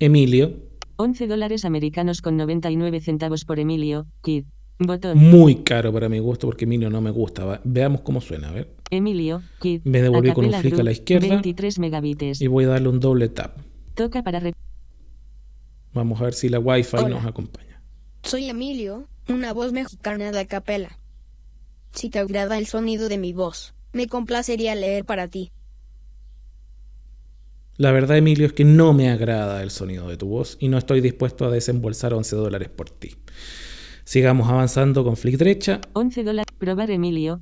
Emilio, 0.00 0.54
11 0.96 1.28
dólares 1.28 1.64
americanos 1.64 2.22
con 2.22 2.36
99 2.36 3.00
centavos 3.00 3.44
por 3.44 3.60
Emilio, 3.60 4.06
Kid. 4.22 4.44
Botón. 4.80 5.18
muy 5.18 5.56
caro 5.56 5.92
para 5.92 6.08
mi 6.08 6.20
gusto 6.20 6.46
porque 6.46 6.64
Emilio 6.64 6.88
no 6.88 7.00
me 7.00 7.10
gusta. 7.10 7.60
Veamos 7.64 8.02
cómo 8.02 8.20
suena, 8.20 8.48
a 8.48 8.52
ver. 8.52 8.74
Emilio, 8.90 9.42
Kid. 9.60 9.82
Me 9.84 10.02
devolví 10.02 10.32
con 10.32 10.44
un 10.44 10.52
flick 10.52 10.78
a 10.78 10.82
la 10.82 10.92
izquierda. 10.92 11.28
23 11.28 11.78
megabites. 11.78 12.40
y 12.40 12.46
voy 12.46 12.64
a 12.64 12.68
darle 12.68 12.88
un 12.88 13.00
doble 13.00 13.28
tap. 13.28 13.58
Toca 13.98 14.22
para 14.22 14.38
re- 14.38 14.54
Vamos 15.92 16.20
a 16.20 16.24
ver 16.26 16.34
si 16.34 16.48
la 16.48 16.60
Wi-Fi 16.60 16.98
Hola. 16.98 17.08
nos 17.08 17.26
acompaña. 17.26 17.82
Soy 18.22 18.48
Emilio, 18.48 19.08
una 19.28 19.52
voz 19.52 19.72
mexicana 19.72 20.30
de 20.30 20.46
capela. 20.46 21.00
Si 21.90 22.08
te 22.08 22.20
agrada 22.20 22.58
el 22.58 22.66
sonido 22.68 23.08
de 23.08 23.18
mi 23.18 23.32
voz, 23.32 23.74
me 23.92 24.06
complacería 24.06 24.76
leer 24.76 25.04
para 25.04 25.26
ti. 25.26 25.50
La 27.76 27.90
verdad, 27.90 28.18
Emilio, 28.18 28.46
es 28.46 28.52
que 28.52 28.64
no 28.64 28.92
me 28.92 29.10
agrada 29.10 29.64
el 29.64 29.70
sonido 29.72 30.08
de 30.08 30.16
tu 30.16 30.28
voz 30.28 30.58
y 30.60 30.68
no 30.68 30.78
estoy 30.78 31.00
dispuesto 31.00 31.44
a 31.44 31.50
desembolsar 31.50 32.14
11 32.14 32.36
dólares 32.36 32.68
por 32.68 32.90
ti. 32.90 33.16
Sigamos 34.04 34.48
avanzando 34.48 35.02
con 35.02 35.16
flick 35.16 35.38
derecha. 35.38 35.80
11 35.94 36.22
dólares. 36.22 36.46
Probar 36.56 36.92
Emilio, 36.92 37.40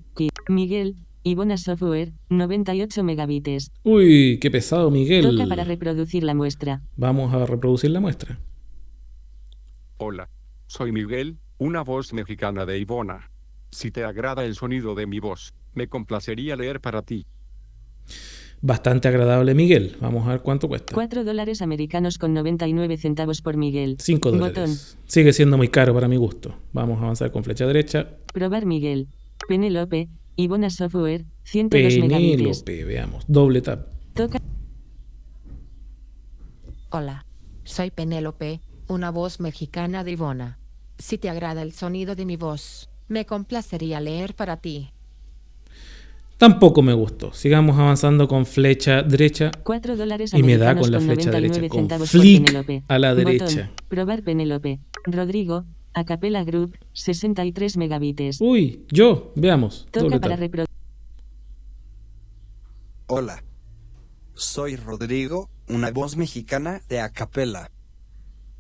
Miguel, 0.49 0.97
Ibona 1.27 1.57
Software, 1.57 2.13
98 2.29 3.03
megabytes. 3.03 3.73
Uy, 3.83 4.39
qué 4.41 4.49
pesado, 4.49 4.93
Miguel. 4.93 5.29
Toca 5.29 5.49
para 5.49 5.65
reproducir 5.65 6.23
la 6.23 6.35
muestra. 6.35 6.83
Vamos 6.95 7.35
a 7.35 7.45
reproducir 7.45 7.91
la 7.91 7.99
muestra. 7.99 8.39
Hola. 9.97 10.31
Soy 10.69 10.93
Miguel, 10.93 11.39
una 11.59 11.83
voz 11.83 12.13
mexicana 12.13 12.65
de 12.65 12.79
Ivona. 12.79 13.33
Si 13.73 13.91
te 13.91 14.05
agrada 14.05 14.45
el 14.45 14.55
sonido 14.55 14.95
de 14.95 15.09
mi 15.09 15.19
voz, 15.19 15.53
me 15.75 15.89
complacería 15.89 16.55
leer 16.55 16.81
para 16.81 17.03
ti. 17.03 17.27
Bastante 18.61 19.09
agradable, 19.09 19.53
Miguel. 19.57 19.97
Vamos 20.01 20.29
a 20.29 20.31
ver 20.31 20.43
cuánto 20.43 20.69
cuesta. 20.69 20.95
4 20.95 21.25
dólares 21.25 21.61
americanos 21.61 22.19
con 22.19 22.35
99 22.35 22.99
centavos 22.99 23.43
por 23.43 23.57
Miguel. 23.57 23.97
5 23.99 24.31
Botón. 24.31 24.55
dólares. 24.55 24.97
Sigue 25.07 25.33
siendo 25.33 25.57
muy 25.57 25.71
caro 25.71 25.93
para 25.93 26.07
mi 26.07 26.19
gusto. 26.19 26.57
Vamos 26.73 26.99
a 27.01 27.03
avanzar 27.03 27.33
con 27.33 27.43
flecha 27.43 27.67
derecha. 27.67 28.17
Probar 28.33 28.65
Miguel. 28.65 29.09
Penelope, 29.49 30.09
Ibona 30.37 30.71
Software, 30.71 31.25
102 31.45 31.99
megabytes. 31.99 32.37
Penélope, 32.37 32.85
veamos. 32.85 33.25
Doble 33.27 33.63
tap. 33.63 33.89
Toca 34.15 34.39
Hola. 36.91 37.25
Soy 37.65 37.91
Penélope, 37.91 38.61
una 38.87 39.11
voz 39.11 39.41
mexicana 39.41 40.05
de 40.05 40.13
Ivona. 40.13 40.59
Si 40.99 41.19
te 41.19 41.29
agrada 41.29 41.63
el 41.63 41.73
sonido 41.73 42.15
de 42.15 42.25
mi 42.25 42.37
voz, 42.37 42.89
me 43.09 43.27
complacería 43.27 44.01
leer 44.01 44.35
para 44.35 44.59
ti. 44.59 44.91
Tampoco 46.39 46.83
me 46.83 46.93
gustó. 46.93 47.33
Sigamos 47.33 47.79
avanzando 47.79 48.29
con 48.29 48.45
flecha 48.45 49.03
derecha. 49.03 49.51
4 49.65 49.97
dólares 49.97 50.35
Y 50.35 50.43
me 50.43 50.59
da 50.59 50.77
con 50.77 50.91
la 50.91 50.99
con 50.99 51.07
flecha 51.07 51.31
99 51.31 51.69
derecha, 51.69 51.69
con 51.69 52.07
flick 52.07 52.85
a 52.89 52.99
la 52.99 53.15
Botón. 53.15 53.25
derecha. 53.25 53.71
Probar 53.89 54.23
Penélope. 54.23 54.81
Rodrigo, 55.05 55.65
Acapella 55.97 56.45
Group, 56.45 56.77
63 56.93 57.79
megabytes. 57.79 58.39
Uy, 58.43 58.85
yo, 58.91 59.33
veamos. 59.35 59.89
Toca 59.91 60.21
para 60.21 60.37
reproducir. 60.37 60.77
Hola. 63.07 63.43
Soy 64.35 64.77
Rodrigo, 64.77 65.49
una 65.69 65.91
voz 65.91 66.19
mexicana 66.19 66.83
de 66.91 67.01
acapella. 67.01 67.71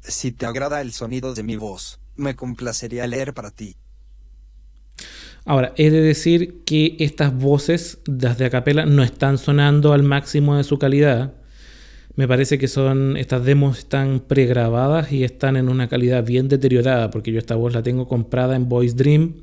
Si 0.01 0.33
te 0.33 0.47
agrada 0.47 0.81
el 0.81 0.93
sonido 0.93 1.35
de 1.35 1.43
mi 1.43 1.57
voz, 1.57 2.01
me 2.17 2.35
complacería 2.35 3.07
leer 3.07 3.35
para 3.35 3.51
ti. 3.51 3.77
Ahora, 5.45 5.75
he 5.77 5.91
de 5.91 6.01
decir 6.01 6.65
que 6.65 6.97
estas 7.01 7.37
voces, 7.37 7.99
las 8.07 8.39
de 8.39 8.47
acapela, 8.47 8.87
no 8.87 9.03
están 9.03 9.37
sonando 9.37 9.93
al 9.93 10.05
máximo 10.05 10.57
de 10.57 10.65
su 10.65 10.79
calidad. 10.79 11.35
Me 12.17 12.27
parece 12.27 12.57
que 12.59 12.67
son 12.67 13.19
estas 13.19 13.45
demos 13.45 13.79
están 13.79 14.21
pregrabadas 14.21 15.13
y 15.13 15.23
están 15.23 15.57
en 15.57 15.69
una 15.69 15.87
calidad 15.89 16.25
bien 16.25 16.49
deteriorada, 16.49 17.11
porque 17.11 17.31
yo 17.31 17.39
esta 17.39 17.57
voz 17.57 17.75
la 17.75 17.83
tengo 17.83 18.09
comprada 18.09 18.57
en 18.57 18.71
Voice 18.71 18.97
Dream 18.97 19.35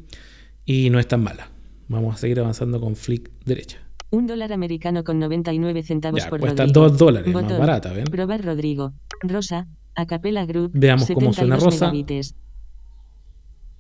y 0.65 0.89
no 0.89 0.99
es 0.99 1.07
tan 1.07 1.23
mala. 1.23 1.49
Vamos 1.87 2.15
a 2.15 2.17
seguir 2.17 2.39
avanzando 2.39 2.81
con 2.81 2.95
flick 2.95 3.29
derecha. 3.45 3.77
Un 4.09 4.25
dólar 4.25 4.53
americano 4.53 5.03
con 5.03 5.19
99 5.19 5.83
centavos 5.83 6.23
Ya, 6.23 6.29
por 6.29 6.39
cuesta 6.39 6.63
Rodrigo. 6.63 6.81
dos 6.89 6.97
dólares, 6.97 7.33
más 7.33 7.59
barata, 7.59 7.93
¿ven? 7.93 8.05
Probar 8.05 8.43
Rodrigo. 8.43 8.93
Rosa, 9.21 9.67
Acapella 9.95 10.45
Group. 10.45 10.71
Veamos 10.73 11.07
cómo 11.13 11.31
suena 11.31 11.59
72 11.59 11.63
Rosa. 11.63 12.35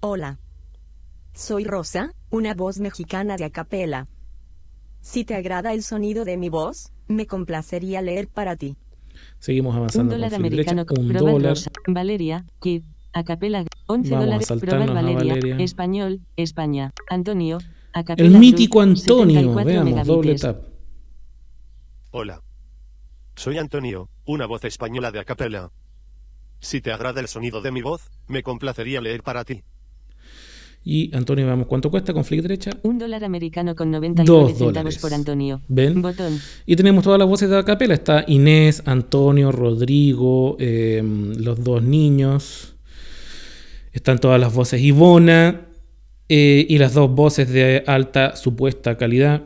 Hola. 0.01 0.39
Soy 1.33 1.63
Rosa, 1.63 2.13
una 2.29 2.53
voz 2.53 2.79
mexicana 2.79 3.37
de 3.37 3.45
acapela. 3.45 4.07
Si 5.01 5.23
te 5.23 5.33
agrada 5.33 5.73
el 5.73 5.81
sonido 5.81 6.25
de 6.25 6.37
mi 6.37 6.49
voz, 6.49 6.91
me 7.07 7.25
complacería 7.25 8.01
leer 8.01 8.27
para 8.27 8.55
ti. 8.55 8.77
Seguimos 9.43 9.71
Un 9.73 9.77
avanzando 9.79 10.11
con 10.13 10.21
dólar 10.21 10.29
derecha. 10.31 10.47
americano 10.71 10.85
con 10.85 10.99
Un 10.99 11.07
probar 11.09 11.33
dólar. 11.33 11.49
Rosa. 11.49 11.71
Valeria, 11.87 12.45
Kid, 12.61 12.83
Acapella 13.11 13.65
11 13.87 14.09
Vamos 14.09 14.25
dólares. 14.25 14.51
a 14.51 14.55
Valeria, 14.55 15.33
Valeria. 15.33 15.57
Español, 15.57 16.21
España. 16.37 16.91
Antonio, 17.09 17.57
Acapella 17.91 18.29
El 18.29 18.37
mítico 18.39 18.79
Antonio, 18.79 19.41
74 19.41 19.65
veamos, 19.65 20.07
doble 20.07 20.29
megabytes. 20.31 20.41
tap. 20.41 20.63
Hola. 22.11 22.41
Soy 23.35 23.57
Antonio, 23.57 24.09
una 24.25 24.45
voz 24.45 24.63
española 24.63 25.11
de 25.11 25.19
acapella. 25.19 25.71
Si 26.61 26.79
te 26.79 26.93
agrada 26.93 27.19
el 27.19 27.27
sonido 27.27 27.59
de 27.59 27.71
mi 27.71 27.81
voz, 27.81 28.11
me 28.27 28.43
complacería 28.43 29.01
leer 29.01 29.23
para 29.23 29.43
ti. 29.43 29.61
Y 30.85 31.15
Antonio, 31.15 31.45
veamos 31.45 31.67
cuánto 31.67 31.89
cuesta 31.89 32.13
con 32.13 32.25
flick 32.25 32.41
derecha. 32.41 32.71
Un 32.83 32.97
dólar 32.99 33.23
americano 33.23 33.73
con 33.75 33.89
99 33.89 34.25
Dos 34.25 34.57
centavos 34.57 34.97
por 34.97 35.13
Antonio. 35.13 35.61
¿Ven? 35.69 36.01
Botón. 36.01 36.37
Y 36.65 36.75
tenemos 36.75 37.03
todas 37.05 37.17
las 37.19 37.27
voces 37.27 37.49
de 37.49 37.57
acapela. 37.57 37.93
Está 37.93 38.25
Inés, 38.27 38.83
Antonio, 38.85 39.51
Rodrigo, 39.53 40.57
eh, 40.59 41.01
los 41.37 41.63
dos 41.63 41.81
niños. 41.83 42.75
Están 43.93 44.19
todas 44.19 44.39
las 44.41 44.53
voces 44.53 44.81
Ivona 44.81 45.67
eh, 46.27 46.65
y 46.67 46.77
las 46.79 46.93
dos 46.95 47.11
voces 47.11 47.49
de 47.49 47.83
alta 47.87 48.35
supuesta 48.35 48.97
calidad 48.97 49.43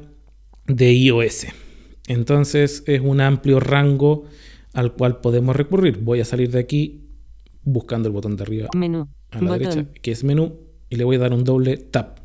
de 0.65 0.93
iOS. 0.93 1.47
Entonces 2.07 2.83
es 2.87 3.01
un 3.01 3.21
amplio 3.21 3.59
rango 3.59 4.23
al 4.73 4.93
cual 4.93 5.19
podemos 5.19 5.55
recurrir. 5.55 5.99
Voy 5.99 6.19
a 6.21 6.25
salir 6.25 6.49
de 6.51 6.59
aquí 6.59 7.03
buscando 7.63 8.07
el 8.07 8.13
botón 8.13 8.37
de 8.37 8.43
arriba 8.43 8.69
Menú. 8.75 9.07
a 9.31 9.35
la 9.41 9.51
Botón. 9.51 9.59
derecha, 9.59 9.85
que 10.01 10.11
es 10.11 10.23
menú, 10.23 10.55
y 10.89 10.95
le 10.95 11.03
voy 11.03 11.15
a 11.17 11.19
dar 11.19 11.33
un 11.33 11.43
doble 11.43 11.77
tap. 11.77 12.19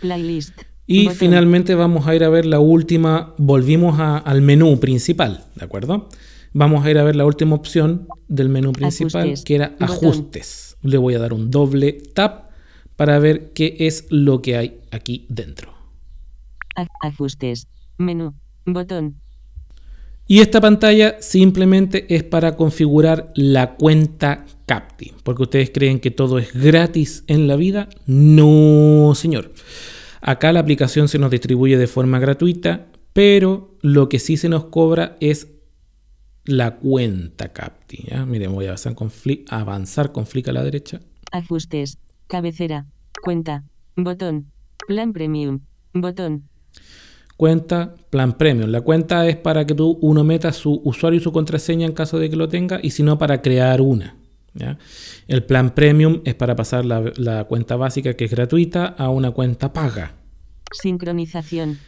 Playlist. 0.00 0.62
Y 0.86 1.04
Botón. 1.04 1.18
finalmente 1.18 1.74
vamos 1.74 2.06
a 2.06 2.14
ir 2.14 2.24
a 2.24 2.28
ver 2.28 2.44
la 2.44 2.58
última, 2.60 3.34
volvimos 3.38 3.98
a- 4.00 4.18
al 4.18 4.42
menú 4.42 4.78
principal, 4.80 5.44
¿de 5.54 5.64
acuerdo? 5.64 6.08
Vamos 6.52 6.84
a 6.84 6.90
ir 6.90 6.98
a 6.98 7.04
ver 7.04 7.16
la 7.16 7.24
última 7.24 7.54
opción 7.54 8.08
del 8.28 8.48
menú 8.48 8.72
principal, 8.72 9.22
Ajustes. 9.28 9.44
que 9.44 9.54
era 9.54 9.68
Botón. 9.78 9.84
ajustes. 9.88 10.76
Le 10.82 10.98
voy 10.98 11.14
a 11.14 11.18
dar 11.18 11.32
un 11.32 11.50
doble 11.50 11.92
tap 12.14 12.50
para 12.96 13.18
ver 13.20 13.52
qué 13.52 13.76
es 13.80 14.06
lo 14.10 14.42
que 14.42 14.56
hay 14.56 14.80
aquí 14.90 15.26
dentro. 15.28 15.72
Ajustes. 17.00 17.68
Menú. 17.98 18.34
Botón. 18.66 19.16
Y 20.26 20.40
esta 20.40 20.60
pantalla 20.60 21.16
simplemente 21.20 22.14
es 22.14 22.22
para 22.24 22.56
configurar 22.56 23.32
la 23.34 23.74
cuenta 23.76 24.46
Capti. 24.66 25.12
Porque 25.22 25.42
ustedes 25.42 25.70
creen 25.72 26.00
que 26.00 26.10
todo 26.10 26.38
es 26.38 26.52
gratis 26.52 27.24
en 27.26 27.48
la 27.48 27.56
vida. 27.56 27.88
No, 28.06 29.12
señor. 29.14 29.52
Acá 30.20 30.52
la 30.52 30.60
aplicación 30.60 31.08
se 31.08 31.18
nos 31.18 31.30
distribuye 31.30 31.76
de 31.76 31.86
forma 31.86 32.18
gratuita, 32.18 32.86
pero 33.12 33.76
lo 33.82 34.08
que 34.08 34.18
sí 34.18 34.36
se 34.36 34.48
nos 34.48 34.66
cobra 34.66 35.16
es 35.20 35.48
la 36.44 36.76
cuenta 36.76 37.52
Capti. 37.52 38.04
¿ya? 38.08 38.24
Miren, 38.24 38.52
voy 38.52 38.66
a 38.66 38.68
avanzar 38.68 38.94
con, 38.94 39.10
flick, 39.10 39.52
avanzar 39.52 40.12
con 40.12 40.26
flick 40.26 40.48
a 40.48 40.52
la 40.52 40.62
derecha. 40.62 41.00
Ajustes. 41.30 41.98
Cabecera. 42.28 42.86
Cuenta. 43.22 43.64
Botón. 43.96 44.52
Plan 44.86 45.12
Premium. 45.12 45.60
Botón. 45.92 46.48
Cuenta, 47.36 47.94
plan 48.10 48.34
premium. 48.34 48.70
La 48.70 48.82
cuenta 48.82 49.26
es 49.26 49.36
para 49.36 49.66
que 49.66 49.74
tú 49.74 49.98
uno 50.00 50.22
meta 50.22 50.52
su 50.52 50.80
usuario 50.84 51.18
y 51.18 51.22
su 51.22 51.32
contraseña 51.32 51.86
en 51.86 51.92
caso 51.92 52.18
de 52.18 52.30
que 52.30 52.36
lo 52.36 52.48
tenga, 52.48 52.78
y 52.82 52.90
si 52.90 53.02
no, 53.02 53.18
para 53.18 53.42
crear 53.42 53.80
una. 53.80 54.16
¿Ya? 54.54 54.78
El 55.28 55.44
plan 55.44 55.74
premium 55.74 56.20
es 56.24 56.34
para 56.34 56.56
pasar 56.56 56.84
la, 56.84 57.12
la 57.16 57.44
cuenta 57.44 57.76
básica, 57.76 58.14
que 58.14 58.24
es 58.24 58.30
gratuita, 58.30 58.86
a 58.86 59.08
una 59.10 59.30
cuenta 59.30 59.72
paga. 59.72 60.14
Sincronización. 60.72 61.78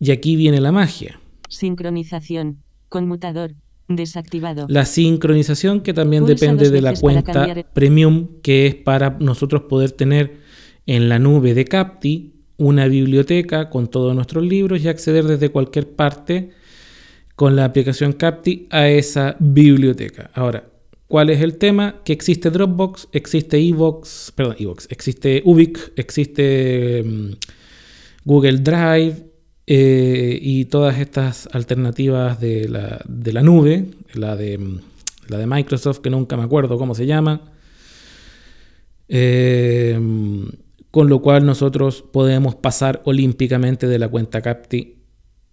Y 0.00 0.10
aquí 0.10 0.36
viene 0.36 0.60
la 0.60 0.72
magia. 0.72 1.20
Sincronización. 1.48 2.62
Conmutador. 2.88 3.54
Desactivado. 3.88 4.66
La 4.68 4.86
sincronización 4.86 5.82
que 5.82 5.92
también 5.92 6.24
Pulsa 6.24 6.34
depende 6.34 6.70
de 6.70 6.80
la 6.80 6.94
cuenta 6.94 7.64
premium, 7.74 8.40
que 8.42 8.66
es 8.66 8.74
para 8.74 9.16
nosotros 9.20 9.62
poder 9.68 9.92
tener 9.92 10.40
en 10.86 11.08
la 11.08 11.18
nube 11.18 11.54
de 11.54 11.66
Capti 11.66 12.34
una 12.56 12.86
biblioteca 12.86 13.68
con 13.68 13.88
todos 13.88 14.14
nuestros 14.14 14.44
libros 14.44 14.82
y 14.82 14.88
acceder 14.88 15.24
desde 15.24 15.50
cualquier 15.50 15.94
parte 15.94 16.50
con 17.34 17.56
la 17.56 17.64
aplicación 17.64 18.12
Capti 18.14 18.68
a 18.70 18.88
esa 18.88 19.36
biblioteca. 19.38 20.30
Ahora, 20.34 20.70
¿cuál 21.14 21.30
es 21.30 21.40
el 21.42 21.58
tema? 21.58 22.02
Que 22.04 22.12
existe 22.12 22.50
Dropbox, 22.50 23.06
existe 23.12 23.56
Evox, 23.56 24.32
perdón, 24.34 24.56
Evox, 24.58 24.88
existe 24.90 25.42
Ubic, 25.44 25.92
existe 25.94 27.04
mm, 27.04 27.30
Google 28.24 28.58
Drive 28.58 29.22
eh, 29.64 30.36
y 30.42 30.64
todas 30.64 30.98
estas 30.98 31.48
alternativas 31.52 32.40
de 32.40 32.68
la, 32.68 33.00
de 33.06 33.32
la 33.32 33.42
nube, 33.42 33.90
la 34.14 34.34
de, 34.34 34.58
mm, 34.58 34.80
la 35.28 35.38
de 35.38 35.46
Microsoft, 35.46 36.00
que 36.00 36.10
nunca 36.10 36.36
me 36.36 36.42
acuerdo 36.42 36.78
cómo 36.78 36.96
se 36.96 37.06
llama. 37.06 37.42
Eh, 39.06 39.96
con 40.90 41.08
lo 41.08 41.22
cual 41.22 41.46
nosotros 41.46 42.02
podemos 42.02 42.56
pasar 42.56 43.02
olímpicamente 43.04 43.86
de 43.86 44.00
la 44.00 44.08
cuenta 44.08 44.42
Capti 44.42 44.96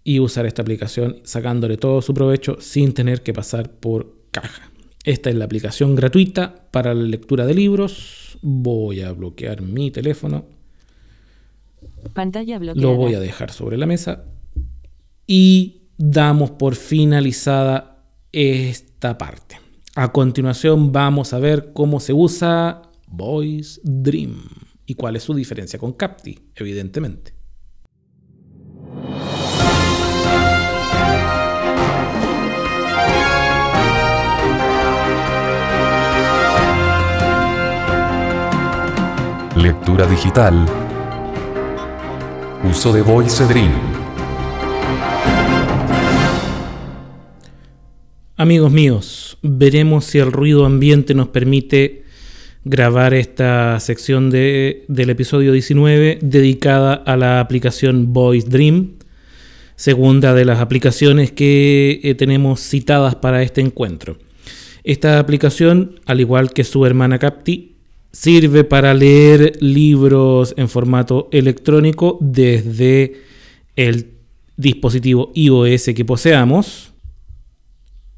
y 0.02 0.18
usar 0.18 0.44
esta 0.44 0.62
aplicación 0.62 1.18
sacándole 1.22 1.76
todo 1.76 2.02
su 2.02 2.12
provecho 2.14 2.56
sin 2.58 2.94
tener 2.94 3.22
que 3.22 3.32
pasar 3.32 3.70
por 3.70 4.22
caja. 4.32 4.71
Esta 5.04 5.30
es 5.30 5.36
la 5.36 5.46
aplicación 5.46 5.96
gratuita 5.96 6.68
para 6.70 6.94
la 6.94 7.02
lectura 7.02 7.44
de 7.44 7.54
libros. 7.54 8.38
Voy 8.40 9.00
a 9.00 9.12
bloquear 9.12 9.62
mi 9.62 9.90
teléfono. 9.90 10.44
Pantalla 12.14 12.58
bloqueada. 12.58 12.88
Lo 12.88 12.96
voy 12.96 13.14
a 13.14 13.20
dejar 13.20 13.52
sobre 13.52 13.76
la 13.76 13.86
mesa. 13.86 14.24
Y 15.26 15.82
damos 15.98 16.52
por 16.52 16.76
finalizada 16.76 18.04
esta 18.30 19.18
parte. 19.18 19.58
A 19.94 20.12
continuación 20.12 20.92
vamos 20.92 21.32
a 21.32 21.38
ver 21.38 21.72
cómo 21.72 22.00
se 22.00 22.12
usa 22.12 22.82
Voice 23.08 23.80
Dream 23.82 24.40
y 24.86 24.94
cuál 24.94 25.16
es 25.16 25.24
su 25.24 25.34
diferencia 25.34 25.78
con 25.78 25.92
Capti, 25.92 26.38
evidentemente. 26.54 27.34
Lectura 39.62 40.08
digital. 40.08 40.66
Uso 42.68 42.92
de 42.92 43.00
Voice 43.00 43.46
Dream. 43.46 43.70
Amigos 48.36 48.72
míos, 48.72 49.38
veremos 49.40 50.04
si 50.04 50.18
el 50.18 50.32
ruido 50.32 50.66
ambiente 50.66 51.14
nos 51.14 51.28
permite 51.28 52.02
grabar 52.64 53.14
esta 53.14 53.78
sección 53.78 54.30
de, 54.30 54.84
del 54.88 55.10
episodio 55.10 55.52
19 55.52 56.18
dedicada 56.20 56.94
a 56.94 57.16
la 57.16 57.38
aplicación 57.38 58.12
Voice 58.12 58.48
Dream, 58.48 58.94
segunda 59.76 60.34
de 60.34 60.44
las 60.44 60.58
aplicaciones 60.58 61.30
que 61.30 62.00
eh, 62.02 62.16
tenemos 62.16 62.58
citadas 62.58 63.14
para 63.14 63.44
este 63.44 63.60
encuentro. 63.60 64.18
Esta 64.82 65.20
aplicación, 65.20 66.00
al 66.04 66.18
igual 66.18 66.52
que 66.52 66.64
su 66.64 66.84
hermana 66.84 67.20
Capti, 67.20 67.71
Sirve 68.12 68.64
para 68.64 68.92
leer 68.92 69.56
libros 69.60 70.52
en 70.58 70.68
formato 70.68 71.28
electrónico 71.32 72.18
desde 72.20 73.22
el 73.74 74.10
dispositivo 74.56 75.32
iOS 75.34 75.90
que 75.94 76.04
poseamos, 76.04 76.92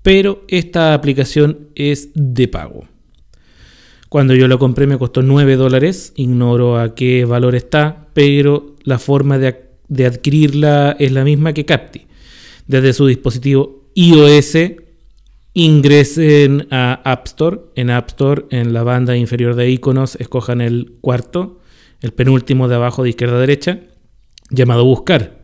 pero 0.02 0.44
esta 0.48 0.94
aplicación 0.94 1.68
es 1.76 2.08
de 2.14 2.48
pago. 2.48 2.88
Cuando 4.08 4.34
yo 4.34 4.48
lo 4.48 4.58
compré 4.58 4.86
me 4.86 4.98
costó 4.98 5.22
9 5.22 5.56
dólares, 5.56 6.12
ignoro 6.16 6.78
a 6.78 6.94
qué 6.94 7.24
valor 7.24 7.54
está, 7.54 8.08
pero 8.14 8.76
la 8.82 8.98
forma 8.98 9.38
de, 9.38 9.56
de 9.88 10.06
adquirirla 10.06 10.96
es 10.98 11.12
la 11.12 11.24
misma 11.24 11.52
que 11.52 11.64
Capti. 11.64 12.02
Desde 12.66 12.92
su 12.92 13.06
dispositivo 13.06 13.84
iOS 13.94 14.56
ingresen 15.54 16.66
a 16.70 17.00
App 17.04 17.26
Store. 17.28 17.60
En 17.76 17.88
App 17.90 18.08
Store, 18.08 18.44
en 18.50 18.74
la 18.74 18.82
banda 18.82 19.16
inferior 19.16 19.54
de 19.54 19.70
iconos, 19.70 20.16
escojan 20.16 20.60
el 20.60 20.96
cuarto, 21.00 21.60
el 22.02 22.12
penúltimo 22.12 22.68
de 22.68 22.74
abajo 22.74 23.02
de 23.02 23.08
izquierda 23.10 23.36
a 23.36 23.40
derecha, 23.40 23.80
llamado 24.50 24.84
Buscar. 24.84 25.42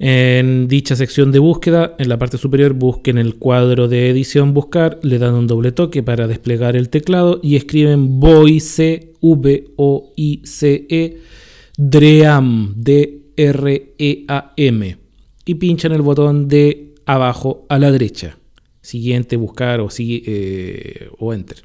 En 0.00 0.68
dicha 0.68 0.94
sección 0.94 1.32
de 1.32 1.40
búsqueda, 1.40 1.96
en 1.98 2.08
la 2.08 2.18
parte 2.18 2.38
superior, 2.38 2.72
busquen 2.74 3.18
el 3.18 3.34
cuadro 3.36 3.88
de 3.88 4.10
edición 4.10 4.54
Buscar, 4.54 5.00
le 5.02 5.18
dan 5.18 5.34
un 5.34 5.48
doble 5.48 5.72
toque 5.72 6.04
para 6.04 6.28
desplegar 6.28 6.76
el 6.76 6.88
teclado 6.88 7.40
y 7.42 7.56
escriben 7.56 8.20
Voice, 8.20 9.14
V-O-I-C-E, 9.20 11.18
Dream, 11.76 12.74
D-R-E-A-M, 12.76 13.76
y 15.44 15.54
pinchan 15.54 15.92
el 15.92 16.02
botón 16.02 16.46
de 16.46 16.94
abajo 17.06 17.66
a 17.68 17.78
la 17.78 17.90
derecha 17.90 18.38
siguiente, 18.88 19.36
buscar 19.36 19.80
o, 19.80 19.88
eh, 19.98 21.08
o 21.18 21.34
enter. 21.34 21.62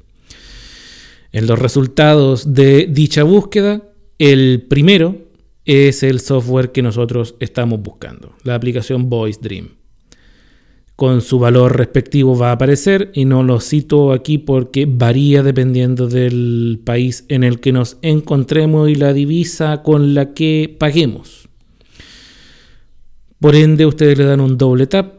En 1.32 1.46
los 1.46 1.58
resultados 1.58 2.54
de 2.54 2.86
dicha 2.86 3.24
búsqueda, 3.24 3.82
el 4.18 4.66
primero 4.68 5.16
es 5.64 6.02
el 6.02 6.20
software 6.20 6.70
que 6.70 6.82
nosotros 6.82 7.34
estamos 7.40 7.80
buscando, 7.80 8.34
la 8.44 8.54
aplicación 8.54 9.08
Voice 9.08 9.40
Dream. 9.42 9.70
Con 10.96 11.22
su 11.22 11.40
valor 11.40 11.76
respectivo 11.76 12.38
va 12.38 12.50
a 12.50 12.52
aparecer 12.52 13.10
y 13.14 13.24
no 13.24 13.42
lo 13.42 13.58
cito 13.60 14.12
aquí 14.12 14.38
porque 14.38 14.86
varía 14.86 15.42
dependiendo 15.42 16.06
del 16.06 16.80
país 16.84 17.24
en 17.28 17.42
el 17.42 17.58
que 17.58 17.72
nos 17.72 17.96
encontremos 18.02 18.88
y 18.88 18.94
la 18.94 19.12
divisa 19.12 19.82
con 19.82 20.14
la 20.14 20.34
que 20.34 20.76
paguemos. 20.78 21.48
Por 23.40 23.56
ende, 23.56 23.86
ustedes 23.86 24.16
le 24.16 24.24
dan 24.24 24.40
un 24.40 24.56
doble 24.56 24.86
tap 24.86 25.13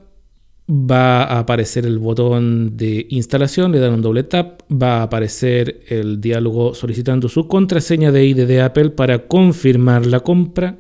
va 0.70 1.24
a 1.24 1.40
aparecer 1.40 1.86
el 1.86 2.00
botón 2.00 2.76
de 2.76 3.06
instalación, 3.10 3.72
le 3.72 3.80
dan 3.80 3.94
un 3.94 4.02
doble 4.02 4.24
tap, 4.24 4.62
va 4.72 4.98
a 4.98 5.04
aparecer 5.04 5.82
el 5.88 6.20
diálogo 6.20 6.74
solicitando 6.74 7.30
su 7.30 7.48
contraseña 7.48 8.12
de 8.12 8.26
ID 8.26 8.48
de 8.48 8.62
Apple 8.62 8.90
para 8.90 9.28
confirmar 9.28 10.06
la 10.08 10.22
compra, 10.22 10.80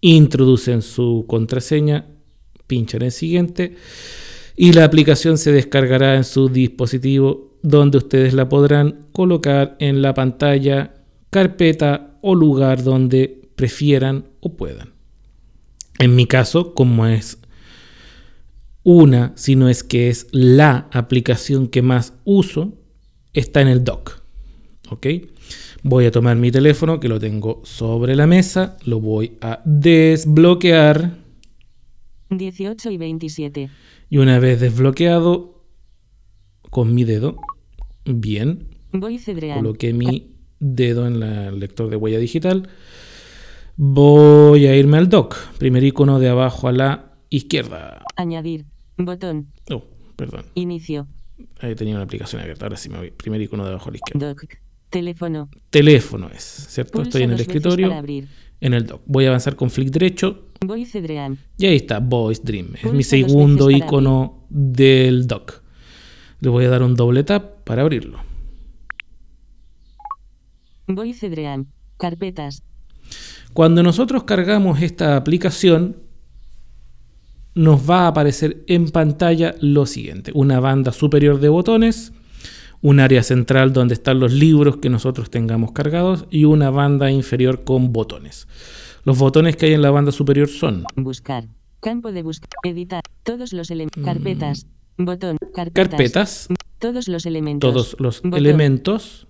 introducen 0.00 0.82
su 0.82 1.24
contraseña, 1.28 2.06
pinchan 2.66 3.02
en 3.02 3.12
siguiente 3.12 3.76
y 4.56 4.72
la 4.72 4.84
aplicación 4.84 5.38
se 5.38 5.52
descargará 5.52 6.16
en 6.16 6.24
su 6.24 6.48
dispositivo 6.48 7.58
donde 7.62 7.98
ustedes 7.98 8.34
la 8.34 8.48
podrán 8.48 9.06
colocar 9.12 9.76
en 9.78 10.02
la 10.02 10.14
pantalla, 10.14 10.94
carpeta 11.30 12.18
o 12.22 12.34
lugar 12.34 12.82
donde 12.82 13.50
prefieran 13.54 14.26
o 14.40 14.56
puedan. 14.56 14.94
En 15.98 16.14
mi 16.14 16.26
caso, 16.26 16.74
como 16.74 17.06
es 17.06 17.38
una, 18.88 19.32
sino 19.34 19.68
es 19.68 19.82
que 19.82 20.08
es 20.08 20.28
la 20.30 20.88
aplicación 20.92 21.66
que 21.66 21.82
más 21.82 22.14
uso, 22.24 22.78
está 23.32 23.60
en 23.60 23.66
el 23.66 23.82
dock. 23.82 24.22
¿Ok? 24.90 25.08
Voy 25.82 26.04
a 26.04 26.12
tomar 26.12 26.36
mi 26.36 26.52
teléfono 26.52 27.00
que 27.00 27.08
lo 27.08 27.18
tengo 27.18 27.60
sobre 27.64 28.14
la 28.14 28.28
mesa, 28.28 28.76
lo 28.84 29.00
voy 29.00 29.38
a 29.40 29.60
desbloquear. 29.64 31.18
18 32.30 32.90
y 32.92 32.96
27. 32.96 33.70
Y 34.08 34.18
una 34.18 34.38
vez 34.38 34.60
desbloqueado, 34.60 35.64
con 36.70 36.94
mi 36.94 37.02
dedo, 37.02 37.38
bien, 38.04 38.68
Voy 38.92 39.18
coloqué 39.18 39.92
mi 39.92 40.36
dedo 40.60 41.08
en 41.08 41.24
el 41.24 41.58
lector 41.58 41.90
de 41.90 41.96
huella 41.96 42.20
digital. 42.20 42.68
Voy 43.76 44.66
a 44.66 44.76
irme 44.76 44.98
al 44.98 45.08
dock. 45.08 45.34
Primer 45.58 45.82
icono 45.82 46.20
de 46.20 46.28
abajo 46.28 46.68
a 46.68 46.72
la 46.72 47.16
izquierda. 47.30 48.04
Añadir. 48.14 48.75
Botón. 48.96 49.52
Oh, 49.70 49.84
perdón. 50.16 50.46
Inicio. 50.54 51.08
Ahí 51.60 51.74
tenía 51.74 51.94
una 51.94 52.04
aplicación 52.04 52.40
abierta. 52.40 52.64
Ahora 52.64 52.76
sí 52.76 52.88
me 52.88 52.98
voy. 52.98 53.10
Primer 53.10 53.40
icono 53.40 53.64
de 53.64 53.70
abajo 53.70 53.88
a 53.88 53.92
la 53.92 53.96
izquierda. 53.96 54.28
Doc. 54.28 54.44
Teléfono. 54.90 55.50
Teléfono 55.70 56.30
es, 56.34 56.42
¿cierto? 56.42 57.02
Estoy 57.02 57.22
en 57.22 57.32
el 57.32 57.40
escritorio. 57.40 57.92
En 58.60 58.72
el 58.72 58.86
dock. 58.86 59.02
Voy 59.06 59.26
a 59.26 59.28
avanzar 59.28 59.56
con 59.56 59.70
flick 59.70 59.90
derecho. 59.90 60.46
Voice 60.64 61.02
Dream. 61.02 61.36
Y 61.58 61.66
ahí 61.66 61.76
está, 61.76 61.98
Voice 61.98 62.40
Dream. 62.42 62.74
Es 62.82 62.92
mi 62.92 63.02
segundo 63.02 63.70
icono 63.70 64.46
del 64.48 65.26
dock. 65.26 65.62
Le 66.40 66.48
voy 66.48 66.64
a 66.64 66.70
dar 66.70 66.82
un 66.82 66.94
doble 66.94 67.24
tap 67.24 67.64
para 67.64 67.82
abrirlo. 67.82 68.20
Voice 70.86 71.28
Dream. 71.28 71.66
Carpetas. 71.98 72.62
Cuando 73.52 73.82
nosotros 73.82 74.24
cargamos 74.24 74.80
esta 74.82 75.16
aplicación, 75.16 75.96
nos 77.56 77.88
va 77.88 78.00
a 78.00 78.08
aparecer 78.08 78.62
en 78.66 78.90
pantalla 78.90 79.54
lo 79.60 79.86
siguiente, 79.86 80.30
una 80.34 80.60
banda 80.60 80.92
superior 80.92 81.40
de 81.40 81.48
botones, 81.48 82.12
un 82.82 83.00
área 83.00 83.22
central 83.22 83.72
donde 83.72 83.94
están 83.94 84.20
los 84.20 84.34
libros 84.34 84.76
que 84.76 84.90
nosotros 84.90 85.30
tengamos 85.30 85.72
cargados 85.72 86.26
y 86.30 86.44
una 86.44 86.68
banda 86.68 87.10
inferior 87.10 87.64
con 87.64 87.94
botones. 87.94 88.46
Los 89.04 89.18
botones 89.18 89.56
que 89.56 89.66
hay 89.66 89.72
en 89.72 89.80
la 89.80 89.90
banda 89.90 90.12
superior 90.12 90.48
son 90.48 90.84
buscar, 90.96 91.48
campo 91.80 92.12
de 92.12 92.22
buscar, 92.22 92.50
editar, 92.62 93.02
todos 93.22 93.54
los 93.54 93.70
elementos, 93.70 94.02
mm. 94.02 94.04
carpetas, 94.04 94.66
botón, 94.98 95.38
carpetas, 95.54 96.48
todos 96.78 97.08
los 97.08 97.24
elementos, 97.24 97.72
todos 97.72 97.96
los 97.98 98.20
elementos, 98.34 99.28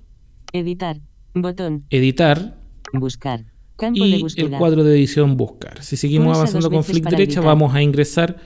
editar, 0.52 1.00
botón, 1.32 1.84
editar, 1.90 2.58
buscar, 2.92 3.44
y 3.92 4.24
el 4.40 4.50
cuadro 4.52 4.84
de 4.84 4.94
edición 4.94 5.36
buscar. 5.36 5.82
Si 5.82 5.96
seguimos 5.96 6.36
avanzando 6.36 6.70
con 6.70 6.84
flick 6.84 7.08
derecha, 7.08 7.40
vamos 7.40 7.74
a 7.74 7.82
ingresar 7.82 8.36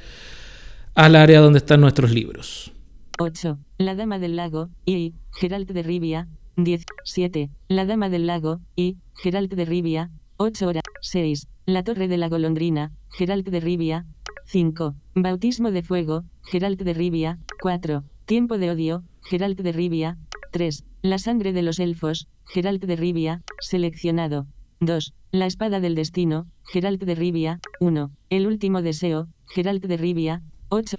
al 0.94 1.16
área 1.16 1.40
donde 1.40 1.58
están 1.58 1.80
nuestros 1.80 2.10
libros. 2.10 2.72
8. 3.18 3.58
La 3.78 3.94
Dama 3.94 4.18
del 4.18 4.36
Lago 4.36 4.70
y 4.86 5.14
Geralt 5.32 5.70
de 5.70 5.82
Rivia. 5.82 6.28
10. 6.56 6.84
7. 7.04 7.50
La 7.68 7.84
Dama 7.84 8.08
del 8.08 8.26
Lago 8.26 8.60
y 8.76 8.96
Geralt 9.14 9.52
de 9.52 9.64
Rivia. 9.64 10.10
8 10.38 10.66
horas. 10.66 10.82
6. 11.02 11.46
La 11.66 11.84
Torre 11.84 12.08
de 12.08 12.16
la 12.16 12.28
Golondrina. 12.28 12.92
Geralt 13.10 13.46
de 13.46 13.60
Rivia. 13.60 14.06
5. 14.46 14.94
Bautismo 15.14 15.70
de 15.70 15.82
Fuego. 15.82 16.24
Geralt 16.42 16.80
de 16.80 16.94
Rivia. 16.94 17.38
4. 17.60 18.04
Tiempo 18.24 18.58
de 18.58 18.70
Odio. 18.70 19.04
Geralt 19.22 19.60
de 19.60 19.72
Rivia. 19.72 20.16
3. 20.52 20.84
La 21.02 21.18
Sangre 21.18 21.52
de 21.52 21.62
los 21.62 21.78
Elfos. 21.78 22.26
Geralt 22.46 22.82
de 22.82 22.96
Rivia. 22.96 23.42
Seleccionado. 23.60 24.46
2. 24.80 25.12
La 25.32 25.44
espada 25.44 25.78
del 25.78 25.94
destino, 25.94 26.46
Geralt 26.64 27.02
de 27.02 27.14
Rivia. 27.14 27.60
1. 27.80 28.10
El 28.30 28.46
último 28.46 28.80
deseo, 28.80 29.28
Geralt 29.46 29.84
de 29.84 29.96
Rivia. 29.98 30.42
8. 30.70 30.96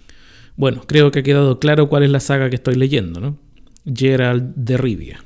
Bueno, 0.55 0.83
creo 0.85 1.09
que 1.09 1.19
ha 1.19 1.23
quedado 1.23 1.59
claro 1.59 1.89
cuál 1.89 2.03
es 2.03 2.11
la 2.11 2.19
saga 2.19 2.51
que 2.51 2.57
estoy 2.57 2.75
leyendo, 2.75 3.19
¿no? 3.19 3.37
Geralt 3.91 4.55
de 4.55 4.77
Rivia. 4.77 5.23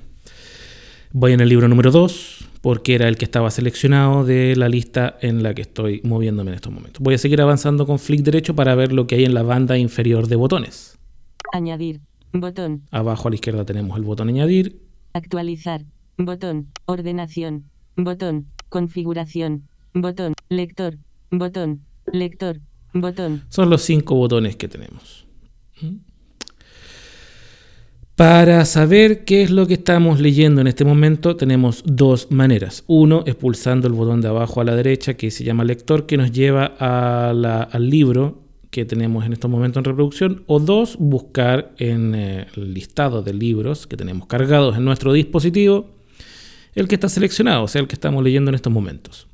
Voy 1.11 1.33
en 1.33 1.41
el 1.41 1.49
libro 1.49 1.67
número 1.67 1.91
2, 1.91 2.45
porque 2.61 2.95
era 2.95 3.09
el 3.09 3.17
que 3.17 3.25
estaba 3.25 3.51
seleccionado 3.51 4.23
de 4.23 4.55
la 4.55 4.69
lista 4.69 5.17
en 5.19 5.43
la 5.43 5.53
que 5.53 5.61
estoy 5.61 5.99
moviéndome 6.05 6.51
en 6.51 6.55
estos 6.55 6.71
momentos. 6.71 7.01
Voy 7.03 7.15
a 7.15 7.17
seguir 7.17 7.41
avanzando 7.41 7.85
con 7.85 7.99
flick 7.99 8.21
derecho 8.21 8.55
para 8.55 8.73
ver 8.75 8.93
lo 8.93 9.05
que 9.05 9.15
hay 9.15 9.25
en 9.25 9.33
la 9.33 9.43
banda 9.43 9.77
inferior 9.77 10.27
de 10.27 10.37
botones. 10.37 10.97
Añadir. 11.51 11.99
Botón. 12.31 12.83
Abajo 12.91 13.27
a 13.27 13.31
la 13.31 13.35
izquierda 13.35 13.65
tenemos 13.65 13.97
el 13.97 14.03
botón 14.03 14.29
añadir. 14.29 14.81
Actualizar. 15.13 15.83
Botón. 16.17 16.67
Ordenación. 16.85 17.65
Botón. 17.95 18.47
Configuración. 18.69 19.67
Botón. 19.93 20.33
Lector. 20.49 20.97
Botón. 21.31 21.81
Lector. 22.11 22.59
Botón. 22.93 23.43
Son 23.49 23.69
los 23.69 23.81
cinco 23.81 24.15
botones 24.15 24.55
que 24.55 24.67
tenemos. 24.67 25.25
Para 28.15 28.63
saber 28.63 29.25
qué 29.25 29.43
es 29.43 29.51
lo 29.51 29.67
que 29.67 29.73
estamos 29.73 30.21
leyendo 30.21 30.61
en 30.61 30.67
este 30.67 30.85
momento 30.85 31.35
tenemos 31.35 31.83
dos 31.85 32.31
maneras. 32.31 32.83
Uno 32.87 33.23
es 33.25 33.35
pulsando 33.35 33.87
el 33.87 33.93
botón 33.93 34.21
de 34.21 34.29
abajo 34.29 34.61
a 34.61 34.63
la 34.63 34.75
derecha 34.75 35.15
que 35.15 35.31
se 35.31 35.43
llama 35.43 35.65
lector 35.65 36.05
que 36.05 36.15
nos 36.15 36.31
lleva 36.31 36.65
al 36.65 37.89
libro 37.89 38.41
que 38.71 38.83
tenemos 38.83 39.25
en 39.25 39.33
estos 39.33 39.49
momentos 39.49 39.79
en 39.79 39.85
reproducción. 39.85 40.43
O 40.47 40.59
dos, 40.59 40.97
buscar 40.99 41.73
en 41.77 42.13
eh, 42.13 42.47
el 42.55 42.73
listado 42.73 43.21
de 43.21 43.33
libros 43.33 43.87
que 43.87 43.95
tenemos 43.95 44.27
cargados 44.27 44.77
en 44.77 44.83
nuestro 44.83 45.13
dispositivo 45.13 45.94
el 46.75 46.87
que 46.87 46.95
está 46.95 47.09
seleccionado, 47.09 47.63
o 47.63 47.67
sea, 47.67 47.81
el 47.81 47.87
que 47.87 47.95
estamos 47.95 48.23
leyendo 48.23 48.51
en 48.51 48.55
estos 48.55 48.71
momentos. 48.71 49.27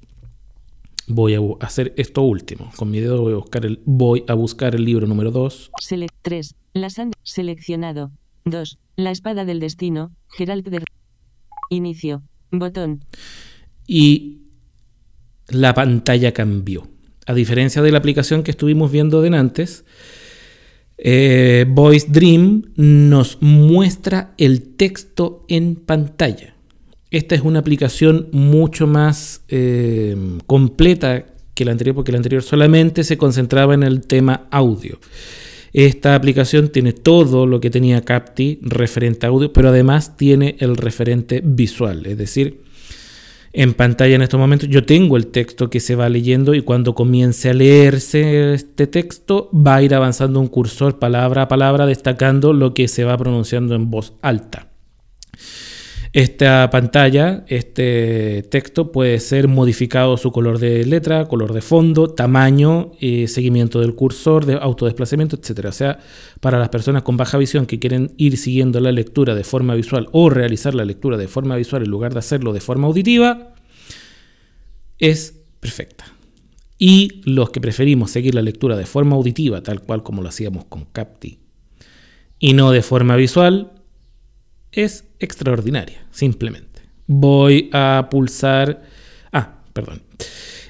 Voy 1.08 1.34
a 1.34 1.40
hacer 1.66 1.94
esto 1.98 2.22
último. 2.22 2.72
Con 2.76 2.92
mi 2.92 3.00
dedo 3.00 3.22
voy 3.22 3.34
a 3.34 3.38
buscar 3.38 3.66
el, 3.66 3.82
voy 3.86 4.24
a 4.28 4.34
buscar 4.34 4.76
el 4.76 4.86
libro 4.86 5.08
número 5.08 5.32
2. 5.32 5.72
Select 5.82 6.16
3. 6.22 6.56
La 6.74 6.90
seleccionado. 7.24 8.12
2. 8.46 8.80
La 8.96 9.12
espada 9.12 9.44
del 9.46 9.60
destino, 9.60 10.12
Geralt 10.30 10.68
de... 10.68 10.84
Inicio. 11.70 12.24
Botón. 12.52 13.06
Y 13.88 14.42
la 15.48 15.74
pantalla 15.74 16.34
cambió. 16.34 16.88
A 17.26 17.34
diferencia 17.34 17.82
de 17.82 17.92
la 17.92 17.98
aplicación 17.98 18.44
que 18.44 18.52
estuvimos 18.52 18.92
viendo 18.92 19.22
de 19.22 19.36
antes, 19.36 19.86
eh, 20.98 21.66
Voice 21.68 22.08
Dream 22.10 22.72
nos 22.76 23.42
muestra 23.42 24.34
el 24.38 24.76
texto 24.76 25.46
en 25.48 25.76
pantalla. 25.76 26.56
Esta 27.12 27.36
es 27.36 27.42
una 27.42 27.60
aplicación 27.60 28.30
mucho 28.32 28.88
más 28.88 29.44
eh, 29.50 30.16
completa 30.48 31.26
que 31.54 31.66
la 31.66 31.74
anterior, 31.74 31.94
porque 31.94 32.14
la 32.14 32.18
anterior 32.18 32.42
solamente 32.42 33.04
se 33.04 33.18
concentraba 33.18 33.74
en 33.74 33.84
el 33.84 34.08
tema 34.08 34.48
audio. 34.50 34.98
Esta 35.74 36.16
aplicación 36.16 36.70
tiene 36.70 36.94
todo 36.94 37.46
lo 37.46 37.60
que 37.60 37.70
tenía 37.70 38.02
Capti 38.02 38.60
referente 38.62 39.26
a 39.26 39.30
audio, 39.30 39.52
pero 39.52 39.70
además 39.70 40.16
tiene 40.16 40.56
el 40.60 40.78
referente 40.78 41.42
visual, 41.44 42.06
es 42.06 42.18
decir, 42.18 42.62
en 43.54 43.74
pantalla 43.74 44.16
en 44.16 44.22
estos 44.22 44.40
momentos 44.40 44.70
yo 44.70 44.86
tengo 44.86 45.18
el 45.18 45.28
texto 45.28 45.70
que 45.70 45.82
se 45.82 45.96
va 45.96 46.08
leyendo 46.08 46.54
y 46.54 46.62
cuando 46.62 46.96
comience 46.96 47.50
a 47.50 47.54
leerse 47.54 48.54
este 48.54 48.88
texto 48.88 49.50
va 49.54 49.76
a 49.76 49.84
ir 49.84 49.94
avanzando 49.94 50.40
un 50.40 50.48
cursor 50.48 51.00
palabra 51.00 51.42
a 51.42 51.48
palabra 51.50 51.86
destacando 51.86 52.54
lo 52.54 52.74
que 52.74 52.88
se 52.88 53.04
va 53.04 53.18
pronunciando 53.18 53.76
en 53.76 53.90
voz 53.90 54.14
alta. 54.22 54.70
Esta 56.14 56.70
pantalla, 56.70 57.46
este 57.48 58.44
texto 58.50 58.92
puede 58.92 59.18
ser 59.22 59.48
modificado 59.48 60.18
su 60.18 60.34
color 60.34 60.60
de 60.60 60.84
letra, 60.84 61.30
color 61.30 61.54
de 61.54 61.62
fondo, 61.62 62.10
tamaño, 62.10 62.92
eh, 63.00 63.30
seguimiento 63.30 63.80
del 63.80 63.96
cursor, 63.96 64.46
de 64.46 64.56
autodesplazamiento, 64.56 65.38
etc. 65.38 65.68
O 65.68 65.72
sea, 65.72 66.00
para 66.42 66.60
las 66.60 66.68
personas 66.68 67.04
con 67.04 67.16
baja 67.16 67.38
visión 67.38 67.66
que 67.66 67.80
quieren 67.80 68.12
ir 68.18 68.36
siguiendo 68.36 68.82
la 68.82 68.92
lectura 68.92 69.36
de 69.36 69.46
forma 69.46 69.74
visual 69.74 70.10
o 70.12 70.30
realizar 70.30 70.76
la 70.76 70.84
lectura 70.84 71.16
de 71.16 71.30
forma 71.30 71.56
visual 71.56 71.84
en 71.84 71.90
lugar 71.90 72.12
de 72.12 72.20
hacerlo 72.20 72.52
de 72.52 72.60
forma 72.60 72.88
auditiva, 72.88 73.54
es 75.00 75.40
perfecta. 75.62 76.04
Y 76.78 77.22
los 77.24 77.52
que 77.52 77.62
preferimos 77.62 78.12
seguir 78.12 78.36
la 78.36 78.42
lectura 78.42 78.76
de 78.76 78.86
forma 78.86 79.16
auditiva, 79.16 79.64
tal 79.64 79.80
cual 79.82 80.04
como 80.04 80.22
lo 80.22 80.28
hacíamos 80.28 80.66
con 80.66 80.84
Capti, 80.92 81.40
y 82.38 82.52
no 82.52 82.72
de 82.72 82.82
forma 82.82 83.16
visual, 83.16 83.72
es 84.72 85.06
extraordinaria, 85.20 86.06
simplemente. 86.12 86.82
Voy 87.08 87.70
a 87.74 88.08
pulsar... 88.10 88.84
Ah, 89.32 89.64
perdón. 89.74 90.02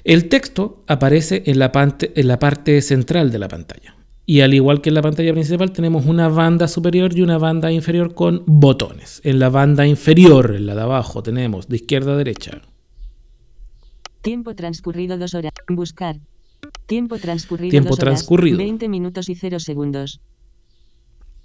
El 0.04 0.30
texto 0.30 0.84
aparece 0.88 1.44
en 1.46 1.60
la, 1.60 1.72
parte, 1.72 2.12
en 2.16 2.28
la 2.28 2.40
parte 2.40 2.82
central 2.82 3.32
de 3.32 3.40
la 3.40 3.48
pantalla. 3.48 3.96
Y 4.26 4.42
al 4.42 4.54
igual 4.54 4.82
que 4.82 4.90
en 4.90 4.96
la 4.96 5.02
pantalla 5.02 5.34
principal, 5.34 5.72
tenemos 5.72 6.06
una 6.06 6.30
banda 6.30 6.68
superior 6.68 7.16
y 7.16 7.22
una 7.22 7.38
banda 7.38 7.72
inferior 7.72 8.14
con 8.14 8.44
botones. 8.48 9.22
En 9.24 9.40
la 9.40 9.50
banda 9.50 9.86
inferior, 9.86 10.56
en 10.56 10.66
la 10.66 10.76
de 10.76 10.82
abajo, 10.82 11.22
tenemos 11.22 11.68
de 11.68 11.76
izquierda 11.76 12.14
a 12.14 12.18
derecha. 12.18 12.62
Tiempo 14.22 14.56
transcurrido 14.56 15.18
dos 15.18 15.34
horas. 15.34 15.52
Buscar. 15.68 16.18
Tiempo 16.86 17.18
transcurrido 17.18 17.72
Tiempo 17.72 17.98
transcurrido. 17.98 18.58
20 18.58 18.88
minutos 18.88 19.30
y 19.30 19.36
0 19.36 19.60
segundos. 19.60 20.22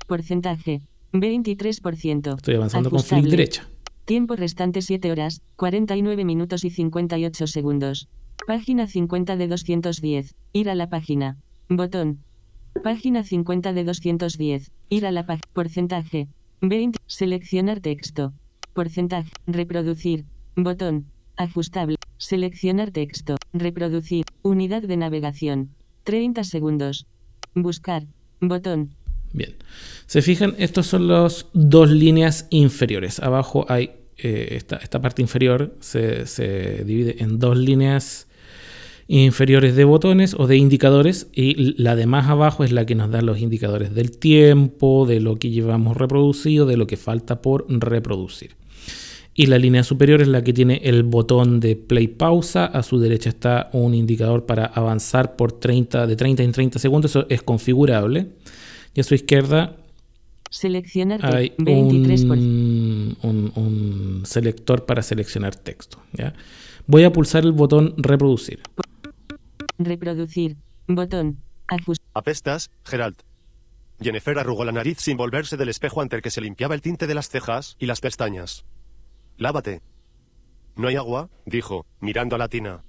Porcentaje. 0.06 0.82
23%. 1.20 2.36
Estoy 2.36 2.54
avanzando 2.54 2.90
con 2.90 3.00
flick 3.00 3.26
derecha. 3.26 3.68
Tiempo 4.04 4.36
restante 4.36 4.82
7 4.82 5.10
horas, 5.10 5.42
49 5.56 6.24
minutos 6.24 6.64
y 6.64 6.70
58 6.70 7.46
segundos. 7.46 8.08
Página 8.46 8.86
50 8.86 9.36
de 9.36 9.48
210. 9.48 10.36
Ir 10.52 10.70
a 10.70 10.76
la 10.76 10.88
página. 10.88 11.38
Botón. 11.68 12.20
Página 12.84 13.24
50 13.24 13.72
de 13.72 13.82
210. 13.82 14.70
Ir 14.88 15.06
a 15.06 15.10
la 15.10 15.26
página. 15.26 15.48
Porcentaje. 15.52 16.28
20. 16.60 16.98
Seleccionar 17.06 17.80
texto. 17.80 18.32
Porcentaje. 18.72 19.32
Reproducir. 19.48 20.26
Botón. 20.54 21.06
Ajustable. 21.36 21.96
Seleccionar 22.18 22.92
texto. 22.92 23.36
Reproducir. 23.52 24.24
Unidad 24.42 24.82
de 24.82 24.96
navegación. 24.96 25.70
30 26.04 26.44
segundos. 26.44 27.06
Buscar. 27.54 28.06
Botón. 28.40 28.94
Bien. 29.32 29.54
Se 30.06 30.22
fijan, 30.22 30.54
estas 30.58 30.86
son 30.86 31.08
las 31.08 31.46
dos 31.52 31.90
líneas 31.90 32.46
inferiores. 32.50 33.20
Abajo 33.20 33.66
hay 33.68 33.90
eh, 34.18 34.56
esta, 34.56 35.02
parte 35.02 35.20
inferior, 35.20 35.74
se, 35.80 36.84
divide 36.84 37.22
en 37.22 37.38
dos 37.38 37.58
líneas 37.58 38.28
inferiores 39.08 39.76
de 39.76 39.84
botones 39.84 40.34
o 40.38 40.46
de 40.46 40.56
indicadores 40.56 41.28
y 41.34 41.80
la 41.80 41.94
de 41.96 42.06
más 42.06 42.28
abajo 42.28 42.64
es 42.64 42.72
la 42.72 42.86
que 42.86 42.94
nos 42.94 43.10
da 43.10 43.20
los 43.20 43.38
indicadores 43.38 43.94
del 43.94 44.16
tiempo, 44.16 45.04
de 45.06 45.20
lo 45.20 45.36
que 45.36 45.50
llevamos 45.50 45.96
reproducido, 45.96 46.66
de 46.66 46.76
lo 46.76 46.86
que 46.86 46.96
falta 46.96 47.42
por 47.42 47.66
reproducir. 47.68 48.56
Y 49.34 49.46
la 49.46 49.58
línea 49.58 49.84
superior 49.84 50.22
es 50.22 50.28
la 50.28 50.42
que 50.42 50.54
tiene 50.54 50.80
el 50.82 51.02
botón 51.02 51.60
de 51.60 51.76
play 51.76 52.08
pausa. 52.08 52.64
A 52.64 52.82
su 52.82 52.98
derecha 52.98 53.28
está 53.28 53.68
un 53.74 53.92
indicador 53.92 54.46
para 54.46 54.64
avanzar 54.64 55.36
por 55.36 55.52
30, 55.52 56.06
de 56.06 56.16
30 56.16 56.42
en 56.42 56.52
30 56.52 56.78
segundos. 56.78 57.10
Eso 57.10 57.26
es 57.28 57.42
configurable. 57.42 58.28
Y 58.96 59.00
a 59.00 59.04
su 59.04 59.14
izquierda 59.14 59.76
Seleccionar 60.50 61.24
hay 61.26 61.54
un, 61.58 63.52
un, 63.54 64.22
selector 64.24 64.86
para 64.86 65.02
seleccionar 65.02 65.54
texto. 65.54 66.02
¿ya? 66.12 66.32
Voy 66.86 67.04
a 67.04 67.12
pulsar 67.12 67.44
el 67.44 67.52
botón 67.52 67.94
reproducir. 67.98 68.62
Reproducir. 69.76 70.56
Botón. 70.86 71.42
Apestas, 72.14 72.70
Gerald. 72.84 73.16
Jennifer 74.00 74.38
arrugó 74.38 74.64
la 74.64 74.72
nariz 74.72 74.98
sin 75.00 75.18
volverse 75.18 75.58
del 75.58 75.68
espejo 75.68 76.00
ante 76.00 76.16
el 76.16 76.22
que 76.22 76.30
se 76.30 76.40
limpiaba 76.40 76.74
el 76.74 76.80
tinte 76.80 77.06
de 77.06 77.14
las 77.14 77.28
cejas 77.28 77.76
y 77.78 77.84
las 77.86 78.00
pestañas. 78.00 78.64
Lávate. 79.36 79.82
No 80.74 80.88
hay 80.88 80.96
agua, 80.96 81.28
dijo, 81.44 81.84
mirando 82.00 82.36
a 82.36 82.38
la 82.38 82.48
tina. 82.48 82.82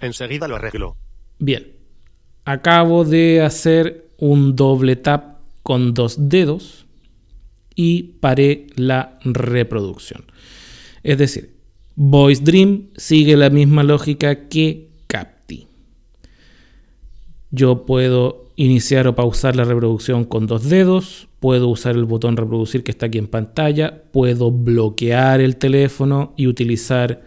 Enseguida 0.00 0.46
lo 0.46 0.56
arregló. 0.56 0.96
Bien. 1.40 1.72
Acabo 2.44 3.04
de 3.04 3.42
hacer 3.42 4.07
un 4.18 4.56
doble 4.56 4.96
tap 4.96 5.38
con 5.62 5.94
dos 5.94 6.28
dedos 6.28 6.86
y 7.74 8.14
paré 8.20 8.66
la 8.74 9.18
reproducción. 9.24 10.24
Es 11.02 11.18
decir, 11.18 11.54
Voice 11.94 12.42
Dream 12.42 12.88
sigue 12.96 13.36
la 13.36 13.50
misma 13.50 13.82
lógica 13.82 14.48
que 14.48 14.90
Capti. 15.06 15.66
Yo 17.50 17.86
puedo 17.86 18.48
iniciar 18.56 19.06
o 19.06 19.14
pausar 19.14 19.54
la 19.56 19.64
reproducción 19.64 20.24
con 20.24 20.46
dos 20.46 20.68
dedos, 20.68 21.28
puedo 21.38 21.68
usar 21.68 21.94
el 21.94 22.04
botón 22.04 22.36
reproducir 22.36 22.82
que 22.82 22.90
está 22.90 23.06
aquí 23.06 23.18
en 23.18 23.28
pantalla, 23.28 24.02
puedo 24.10 24.50
bloquear 24.50 25.40
el 25.40 25.56
teléfono 25.56 26.34
y 26.36 26.48
utilizar 26.48 27.22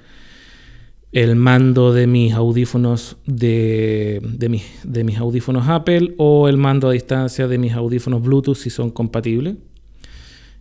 el 1.12 1.36
mando 1.36 1.93
de 1.93 2.07
mis 2.07 2.34
audífonos 2.34 3.18
de, 3.26 4.22
de, 4.24 5.03
mis 5.03 5.18
audífonos 5.18 5.68
Apple 5.68 6.16
o 6.18 6.47
el 6.47 6.57
mando 6.57 6.88
a 6.88 6.93
distancia 6.93 7.47
de 7.47 7.57
mis 7.57 7.74
audífonos 7.74 8.22
Bluetooth 8.22 8.55
si 8.55 8.70
son 8.70 8.91
compatibles. 8.91 9.55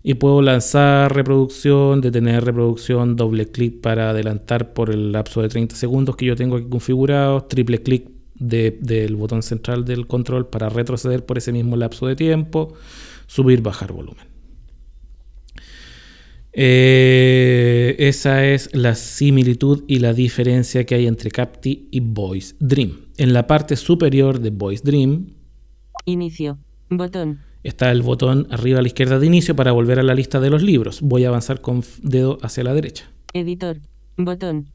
Y 0.03 0.15
puedo 0.15 0.41
lanzar 0.41 1.15
reproducción, 1.15 2.01
detener 2.01 2.43
reproducción, 2.43 3.17
doble 3.17 3.51
clic 3.51 3.83
para 3.83 4.11
adelantar 4.11 4.73
por 4.73 4.91
el 4.91 5.13
lapso 5.13 5.43
de 5.43 5.51
30 5.51 5.77
segundos 5.77 6.17
que 6.17 6.25
yo 6.25 6.37
tengo 6.37 6.57
aquí 6.57 6.67
configurado, 6.71 7.43
triple 7.45 7.83
clic 7.83 8.09
del 8.35 9.17
botón 9.17 9.43
central 9.43 9.85
del 9.85 10.07
control 10.07 10.47
para 10.47 10.71
retroceder 10.71 11.27
por 11.27 11.37
ese 11.37 11.53
mismo 11.53 11.77
lapso 11.77 12.07
de 12.07 12.17
tiempo, 12.17 12.73
subir, 13.27 13.61
bajar 13.61 13.93
volumen. 13.93 14.30
Eh, 16.53 17.97
esa 17.99 18.45
es 18.45 18.75
la 18.75 18.95
similitud 18.95 19.85
y 19.87 20.01
la 20.01 20.13
diferencia 20.13 20.85
que 20.85 20.97
hay 20.97 21.07
entre 21.07 21.31
Capti 21.31 21.89
y 21.91 22.01
Voice 22.01 22.57
Dream. 22.59 23.09
En 23.17 23.33
la 23.33 23.47
parte 23.47 23.77
superior 23.77 24.41
de 24.41 24.51
Voice 24.51 24.83
Dream 24.85 25.35
Inicio. 26.07 26.59
Botón. 26.89 27.41
está 27.63 27.93
el 27.93 28.03
botón 28.03 28.49
arriba 28.51 28.79
a 28.81 28.83
la 28.83 28.89
izquierda 28.89 29.19
de 29.19 29.27
inicio 29.27 29.55
para 29.55 29.73
volver 29.73 30.01
a 30.01 30.03
la 30.03 30.15
lista 30.15 30.41
de 30.41 30.51
los 30.51 30.63
libros. 30.63 31.01
Voy 31.03 31.25
a 31.25 31.29
avanzar 31.29 31.61
con 31.61 31.85
dedo 32.03 32.39
hacia 32.43 32.65
la 32.65 32.75
derecha. 32.75 33.11
Editor. 33.33 33.81
Botón. 34.17 34.73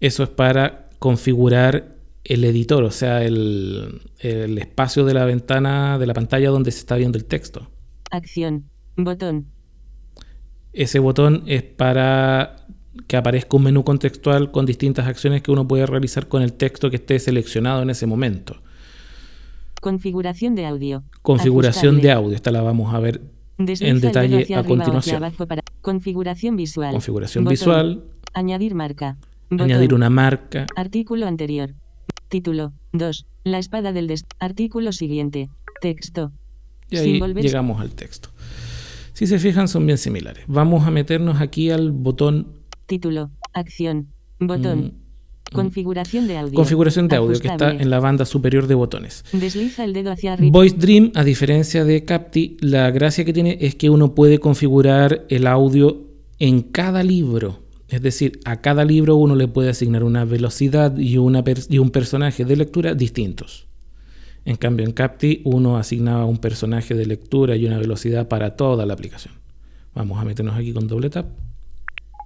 Eso 0.00 0.22
es 0.22 0.28
para 0.28 0.90
configurar 0.98 1.96
el 2.24 2.44
editor, 2.44 2.84
o 2.84 2.90
sea, 2.90 3.24
el, 3.24 4.02
el 4.20 4.58
espacio 4.58 5.04
de 5.04 5.14
la 5.14 5.24
ventana, 5.24 5.98
de 5.98 6.06
la 6.06 6.14
pantalla 6.14 6.50
donde 6.50 6.70
se 6.70 6.80
está 6.80 6.96
viendo 6.96 7.18
el 7.18 7.24
texto. 7.24 7.68
Acción. 8.10 8.68
Botón. 8.96 9.46
Ese 10.78 11.00
botón 11.00 11.42
es 11.46 11.64
para 11.64 12.54
que 13.08 13.16
aparezca 13.16 13.56
un 13.56 13.64
menú 13.64 13.82
contextual 13.82 14.52
con 14.52 14.64
distintas 14.64 15.08
acciones 15.08 15.42
que 15.42 15.50
uno 15.50 15.66
puede 15.66 15.84
realizar 15.86 16.28
con 16.28 16.40
el 16.40 16.52
texto 16.52 16.88
que 16.88 16.96
esté 16.96 17.18
seleccionado 17.18 17.82
en 17.82 17.90
ese 17.90 18.06
momento. 18.06 18.62
Configuración 19.80 20.54
de 20.54 20.66
audio. 20.66 21.02
Configuración 21.22 21.96
Ajustable. 21.96 22.02
de 22.08 22.12
audio, 22.12 22.36
esta 22.36 22.52
la 22.52 22.62
vamos 22.62 22.94
a 22.94 23.00
ver 23.00 23.20
Desliza 23.58 23.90
en 23.90 24.00
detalle 24.00 24.54
a 24.54 24.62
continuación. 24.62 25.20
para 25.48 25.62
configuración 25.80 26.54
visual. 26.54 26.92
Configuración 26.92 27.42
Botón. 27.42 27.50
visual, 27.52 28.04
Añadir 28.34 28.76
marca. 28.76 29.16
Botón. 29.50 29.64
añadir 29.72 29.94
una 29.94 30.10
marca, 30.10 30.66
Artículo 30.76 31.26
anterior. 31.26 31.74
Título. 32.28 32.72
2. 32.92 33.26
La 33.42 33.58
espada 33.58 33.92
del 33.92 34.06
des. 34.06 34.26
Artículo 34.38 34.92
siguiente. 34.92 35.48
Texto. 35.80 36.30
y 36.88 36.98
ahí 36.98 37.20
llegamos 37.34 37.80
al 37.80 37.90
texto. 37.96 38.28
Si 39.18 39.26
se 39.26 39.40
fijan, 39.40 39.66
son 39.66 39.84
bien 39.84 39.98
similares. 39.98 40.44
Vamos 40.46 40.86
a 40.86 40.92
meternos 40.92 41.40
aquí 41.40 41.70
al 41.70 41.90
botón 41.90 42.46
Título. 42.86 43.30
Acción. 43.52 44.12
Botón. 44.38 44.78
mm, 45.50 45.52
Configuración 45.54 46.28
de 46.28 46.36
audio. 46.38 46.54
configuración 46.54 47.08
de 47.08 47.16
audio 47.16 47.40
que 47.40 47.48
está 47.48 47.70
en 47.72 47.90
la 47.90 47.98
banda 47.98 48.24
superior 48.24 48.68
de 48.68 48.76
botones. 48.76 49.24
Desliza 49.32 49.82
el 49.84 49.92
dedo 49.92 50.12
hacia 50.12 50.34
arriba. 50.34 50.52
Voice 50.52 50.76
Dream, 50.76 51.10
a 51.16 51.24
diferencia 51.24 51.84
de 51.84 52.04
Capti, 52.04 52.58
la 52.60 52.92
gracia 52.92 53.24
que 53.24 53.32
tiene 53.32 53.58
es 53.60 53.74
que 53.74 53.90
uno 53.90 54.14
puede 54.14 54.38
configurar 54.38 55.26
el 55.30 55.48
audio 55.48 56.04
en 56.38 56.62
cada 56.62 57.02
libro. 57.02 57.58
Es 57.88 58.00
decir, 58.02 58.38
a 58.44 58.60
cada 58.60 58.84
libro 58.84 59.16
uno 59.16 59.34
le 59.34 59.48
puede 59.48 59.70
asignar 59.70 60.04
una 60.04 60.24
velocidad 60.24 60.96
y, 60.96 61.16
una 61.18 61.42
pers- 61.42 61.66
y 61.68 61.78
un 61.78 61.90
personaje 61.90 62.44
de 62.44 62.54
lectura 62.54 62.94
distintos. 62.94 63.66
En 64.48 64.56
cambio, 64.56 64.86
en 64.86 64.92
Capti 64.92 65.42
uno 65.44 65.76
asignaba 65.76 66.24
un 66.24 66.38
personaje 66.38 66.94
de 66.94 67.04
lectura 67.04 67.54
y 67.54 67.66
una 67.66 67.76
velocidad 67.76 68.28
para 68.28 68.56
toda 68.56 68.86
la 68.86 68.94
aplicación. 68.94 69.34
Vamos 69.94 70.18
a 70.18 70.24
meternos 70.24 70.56
aquí 70.56 70.72
con 70.72 70.88
doble 70.88 71.10
tap. 71.10 71.26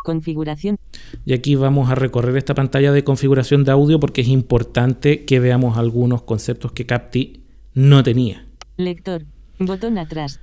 Configuración. 0.04 0.76
Y 1.24 1.32
aquí 1.32 1.56
vamos 1.56 1.90
a 1.90 1.96
recorrer 1.96 2.36
esta 2.36 2.54
pantalla 2.54 2.92
de 2.92 3.02
configuración 3.02 3.64
de 3.64 3.72
audio 3.72 3.98
porque 3.98 4.20
es 4.20 4.28
importante 4.28 5.24
que 5.24 5.40
veamos 5.40 5.76
algunos 5.76 6.22
conceptos 6.22 6.70
que 6.70 6.86
Capti 6.86 7.42
no 7.74 8.04
tenía. 8.04 8.46
Lector. 8.76 9.24
Botón 9.58 9.98
atrás. 9.98 10.38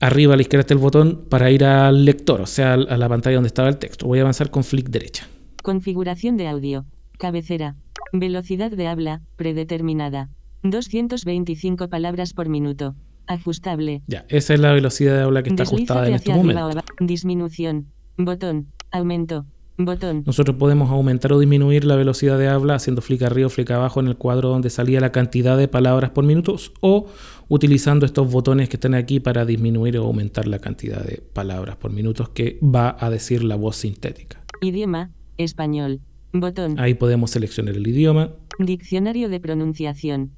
Arriba 0.00 0.32
a 0.32 0.36
la 0.38 0.42
izquierda 0.42 0.62
está 0.62 0.72
el 0.72 0.80
botón 0.80 1.26
para 1.28 1.50
ir 1.50 1.62
al 1.62 2.06
lector, 2.06 2.40
o 2.40 2.46
sea, 2.46 2.72
a 2.72 2.76
la 2.76 3.08
pantalla 3.10 3.34
donde 3.34 3.48
estaba 3.48 3.68
el 3.68 3.76
texto. 3.76 4.06
Voy 4.06 4.20
a 4.20 4.22
avanzar 4.22 4.50
con 4.50 4.64
flick 4.64 4.88
derecha. 4.88 5.28
Configuración 5.62 6.38
de 6.38 6.48
audio. 6.48 6.86
Cabecera. 7.18 7.76
Velocidad 8.14 8.70
de 8.70 8.86
habla. 8.86 9.20
Predeterminada. 9.36 10.30
225 10.62 11.88
palabras 11.88 12.34
por 12.34 12.48
minuto. 12.48 12.94
Ajustable. 13.26 14.02
Ya, 14.06 14.24
esa 14.28 14.54
es 14.54 14.60
la 14.60 14.72
velocidad 14.72 15.16
de 15.16 15.22
habla 15.22 15.42
que 15.42 15.50
está 15.50 15.62
ajustada 15.62 16.08
en 16.08 16.14
este 16.14 16.34
momento. 16.34 16.70
Disminución. 17.00 17.86
Botón. 18.16 18.68
Aumento. 18.90 19.46
Botón. 19.78 20.22
Nosotros 20.26 20.56
podemos 20.56 20.90
aumentar 20.90 21.32
o 21.32 21.38
disminuir 21.38 21.84
la 21.84 21.96
velocidad 21.96 22.38
de 22.38 22.48
habla 22.48 22.74
haciendo 22.74 23.00
flick 23.00 23.22
arriba 23.22 23.46
o 23.46 23.50
flick 23.50 23.70
abajo 23.70 24.00
en 24.00 24.08
el 24.08 24.16
cuadro 24.16 24.50
donde 24.50 24.70
salía 24.70 25.00
la 25.00 25.12
cantidad 25.12 25.56
de 25.56 25.66
palabras 25.66 26.10
por 26.10 26.24
minutos 26.24 26.72
o 26.80 27.06
utilizando 27.48 28.06
estos 28.06 28.30
botones 28.30 28.68
que 28.68 28.76
están 28.76 28.94
aquí 28.94 29.18
para 29.18 29.44
disminuir 29.44 29.98
o 29.98 30.04
aumentar 30.04 30.46
la 30.46 30.58
cantidad 30.58 31.02
de 31.02 31.22
palabras 31.32 31.76
por 31.76 31.90
minutos 31.90 32.28
que 32.28 32.58
va 32.62 32.96
a 33.00 33.10
decir 33.10 33.42
la 33.44 33.56
voz 33.56 33.76
sintética. 33.76 34.44
Idioma. 34.60 35.10
Español. 35.38 36.00
Botón. 36.32 36.78
Ahí 36.78 36.94
podemos 36.94 37.30
seleccionar 37.30 37.76
el 37.76 37.86
idioma 37.86 38.30
Diccionario 38.58 39.28
de 39.28 39.40
pronunciación. 39.40 40.32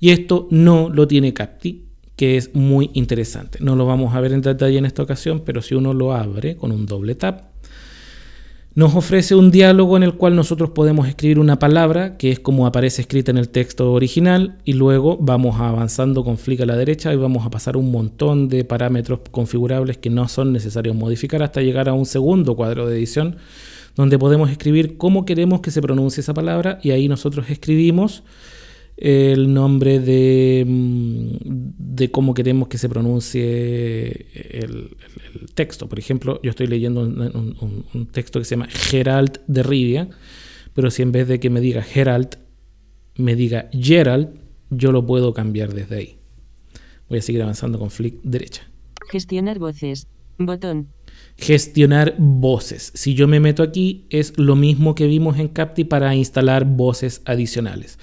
Y 0.00 0.10
esto 0.10 0.48
no 0.50 0.88
lo 0.88 1.06
tiene 1.06 1.32
Capti, 1.32 1.84
que 2.16 2.36
es 2.36 2.54
muy 2.54 2.90
interesante. 2.94 3.58
No 3.60 3.76
lo 3.76 3.86
vamos 3.86 4.14
a 4.14 4.20
ver 4.20 4.32
en 4.32 4.40
detalle 4.40 4.78
en 4.78 4.86
esta 4.86 5.02
ocasión, 5.02 5.42
pero 5.44 5.62
si 5.62 5.74
uno 5.74 5.94
lo 5.94 6.14
abre 6.14 6.56
con 6.56 6.72
un 6.72 6.86
doble 6.86 7.14
tap, 7.14 7.56
nos 8.76 8.94
ofrece 8.94 9.34
un 9.34 9.50
diálogo 9.50 9.96
en 9.96 10.02
el 10.02 10.16
cual 10.16 10.36
nosotros 10.36 10.68
podemos 10.68 11.08
escribir 11.08 11.38
una 11.38 11.58
palabra 11.58 12.18
que 12.18 12.30
es 12.30 12.40
como 12.40 12.66
aparece 12.66 13.00
escrita 13.00 13.30
en 13.30 13.38
el 13.38 13.48
texto 13.48 13.90
original 13.90 14.58
y 14.66 14.74
luego 14.74 15.16
vamos 15.18 15.58
avanzando 15.58 16.22
con 16.22 16.36
flick 16.36 16.60
a 16.60 16.66
la 16.66 16.76
derecha 16.76 17.10
y 17.10 17.16
vamos 17.16 17.46
a 17.46 17.50
pasar 17.50 17.78
un 17.78 17.90
montón 17.90 18.50
de 18.50 18.64
parámetros 18.64 19.20
configurables 19.30 19.96
que 19.96 20.10
no 20.10 20.28
son 20.28 20.52
necesarios 20.52 20.94
modificar 20.94 21.42
hasta 21.42 21.62
llegar 21.62 21.88
a 21.88 21.94
un 21.94 22.04
segundo 22.04 22.54
cuadro 22.54 22.86
de 22.86 22.98
edición 22.98 23.36
donde 23.94 24.18
podemos 24.18 24.50
escribir 24.50 24.98
cómo 24.98 25.24
queremos 25.24 25.62
que 25.62 25.70
se 25.70 25.80
pronuncie 25.80 26.20
esa 26.20 26.34
palabra 26.34 26.78
y 26.82 26.90
ahí 26.90 27.08
nosotros 27.08 27.48
escribimos 27.48 28.24
el 28.96 29.52
nombre 29.52 30.00
de, 30.00 30.64
mm, 30.66 31.36
de 31.44 32.10
cómo 32.10 32.34
queremos 32.34 32.68
que 32.68 32.78
se 32.78 32.88
pronuncie 32.88 34.26
el, 34.34 34.96
texto. 35.54 35.88
Por 35.88 35.98
ejemplo, 35.98 36.40
yo 36.42 36.50
estoy 36.50 36.66
leyendo 36.66 37.02
un 37.02 38.08
texto 38.12 38.38
que 38.38 38.44
se 38.44 38.56
llama 38.56 38.68
Gerald 38.68 39.40
de 39.46 39.62
Rivia, 39.62 40.08
pero 40.74 40.90
si 40.90 41.02
en 41.02 41.12
vez 41.12 41.28
de 41.28 41.40
que 41.40 41.50
me 41.50 41.60
diga 41.60 41.82
Gerald, 41.82 42.38
me 43.16 43.34
diga 43.36 43.68
Gerald, 43.72 44.28
yo 44.70 44.92
lo 44.92 45.06
puedo 45.06 45.32
cambiar 45.32 45.72
desde 45.72 45.96
ahí. 45.96 46.18
Voy 47.08 47.18
a 47.18 47.22
seguir 47.22 47.42
avanzando 47.42 47.78
con 47.78 47.90
flick 47.90 48.20
derecha. 48.22 48.68
Gestionar 49.10 49.58
voces. 49.58 50.08
Botón. 50.38 50.88
Gestionar 51.38 52.14
voces. 52.18 52.92
Si 52.94 53.14
yo 53.14 53.28
me 53.28 53.40
meto 53.40 53.62
aquí, 53.62 54.06
es 54.10 54.38
lo 54.38 54.56
mismo 54.56 54.94
que 54.94 55.06
vimos 55.06 55.38
en 55.38 55.48
Capti 55.48 55.84
para 55.84 56.14
instalar 56.14 56.64
voces 56.64 57.20
adicionales. 57.26 57.98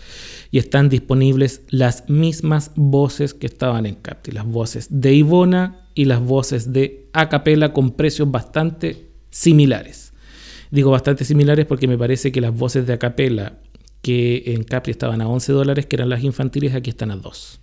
Y 0.52 0.60
están 0.60 0.90
disponibles 0.90 1.62
las 1.70 2.10
mismas 2.10 2.72
voces 2.76 3.34
que 3.34 3.48
estaban 3.48 3.86
en 3.86 3.96
Capti. 3.96 4.32
Las 4.32 4.46
voces 4.46 4.88
de 4.90 5.14
Ivona 5.14 5.88
y 5.96 6.06
las 6.06 6.22
voces 6.22 6.74
de 6.74 7.10
Acapela 7.14 7.74
con 7.74 7.92
precios 7.92 8.30
bastante 8.30 9.10
similares. 9.32 10.14
Digo 10.70 10.92
bastante 10.92 11.26
similares 11.26 11.66
porque 11.66 11.88
me 11.88 11.98
parece 11.98 12.32
que 12.32 12.42
las 12.42 12.56
voces 12.56 12.86
de 12.86 12.94
Acapela 12.94 13.60
que 14.04 14.44
en 14.48 14.64
Capri 14.64 14.92
estaban 14.92 15.22
a 15.22 15.28
11 15.28 15.54
dólares, 15.54 15.86
que 15.86 15.96
eran 15.96 16.10
las 16.10 16.24
infantiles, 16.24 16.76
aquí 16.76 16.90
están 16.90 17.10
a 17.10 17.16
2. 17.16 17.62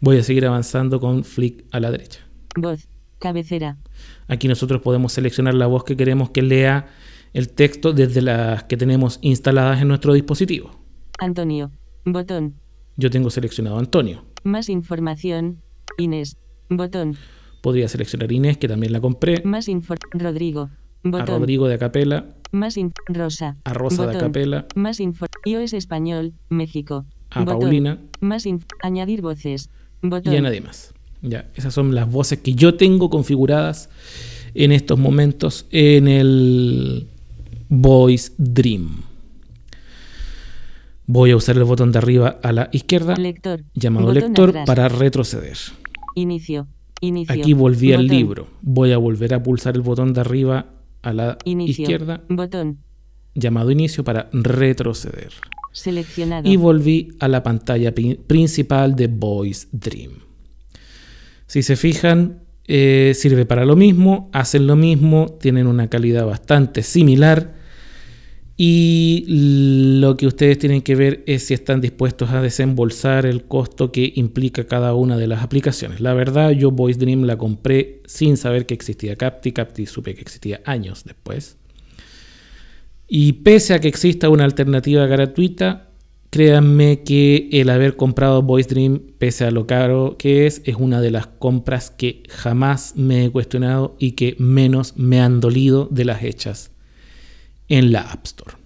Voy 0.00 0.18
a 0.18 0.22
seguir 0.22 0.46
avanzando 0.46 1.00
con 1.00 1.24
flick 1.24 1.64
a 1.72 1.80
la 1.80 1.90
derecha. 1.90 2.20
Voz. 2.54 2.88
Cabecera. 3.18 3.78
Aquí 4.28 4.48
nosotros 4.48 4.80
podemos 4.82 5.12
seleccionar 5.12 5.54
la 5.54 5.66
voz 5.66 5.84
que 5.84 5.96
queremos 5.96 6.30
que 6.30 6.42
lea 6.42 6.86
el 7.32 7.50
texto 7.50 7.92
desde 7.92 8.22
las 8.22 8.64
que 8.64 8.76
tenemos 8.76 9.18
instaladas 9.22 9.80
en 9.82 9.88
nuestro 9.88 10.14
dispositivo. 10.14 10.70
Antonio. 11.18 11.70
Botón. 12.04 12.54
Yo 12.96 13.10
tengo 13.10 13.30
seleccionado 13.30 13.78
Antonio. 13.78 14.24
Más 14.42 14.68
información. 14.68 15.62
Inés. 15.98 16.36
Botón. 16.68 17.16
Podría 17.62 17.88
seleccionar 17.88 18.32
Inés, 18.32 18.58
que 18.58 18.68
también 18.68 18.92
la 18.92 19.00
compré. 19.00 19.42
Más 19.44 19.68
info. 19.68 19.94
Rodrigo. 20.12 20.62
A 20.62 21.10
Botón. 21.10 21.40
Rodrigo 21.40 21.68
de 21.68 21.74
Acapela. 21.74 22.36
Más 22.52 22.76
info. 22.76 22.94
Rosa. 23.06 23.56
A 23.64 23.74
Rosa 23.74 24.06
de. 24.06 24.16
Acapela. 24.16 24.66
Más 24.74 25.00
info. 25.00 25.26
iOS 25.44 25.74
español. 25.74 26.32
México. 26.48 27.06
A 27.30 27.40
Botón. 27.40 27.60
Paulina. 27.60 28.00
Más. 28.20 28.44
Añadir 28.82 29.20
voces. 29.20 29.68
Botón. 30.02 30.32
Y 30.32 30.36
a 30.36 30.42
nadie 30.42 30.60
más. 30.60 30.94
Ya, 31.22 31.48
esas 31.54 31.72
son 31.74 31.94
las 31.94 32.10
voces 32.10 32.38
que 32.40 32.54
yo 32.54 32.74
tengo 32.76 33.10
configuradas 33.10 33.88
en 34.54 34.72
estos 34.72 34.98
momentos 34.98 35.66
en 35.70 36.08
el 36.08 37.08
Voice 37.68 38.32
Dream. 38.38 39.02
Voy 41.06 41.30
a 41.30 41.36
usar 41.36 41.56
el 41.56 41.64
botón 41.64 41.92
de 41.92 41.98
arriba 41.98 42.40
a 42.42 42.52
la 42.52 42.68
izquierda, 42.72 43.14
Lector. 43.16 43.62
llamado 43.74 44.12
lector, 44.12 44.48
atrás. 44.50 44.66
para 44.66 44.88
retroceder. 44.88 45.56
Inicio. 46.16 46.66
Inicio. 47.00 47.32
Aquí 47.34 47.52
volví 47.52 47.92
al 47.92 48.06
libro. 48.06 48.48
Voy 48.62 48.92
a 48.92 48.98
volver 48.98 49.34
a 49.34 49.42
pulsar 49.42 49.76
el 49.76 49.82
botón 49.82 50.14
de 50.14 50.20
arriba 50.22 50.66
a 51.02 51.12
la 51.12 51.38
Inicio. 51.44 51.82
izquierda, 51.82 52.22
Botón. 52.28 52.78
llamado 53.34 53.70
inicio, 53.70 54.02
para 54.02 54.28
retroceder. 54.32 55.32
Seleccionado. 55.72 56.48
Y 56.48 56.56
volví 56.56 57.12
a 57.20 57.28
la 57.28 57.42
pantalla 57.42 57.94
pri- 57.94 58.14
principal 58.26 58.96
de 58.96 59.06
Voice 59.08 59.68
Dream. 59.72 60.12
Si 61.46 61.62
se 61.62 61.76
fijan, 61.76 62.42
eh, 62.66 63.12
sirve 63.14 63.46
para 63.46 63.64
lo 63.64 63.76
mismo, 63.76 64.28
hacen 64.32 64.66
lo 64.66 64.76
mismo, 64.76 65.36
tienen 65.40 65.66
una 65.66 65.88
calidad 65.88 66.26
bastante 66.26 66.82
similar, 66.82 67.54
Y 68.58 69.26
lo 70.00 70.16
que 70.16 70.26
ustedes 70.26 70.58
tienen 70.58 70.80
que 70.80 70.94
ver 70.94 71.22
es 71.26 71.46
si 71.46 71.52
están 71.54 71.82
dispuestos 71.82 72.30
a 72.30 72.40
desembolsar 72.40 73.26
el 73.26 73.44
costo 73.44 73.92
que 73.92 74.12
implica 74.16 74.64
cada 74.64 74.94
una 74.94 75.18
de 75.18 75.26
las 75.26 75.42
aplicaciones. 75.42 76.00
La 76.00 76.14
verdad, 76.14 76.52
yo 76.52 76.70
Voice 76.70 76.98
Dream 76.98 77.24
la 77.24 77.36
compré 77.36 78.00
sin 78.06 78.38
saber 78.38 78.64
que 78.64 78.72
existía 78.72 79.16
Capti. 79.16 79.52
Capti 79.52 79.84
supe 79.84 80.14
que 80.14 80.22
existía 80.22 80.62
años 80.64 81.04
después. 81.04 81.58
Y 83.08 83.34
pese 83.34 83.74
a 83.74 83.80
que 83.80 83.88
exista 83.88 84.30
una 84.30 84.44
alternativa 84.44 85.06
gratuita, 85.06 85.90
créanme 86.30 87.02
que 87.02 87.48
el 87.52 87.70
haber 87.70 87.96
comprado 87.96 88.42
Voice 88.42 88.68
Dream, 88.68 89.00
pese 89.18 89.44
a 89.44 89.50
lo 89.50 89.66
caro 89.66 90.16
que 90.18 90.46
es, 90.46 90.62
es 90.64 90.76
una 90.76 91.00
de 91.00 91.10
las 91.10 91.26
compras 91.26 91.90
que 91.90 92.22
jamás 92.28 92.94
me 92.96 93.24
he 93.24 93.30
cuestionado 93.30 93.96
y 93.98 94.12
que 94.12 94.36
menos 94.38 94.96
me 94.96 95.20
han 95.20 95.40
dolido 95.40 95.88
de 95.90 96.04
las 96.04 96.22
hechas 96.22 96.70
en 97.68 97.92
la 97.92 98.02
App 98.02 98.24
Store. 98.26 98.56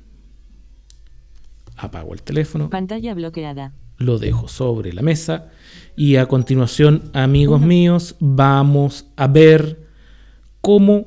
Apago 1.77 2.13
el 2.13 2.23
teléfono. 2.23 2.71
Pantalla 2.71 3.15
bloqueada. 3.15 3.73
Lo 3.97 4.19
dejo 4.19 4.49
sobre 4.49 4.93
la 4.93 5.03
mesa. 5.03 5.51
Y 5.97 6.17
a 6.17 6.27
continuación, 6.27 7.11
amigos 7.13 7.61
míos, 7.61 8.17
vamos 8.21 9.07
a 9.17 9.27
ver 9.27 9.87
cómo 10.61 11.07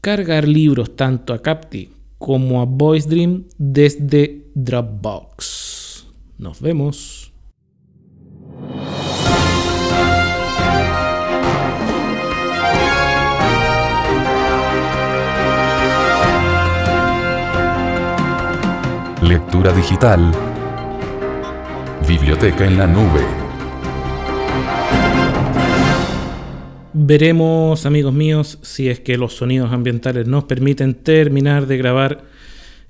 cargar 0.00 0.48
libros 0.48 0.96
tanto 0.96 1.32
a 1.32 1.42
Capti 1.42 1.90
como 2.20 2.60
a 2.60 2.66
Voice 2.66 3.08
Dream 3.08 3.44
desde 3.56 4.44
Dropbox. 4.54 6.06
Nos 6.36 6.60
vemos. 6.60 7.32
Lectura 19.22 19.72
digital. 19.72 20.30
Biblioteca 22.06 22.66
en 22.66 22.76
la 22.76 22.86
nube. 22.86 23.39
Veremos, 26.92 27.86
amigos 27.86 28.12
míos, 28.12 28.58
si 28.62 28.88
es 28.88 28.98
que 28.98 29.16
los 29.16 29.34
sonidos 29.34 29.72
ambientales 29.72 30.26
nos 30.26 30.44
permiten 30.44 30.94
terminar 30.94 31.68
de 31.68 31.76
grabar 31.76 32.24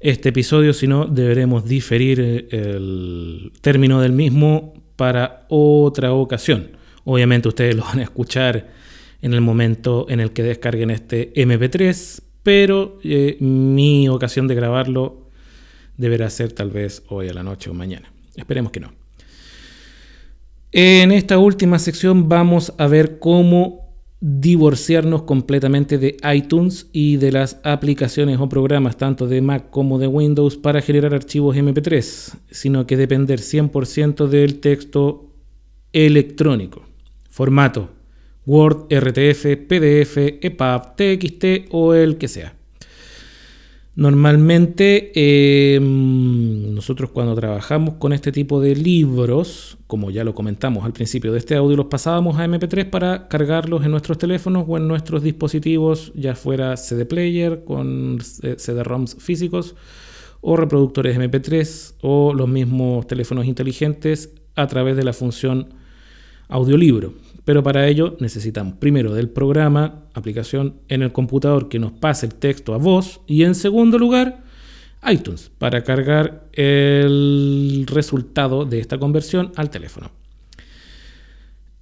este 0.01 0.31
episodio, 0.31 0.73
si 0.73 0.87
no, 0.87 1.05
deberemos 1.05 1.67
diferir 1.67 2.19
eh, 2.21 2.49
el 2.51 3.53
término 3.61 4.01
del 4.01 4.13
mismo 4.13 4.73
para 4.97 5.45
otra 5.51 6.15
ocasión. 6.15 6.71
Obviamente 7.05 7.49
ustedes 7.49 7.77
lo 7.77 7.85
van 7.85 7.99
a 7.99 8.05
escuchar 8.05 8.71
en 9.21 9.35
el 9.35 9.43
momento 9.43 10.07
en 10.09 10.21
el 10.21 10.33
que 10.33 10.45
descarguen 10.45 10.91
este 10.91 11.35
MP3, 11.35 12.23
pero 12.43 12.99
eh, 13.05 13.37
mi 13.41 14.09
ocasión 14.09 14.49
de 14.49 14.55
grabarlo 14.55 15.29
deberá 15.99 16.31
ser 16.31 16.53
tal 16.53 16.71
vez 16.71 17.03
hoy 17.09 17.29
a 17.29 17.35
la 17.35 17.43
noche 17.43 17.69
o 17.69 17.75
mañana. 17.75 18.11
Esperemos 18.35 18.73
que 18.73 18.81
no. 18.81 18.93
En 20.73 21.13
esta 21.13 21.37
última 21.37 21.79
sección 21.79 22.29
vamos 22.29 22.73
a 22.79 22.87
ver 22.87 23.19
cómo 23.19 23.80
divorciarnos 24.21 25.23
completamente 25.23 25.97
de 25.97 26.17
iTunes 26.35 26.89
y 26.93 27.17
de 27.17 27.33
las 27.33 27.59
aplicaciones 27.65 28.39
o 28.39 28.49
programas 28.49 28.99
tanto 28.99 29.27
de 29.27 29.41
Mac 29.41 29.71
como 29.71 29.99
de 29.99 30.07
Windows 30.07 30.57
para 30.57 30.83
generar 30.83 31.15
archivos 31.15 31.57
MP3, 31.57 32.35
sino 32.51 32.87
que 32.87 32.97
depender 32.97 33.41
100% 33.41 34.29
del 34.29 34.61
texto 34.61 35.31
electrónico. 35.93 36.83
Formato 37.31 37.91
Word, 38.47 38.89
RTF, 38.91 39.57
PDF, 39.69 40.17
EPUB, 40.41 40.97
TXT 40.97 41.45
o 41.71 41.95
el 41.95 42.17
que 42.17 42.29
sea. 42.29 42.60
Normalmente 44.01 45.13
em, 45.75 46.75
nosotros 46.75 47.11
cuando 47.11 47.35
trabajamos 47.35 47.97
con 47.97 48.15
este 48.15 48.33
tipo 48.33 48.59
de 48.59 48.75
libros, 48.75 49.77
como 49.87 50.11
ya 50.11 50.25
lo 50.25 50.35
comentamos 50.35 50.87
al 50.87 50.95
principio 50.95 51.33
de 51.33 51.39
este 51.39 51.55
audio, 51.55 51.77
los 51.77 51.89
pasábamos 51.89 52.39
a 52.39 52.47
MP3 52.47 52.89
para 52.89 53.29
cargarlos 53.29 53.85
en 53.85 53.91
nuestros 53.91 54.17
teléfonos 54.17 54.65
o 54.67 54.79
en 54.79 54.89
nuestros 54.89 55.23
dispositivos, 55.23 56.15
ya 56.15 56.35
fuera 56.35 56.79
CD 56.79 57.05
player 57.05 57.63
con 57.63 58.21
CD-ROMs 58.23 59.17
físicos 59.19 59.75
o 60.41 60.57
reproductores 60.57 61.19
MP3 61.19 61.97
o 62.01 62.33
los 62.33 62.49
mismos 62.49 63.07
teléfonos 63.07 63.45
inteligentes 63.45 64.33
a 64.57 64.67
través 64.67 64.97
de 64.97 65.05
la 65.05 65.13
función 65.13 65.75
audiolibro. 66.49 67.13
Pero 67.45 67.63
para 67.63 67.89
ello 67.89 68.17
necesitamos 68.21 68.75
primero 68.75 69.15
del 69.15 69.29
programa, 69.29 70.05
aplicación 70.15 70.77
en 70.89 71.03
el 71.03 71.13
computador 71.13 71.69
que 71.69 71.79
nos 71.79 71.93
pase 71.93 72.27
el 72.27 72.35
texto 72.35 72.75
a 72.75 72.79
voz 72.79 73.21
y 73.27 73.45
en 73.45 73.55
segundo 73.55 73.99
lugar 73.99 74.43
iTunes 75.11 75.51
para 75.59 75.83
cargar 75.83 76.49
el 76.53 77.87
resultado 77.89 78.65
de 78.65 78.81
esta 78.81 78.99
conversión 78.99 79.53
al 79.57 79.71
teléfono. 79.71 80.11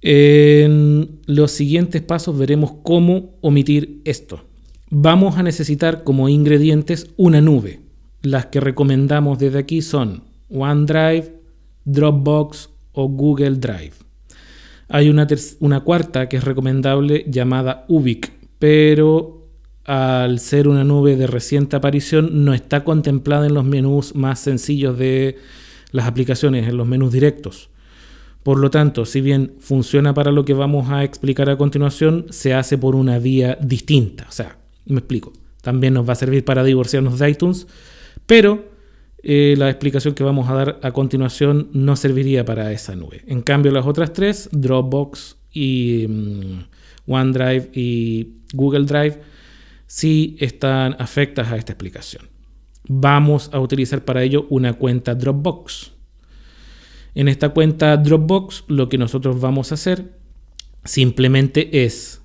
En 0.01 1.19
los 1.25 1.51
siguientes 1.51 2.01
pasos 2.01 2.37
veremos 2.37 2.73
cómo 2.83 3.35
omitir 3.41 4.01
esto. 4.05 4.45
Vamos 4.89 5.37
a 5.37 5.43
necesitar 5.43 6.03
como 6.03 6.29
ingredientes 6.29 7.11
una 7.17 7.41
nube. 7.41 7.81
Las 8.21 8.47
que 8.47 8.59
recomendamos 8.59 9.39
desde 9.39 9.59
aquí 9.59 9.81
son 9.81 10.23
OneDrive, 10.49 11.35
Dropbox 11.85 12.69
o 12.93 13.07
Google 13.09 13.57
Drive. 13.57 14.08
Hay 14.89 15.07
una, 15.09 15.27
cuarta 15.81 16.27
que 16.27 16.37
es 16.37 16.43
recomendable 16.43 17.23
llamada 17.27 17.85
Ubic, 17.87 18.33
pero 18.57 19.47
al 19.85 20.39
ser 20.39 20.67
una 20.67 20.83
nube 20.83 21.15
de 21.15 21.27
reciente 21.27 21.75
aparición 21.75 22.43
no 22.43 22.55
está 22.55 22.83
contemplada 22.83 23.45
en 23.45 23.53
los 23.53 23.63
menús 23.63 24.15
más 24.15 24.39
sencillos 24.39 24.97
de 24.97 25.37
las 25.91 26.07
aplicaciones, 26.07 26.67
en 26.67 26.75
los 26.75 26.87
menús 26.87 27.13
directos. 27.13 27.69
Por 28.41 28.57
lo 28.57 28.71
tanto, 28.71 29.05
si 29.05 29.21
bien 29.21 29.53
funciona 29.59 30.15
para 30.15 30.31
lo 30.31 30.43
que 30.43 30.53
vamos 30.53 30.89
a 30.89 31.03
explicar 31.03 31.51
a 31.51 31.57
continuación, 31.57 32.25
se 32.31 32.55
hace 32.55 32.77
por 32.77 32.95
una 32.95 33.19
vía 33.19 33.59
distinta. 33.61 34.25
O 34.27 34.31
sea, 34.31 34.57
me 34.87 34.99
explico. 34.99 35.33
También 35.61 35.93
nos 35.93 36.07
va 36.07 36.13
a 36.13 36.15
servir 36.15 36.45
para 36.45 36.63
divorciarnos 36.63 37.19
de 37.19 37.29
iTunes, 37.29 37.67
pero 38.25 38.65
eh, 39.23 39.55
la 39.57 39.69
explicación 39.69 40.13
que 40.13 40.23
vamos 40.23 40.49
a 40.49 40.53
dar 40.53 40.79
a 40.81 40.91
continuación 40.91 41.69
no 41.73 41.95
serviría 41.95 42.45
para 42.45 42.71
esa 42.71 42.95
nube. 42.95 43.23
En 43.27 43.41
cambio, 43.41 43.71
las 43.71 43.85
otras 43.85 44.13
tres, 44.13 44.49
Dropbox 44.51 45.37
y 45.51 46.05
mm, 46.07 46.59
OneDrive 47.07 47.69
y 47.73 48.35
Google 48.53 48.85
Drive, 48.85 49.19
sí 49.87 50.37
están 50.39 50.95
afectas 50.99 51.51
a 51.51 51.57
esta 51.57 51.73
explicación. 51.73 52.29
Vamos 52.87 53.49
a 53.53 53.59
utilizar 53.59 54.05
para 54.05 54.23
ello 54.23 54.47
una 54.49 54.73
cuenta 54.73 55.15
Dropbox. 55.15 55.91
En 57.15 57.27
esta 57.27 57.49
cuenta 57.49 57.97
Dropbox 57.97 58.65
lo 58.67 58.87
que 58.87 58.97
nosotros 58.97 59.41
vamos 59.41 59.71
a 59.71 59.75
hacer 59.75 60.17
simplemente 60.85 61.83
es, 61.83 62.21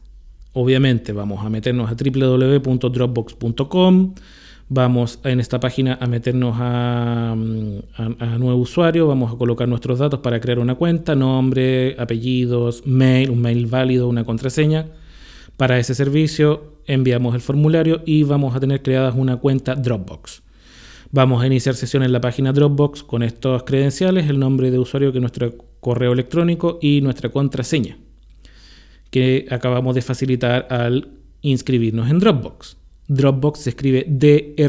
obviamente 0.53 1.13
vamos 1.13 1.45
a 1.45 1.51
meternos 1.51 1.91
a 1.91 1.95
www.dropbox.com, 1.95 4.15
Vamos 4.75 5.21
en 5.23 5.39
esta 5.39 5.61
página 5.61 5.97
a 6.01 6.09
meternos 6.09 6.57
a, 6.59 7.37
nuevo 7.37 8.57
usuario, 8.57 9.07
vamos 9.07 9.33
a 9.33 9.39
colocar 9.39 9.69
nuestros 9.69 10.01
datos 10.01 10.19
para 10.19 10.41
crear 10.41 10.59
una 10.59 10.75
cuenta, 10.75 11.15
nombre, 11.15 11.95
apellidos, 11.97 12.85
mail, 12.85 13.31
un 13.31 13.41
mail 13.41 13.67
válido, 13.67 14.09
una 14.09 14.25
contraseña. 14.25 14.87
Para 15.57 15.79
ese 15.79 15.95
servicio 15.95 16.81
enviamos 16.89 17.37
el 17.37 17.41
formulario 17.41 18.03
y 18.05 18.25
vamos 18.25 18.57
a 18.57 18.59
tener 18.59 18.83
creadas 18.83 19.15
una 19.17 19.37
cuenta 19.37 19.77
Dropbox. 19.77 20.43
Vamos 21.13 21.41
a 21.41 21.47
iniciar 21.47 21.77
sesión 21.77 22.03
en 22.03 22.11
la 22.11 22.21
página 22.21 22.53
Dropbox 22.53 23.05
con 23.05 23.23
estos 23.23 23.63
credenciales, 23.63 24.29
el 24.29 24.41
nombre 24.41 24.73
de 24.73 24.81
usuario 24.81 25.13
que 25.13 25.19
es 25.19 25.23
nuestro 25.23 25.55
correo 25.79 26.13
electrónico 26.13 26.81
y 26.83 27.01
nuestra 27.01 27.29
contraseña 27.29 27.97
que 29.13 29.47
acabamos 29.53 29.95
de 29.95 30.03
facilitar 30.03 30.67
al 30.69 31.11
inscribirnos 31.43 32.11
en 32.11 32.19
Dropbox. 32.19 32.84
Dropbox 33.09 33.61
se 33.61 33.71
escribe 33.71 34.05
D-R-O-P-B 34.09 34.65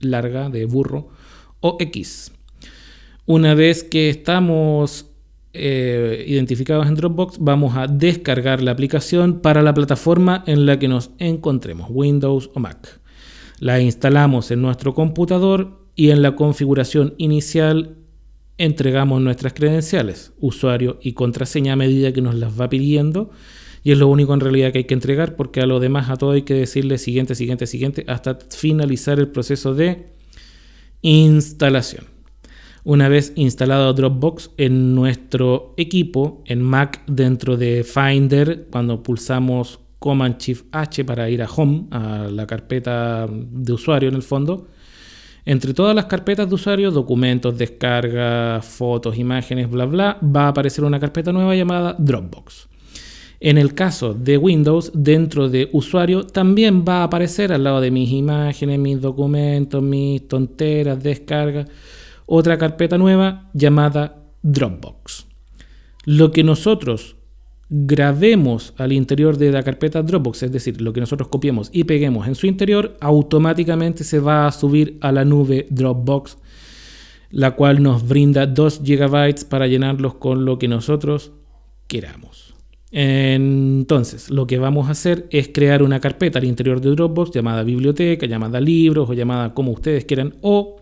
larga 0.00 0.50
de 0.50 0.64
burro 0.64 1.08
o 1.60 1.76
X. 1.80 2.32
Una 3.24 3.54
vez 3.54 3.82
que 3.82 4.08
estamos 4.08 5.10
eh, 5.52 6.24
identificados 6.28 6.86
en 6.86 6.94
Dropbox, 6.94 7.38
vamos 7.40 7.76
a 7.76 7.86
descargar 7.86 8.62
la 8.62 8.72
aplicación 8.72 9.40
para 9.40 9.62
la 9.62 9.74
plataforma 9.74 10.44
en 10.46 10.66
la 10.66 10.78
que 10.78 10.88
nos 10.88 11.10
encontremos, 11.18 11.88
Windows 11.90 12.50
o 12.54 12.60
Mac. 12.60 13.00
La 13.58 13.80
instalamos 13.80 14.50
en 14.50 14.60
nuestro 14.60 14.94
computador 14.94 15.86
y 15.94 16.10
en 16.10 16.20
la 16.20 16.36
configuración 16.36 17.14
inicial 17.16 17.96
entregamos 18.58 19.20
nuestras 19.22 19.54
credenciales, 19.54 20.32
usuario 20.38 20.98
y 21.00 21.12
contraseña 21.12 21.72
a 21.72 21.76
medida 21.76 22.12
que 22.12 22.22
nos 22.22 22.34
las 22.34 22.58
va 22.60 22.68
pidiendo 22.68 23.30
y 23.86 23.92
es 23.92 23.98
lo 23.98 24.08
único 24.08 24.34
en 24.34 24.40
realidad 24.40 24.72
que 24.72 24.78
hay 24.78 24.84
que 24.84 24.94
entregar 24.94 25.36
porque 25.36 25.60
a 25.60 25.66
lo 25.66 25.78
demás 25.78 26.10
a 26.10 26.16
todo 26.16 26.32
hay 26.32 26.42
que 26.42 26.54
decirle 26.54 26.98
siguiente, 26.98 27.36
siguiente, 27.36 27.68
siguiente 27.68 28.04
hasta 28.08 28.36
finalizar 28.50 29.20
el 29.20 29.28
proceso 29.28 29.76
de 29.76 30.08
instalación. 31.02 32.04
Una 32.82 33.08
vez 33.08 33.32
instalado 33.36 33.92
Dropbox 33.92 34.50
en 34.56 34.96
nuestro 34.96 35.72
equipo, 35.76 36.42
en 36.46 36.62
Mac 36.62 37.04
dentro 37.06 37.56
de 37.56 37.84
Finder, 37.84 38.66
cuando 38.72 39.04
pulsamos 39.04 39.78
Command 40.00 40.36
Shift 40.38 40.64
H 40.72 41.04
para 41.04 41.30
ir 41.30 41.40
a 41.40 41.48
Home, 41.48 41.86
a 41.92 42.28
la 42.28 42.44
carpeta 42.44 43.28
de 43.30 43.72
usuario 43.72 44.08
en 44.08 44.16
el 44.16 44.24
fondo. 44.24 44.66
Entre 45.44 45.72
todas 45.74 45.94
las 45.94 46.06
carpetas 46.06 46.48
de 46.48 46.54
usuario, 46.56 46.90
documentos, 46.90 47.56
descargas, 47.56 48.66
fotos, 48.66 49.16
imágenes, 49.16 49.70
bla, 49.70 49.84
bla, 49.84 50.18
va 50.20 50.46
a 50.46 50.48
aparecer 50.48 50.82
una 50.82 50.98
carpeta 50.98 51.30
nueva 51.30 51.54
llamada 51.54 51.94
Dropbox. 51.96 52.70
En 53.40 53.58
el 53.58 53.74
caso 53.74 54.14
de 54.14 54.38
Windows, 54.38 54.90
dentro 54.94 55.48
de 55.48 55.68
usuario, 55.72 56.24
también 56.24 56.84
va 56.88 57.00
a 57.00 57.04
aparecer 57.04 57.52
al 57.52 57.64
lado 57.64 57.80
de 57.80 57.90
mis 57.90 58.10
imágenes, 58.10 58.78
mis 58.78 59.00
documentos, 59.00 59.82
mis 59.82 60.26
tonteras, 60.26 61.02
descargas, 61.02 61.68
otra 62.24 62.56
carpeta 62.56 62.96
nueva 62.96 63.50
llamada 63.52 64.24
Dropbox. 64.42 65.26
Lo 66.04 66.30
que 66.30 66.44
nosotros 66.44 67.16
grabemos 67.68 68.74
al 68.78 68.92
interior 68.92 69.36
de 69.36 69.50
la 69.50 69.62
carpeta 69.62 70.02
Dropbox, 70.02 70.44
es 70.44 70.52
decir, 70.52 70.80
lo 70.80 70.92
que 70.92 71.00
nosotros 71.00 71.28
copiemos 71.28 71.68
y 71.72 71.84
peguemos 71.84 72.26
en 72.28 72.36
su 72.36 72.46
interior, 72.46 72.96
automáticamente 73.00 74.04
se 74.04 74.20
va 74.20 74.46
a 74.46 74.52
subir 74.52 74.98
a 75.00 75.12
la 75.12 75.24
nube 75.24 75.66
Dropbox, 75.70 76.38
la 77.30 77.56
cual 77.56 77.82
nos 77.82 78.06
brinda 78.06 78.46
2 78.46 78.82
GB 78.82 79.48
para 79.48 79.66
llenarlos 79.66 80.14
con 80.14 80.44
lo 80.44 80.58
que 80.58 80.68
nosotros 80.68 81.32
queramos. 81.88 82.45
Entonces, 82.92 84.30
lo 84.30 84.46
que 84.46 84.58
vamos 84.58 84.88
a 84.88 84.92
hacer 84.92 85.26
es 85.30 85.48
crear 85.48 85.82
una 85.82 86.00
carpeta 86.00 86.38
al 86.38 86.44
interior 86.44 86.80
de 86.80 86.90
Dropbox 86.90 87.32
llamada 87.32 87.62
biblioteca, 87.62 88.26
llamada 88.26 88.60
libros 88.60 89.10
o 89.10 89.14
llamada 89.14 89.54
como 89.54 89.72
ustedes 89.72 90.04
quieran, 90.04 90.34
o 90.40 90.80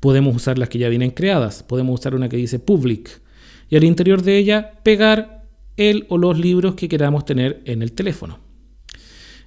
podemos 0.00 0.34
usar 0.34 0.58
las 0.58 0.68
que 0.68 0.78
ya 0.78 0.88
vienen 0.88 1.10
creadas. 1.10 1.62
Podemos 1.62 2.00
usar 2.00 2.14
una 2.14 2.28
que 2.28 2.36
dice 2.36 2.58
public 2.58 3.20
y 3.68 3.76
al 3.76 3.84
interior 3.84 4.22
de 4.22 4.38
ella 4.38 4.72
pegar 4.82 5.46
el 5.76 6.06
o 6.08 6.18
los 6.18 6.38
libros 6.38 6.74
que 6.74 6.88
queramos 6.88 7.24
tener 7.24 7.62
en 7.64 7.82
el 7.82 7.92
teléfono. 7.92 8.51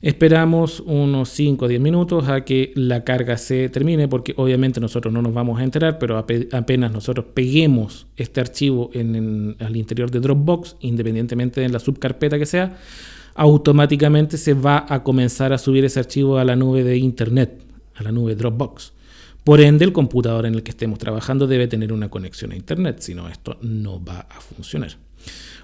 Esperamos 0.06 0.82
unos 0.86 1.30
5 1.30 1.66
o 1.66 1.68
10 1.68 1.82
minutos 1.82 2.30
a 2.30 2.46
que 2.46 2.72
la 2.76 3.04
carga 3.04 3.40
se 3.40 3.70
termine 3.70 4.08
porque 4.08 4.36
obviamente 4.38 4.80
nosotros 4.80 5.12
no 5.12 5.20
nos 5.24 5.34
vamos 5.34 5.60
a 5.60 5.64
enterar, 5.64 5.98
pero 5.98 6.20
apenas 6.20 6.92
nosotros 6.92 7.26
peguemos 7.34 8.06
este 8.16 8.40
archivo 8.40 8.92
al 8.94 9.76
interior 9.76 10.12
de 10.12 10.20
Dropbox, 10.20 10.76
independientemente 10.82 11.60
de 11.60 11.70
la 11.70 11.80
subcarpeta 11.80 12.38
que 12.38 12.46
sea, 12.46 12.78
automáticamente 13.34 14.38
se 14.38 14.54
va 14.54 14.86
a 14.88 15.02
comenzar 15.02 15.54
a 15.54 15.58
subir 15.58 15.84
ese 15.86 16.02
archivo 16.02 16.38
a 16.38 16.46
la 16.46 16.56
nube 16.56 16.84
de 16.84 16.98
Internet, 16.98 17.60
a 17.96 18.04
la 18.04 18.12
nube 18.12 18.36
Dropbox. 18.36 18.94
Por 19.44 19.60
ende, 19.60 19.86
el 19.86 19.92
computador 19.92 20.46
en 20.46 20.54
el 20.54 20.62
que 20.62 20.70
estemos 20.70 21.00
trabajando 21.00 21.48
debe 21.48 21.68
tener 21.68 21.92
una 21.92 22.10
conexión 22.10 22.52
a 22.52 22.56
Internet, 22.56 22.98
si 23.00 23.16
no, 23.16 23.28
esto 23.28 23.58
no 23.64 24.06
va 24.06 24.28
a 24.30 24.40
funcionar. 24.40 24.98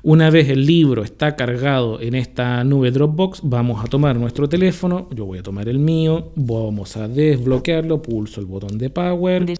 Una 0.04 0.32
vez 0.32 0.50
el 0.50 0.66
libro 0.66 1.04
está 1.04 1.36
cargado 1.36 2.02
en 2.02 2.16
esta 2.16 2.64
nube 2.64 2.90
Dropbox, 2.90 3.42
vamos 3.44 3.86
a 3.86 3.88
tomar 3.88 4.16
nuestro 4.16 4.50
teléfono, 4.50 5.08
yo 5.12 5.26
voy 5.26 5.38
a 5.38 5.44
tomar 5.44 5.70
el 5.70 5.78
mío, 5.78 6.32
vamos 6.36 6.98
a 6.98 7.08
desbloquearlo, 7.08 8.02
pulso 8.02 8.42
el 8.42 8.48
botón 8.48 8.80
de 8.80 8.90
power, 8.90 9.54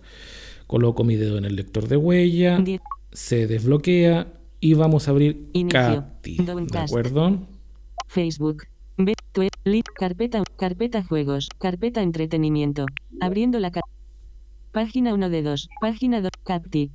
coloco 0.66 1.04
mi 1.04 1.16
dedo 1.16 1.38
en 1.38 1.46
el 1.46 1.56
lector 1.56 1.88
de 1.88 1.96
huella, 1.96 2.60
se 3.12 3.46
desbloquea 3.46 4.34
y 4.60 4.74
vamos 4.74 5.08
a 5.08 5.12
abrir 5.12 5.52
Capti, 5.70 6.38
¿de 6.38 6.80
acuerdo? 6.80 7.48
Facebook. 8.08 8.64
carpeta, 9.94 10.42
carpeta 10.58 11.04
juegos, 11.04 11.50
carpeta 11.60 12.02
entretenimiento. 12.02 12.88
Abriendo 13.20 13.60
la 13.60 13.72
página 14.72 15.14
1 15.14 15.30
de 15.30 15.44
2, 15.44 15.70
página 15.80 16.20
2, 16.20 16.32
Capti. 16.44 16.90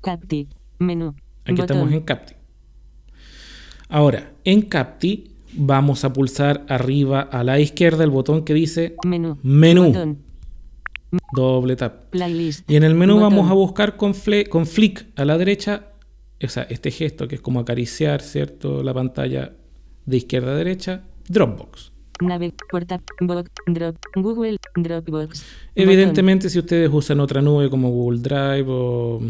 Capti. 0.00 0.48
Menú. 0.78 1.14
Aquí 1.44 1.60
estamos 1.60 1.92
en 1.92 2.00
Capti. 2.00 2.34
Ahora, 3.88 4.32
en 4.44 4.62
Capti 4.62 5.30
vamos 5.52 6.04
a 6.04 6.12
pulsar 6.12 6.64
arriba 6.68 7.20
a 7.20 7.44
la 7.44 7.58
izquierda 7.60 8.04
el 8.04 8.10
botón 8.10 8.44
que 8.44 8.54
dice 8.54 8.96
Menú. 9.04 9.38
Menú. 9.42 10.18
Doble 11.32 11.76
tap. 11.76 12.10
Playlist. 12.10 12.68
Y 12.70 12.76
en 12.76 12.82
el 12.82 12.94
menú 12.94 13.20
vamos 13.20 13.50
a 13.50 13.54
buscar 13.54 13.96
con, 13.96 14.12
con 14.50 14.66
flick 14.66 15.06
a 15.16 15.24
la 15.24 15.38
derecha, 15.38 15.92
o 16.42 16.48
sea, 16.48 16.64
este 16.64 16.90
gesto 16.90 17.28
que 17.28 17.36
es 17.36 17.40
como 17.40 17.60
acariciar, 17.60 18.20
¿cierto? 18.20 18.82
La 18.82 18.92
pantalla 18.92 19.52
de 20.04 20.16
izquierda 20.16 20.52
a 20.52 20.56
derecha, 20.56 21.02
Dropbox. 21.28 21.92
Nave, 22.20 22.54
porta, 22.70 23.00
box, 23.20 23.50
drop, 23.66 23.96
Google, 24.14 24.56
Dropbox. 24.74 25.44
Evidentemente, 25.74 26.48
si 26.48 26.58
ustedes 26.58 26.90
usan 26.92 27.20
otra 27.20 27.40
nube 27.40 27.70
como 27.70 27.90
Google 27.90 28.20
Drive 28.20 28.66
o 28.68 29.20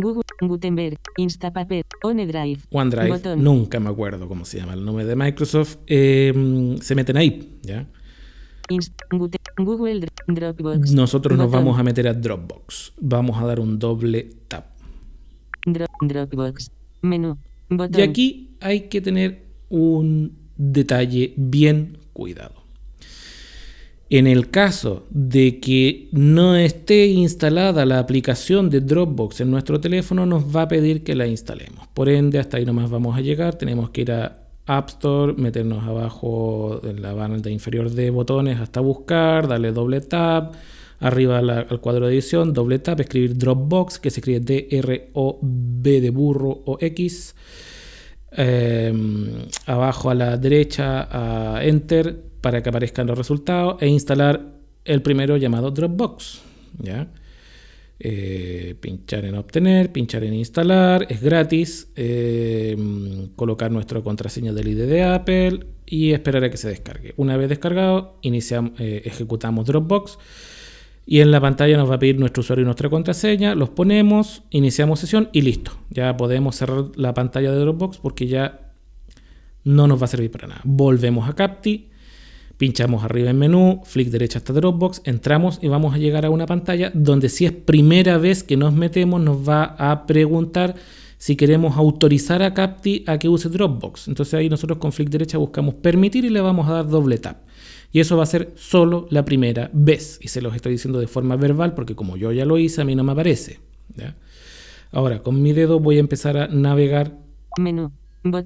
Google, 0.00 0.22
Gutenberg, 0.40 0.98
Instapaper, 1.16 1.84
OneDrive. 2.02 2.60
OneDrive, 2.70 3.36
nunca 3.36 3.80
me 3.80 3.90
acuerdo 3.90 4.28
cómo 4.28 4.44
se 4.44 4.58
llama 4.58 4.74
el 4.74 4.84
nombre 4.84 5.04
de 5.04 5.16
Microsoft. 5.16 5.78
Em, 5.86 6.78
se 6.78 6.94
meten 6.94 7.16
ahí, 7.16 7.58
¿ya? 7.62 7.86
Google 9.58 10.06
Dropbox. 10.26 10.92
Nosotros 10.92 11.38
nos 11.38 11.50
vamos 11.50 11.78
a 11.78 11.82
meter 11.82 12.08
a 12.08 12.14
Dropbox. 12.14 12.92
Vamos 13.00 13.40
a 13.40 13.46
dar 13.46 13.60
un 13.60 13.78
doble 13.78 14.28
tap. 14.48 14.66
Dropbox. 16.00 16.70
Menú. 17.02 17.38
Y 17.96 18.00
aquí 18.02 18.56
hay 18.60 18.88
que 18.88 19.00
tener 19.00 19.46
un 19.68 20.36
detalle 20.56 21.34
bien 21.36 21.98
cuidado. 22.12 22.65
En 24.08 24.28
el 24.28 24.50
caso 24.50 25.04
de 25.10 25.58
que 25.58 26.08
no 26.12 26.54
esté 26.54 27.06
instalada 27.06 27.84
la 27.84 27.98
aplicación 27.98 28.70
de 28.70 28.80
Dropbox 28.80 29.40
en 29.40 29.50
nuestro 29.50 29.80
teléfono, 29.80 30.26
nos 30.26 30.54
va 30.54 30.62
a 30.62 30.68
pedir 30.68 31.02
que 31.02 31.16
la 31.16 31.26
instalemos. 31.26 31.88
Por 31.88 32.08
ende, 32.08 32.38
hasta 32.38 32.56
ahí 32.56 32.64
nomás 32.64 32.88
vamos 32.88 33.16
a 33.16 33.20
llegar. 33.20 33.56
Tenemos 33.56 33.90
que 33.90 34.02
ir 34.02 34.12
a 34.12 34.46
App 34.66 34.88
Store, 34.90 35.32
meternos 35.34 35.82
abajo 35.84 36.80
en 36.84 37.02
la 37.02 37.14
banda 37.14 37.50
inferior 37.50 37.90
de 37.90 38.10
botones 38.10 38.60
hasta 38.60 38.80
buscar, 38.80 39.48
darle 39.48 39.72
doble 39.72 40.00
tap, 40.00 40.54
arriba 41.00 41.38
al 41.38 41.80
cuadro 41.80 42.06
de 42.06 42.14
edición, 42.14 42.52
doble 42.52 42.78
tap, 42.78 43.00
escribir 43.00 43.36
Dropbox, 43.36 43.98
que 43.98 44.10
se 44.10 44.20
escribe 44.20 44.38
D-R-O-B 44.38 46.00
de 46.00 46.10
burro 46.10 46.62
o 46.64 46.78
X. 46.80 47.34
Em, 48.38 49.46
abajo 49.66 50.10
a 50.10 50.14
la 50.14 50.36
derecha 50.36 51.08
a 51.10 51.64
Enter 51.64 52.25
para 52.40 52.62
que 52.62 52.68
aparezcan 52.68 53.06
los 53.06 53.16
resultados 53.16 53.80
e 53.82 53.88
instalar 53.88 54.54
el 54.84 55.02
primero 55.02 55.36
llamado 55.36 55.70
Dropbox. 55.70 56.42
¿ya? 56.78 57.08
Eh, 57.98 58.74
pinchar 58.78 59.24
en 59.24 59.36
obtener, 59.36 59.90
pinchar 59.90 60.22
en 60.24 60.34
instalar, 60.34 61.06
es 61.08 61.22
gratis, 61.22 61.90
eh, 61.96 62.76
colocar 63.36 63.70
nuestra 63.70 64.02
contraseña 64.02 64.52
del 64.52 64.68
ID 64.68 64.86
de 64.86 65.02
Apple 65.02 65.66
y 65.86 66.12
esperar 66.12 66.44
a 66.44 66.50
que 66.50 66.58
se 66.58 66.68
descargue. 66.68 67.14
Una 67.16 67.38
vez 67.38 67.48
descargado, 67.48 68.18
iniciamos, 68.20 68.78
eh, 68.80 69.02
ejecutamos 69.06 69.64
Dropbox 69.66 70.18
y 71.06 71.20
en 71.20 71.30
la 71.30 71.40
pantalla 71.40 71.78
nos 71.78 71.90
va 71.90 71.94
a 71.94 71.98
pedir 71.98 72.18
nuestro 72.18 72.42
usuario 72.42 72.62
y 72.62 72.66
nuestra 72.66 72.90
contraseña, 72.90 73.54
los 73.54 73.70
ponemos, 73.70 74.42
iniciamos 74.50 75.00
sesión 75.00 75.30
y 75.32 75.40
listo. 75.40 75.72
Ya 75.88 76.16
podemos 76.18 76.56
cerrar 76.56 76.90
la 76.96 77.14
pantalla 77.14 77.50
de 77.50 77.60
Dropbox 77.60 77.96
porque 77.98 78.26
ya 78.26 78.72
no 79.64 79.86
nos 79.86 80.00
va 80.00 80.04
a 80.04 80.08
servir 80.08 80.30
para 80.30 80.48
nada. 80.48 80.60
Volvemos 80.64 81.28
a 81.30 81.34
Capti 81.34 81.88
Pinchamos 82.58 83.04
arriba 83.04 83.30
en 83.30 83.38
menú, 83.38 83.82
flick 83.84 84.08
derecha 84.08 84.38
hasta 84.38 84.54
Dropbox, 84.54 85.02
entramos 85.04 85.58
y 85.60 85.68
vamos 85.68 85.94
a 85.94 85.98
llegar 85.98 86.24
a 86.24 86.30
una 86.30 86.46
pantalla 86.46 86.90
donde 86.94 87.28
si 87.28 87.44
es 87.44 87.52
primera 87.52 88.16
vez 88.16 88.42
que 88.42 88.56
nos 88.56 88.72
metemos 88.72 89.20
nos 89.20 89.46
va 89.46 89.76
a 89.78 90.06
preguntar 90.06 90.74
si 91.18 91.36
queremos 91.36 91.76
autorizar 91.76 92.42
a 92.42 92.54
Capti 92.54 93.04
a 93.06 93.18
que 93.18 93.28
use 93.28 93.48
Dropbox. 93.48 94.08
Entonces 94.08 94.34
ahí 94.34 94.48
nosotros 94.48 94.78
con 94.78 94.92
flick 94.92 95.10
derecha 95.10 95.38
buscamos 95.38 95.74
permitir 95.74 96.24
y 96.24 96.30
le 96.30 96.40
vamos 96.40 96.68
a 96.68 96.72
dar 96.72 96.88
doble 96.88 97.18
tap. 97.18 97.42
Y 97.92 98.00
eso 98.00 98.16
va 98.16 98.24
a 98.24 98.26
ser 98.26 98.52
solo 98.56 99.06
la 99.10 99.24
primera 99.24 99.70
vez. 99.72 100.18
Y 100.22 100.28
se 100.28 100.42
los 100.42 100.54
estoy 100.54 100.72
diciendo 100.72 100.98
de 100.98 101.06
forma 101.06 101.36
verbal 101.36 101.74
porque 101.74 101.94
como 101.94 102.16
yo 102.16 102.32
ya 102.32 102.44
lo 102.44 102.58
hice, 102.58 102.80
a 102.80 102.84
mí 102.84 102.94
no 102.94 103.04
me 103.04 103.12
aparece. 103.12 103.60
Ahora, 104.92 105.22
con 105.22 105.42
mi 105.42 105.52
dedo 105.52 105.80
voy 105.80 105.96
a 105.96 106.00
empezar 106.00 106.36
a 106.36 106.48
navegar 106.48 107.18
menú, 107.58 107.92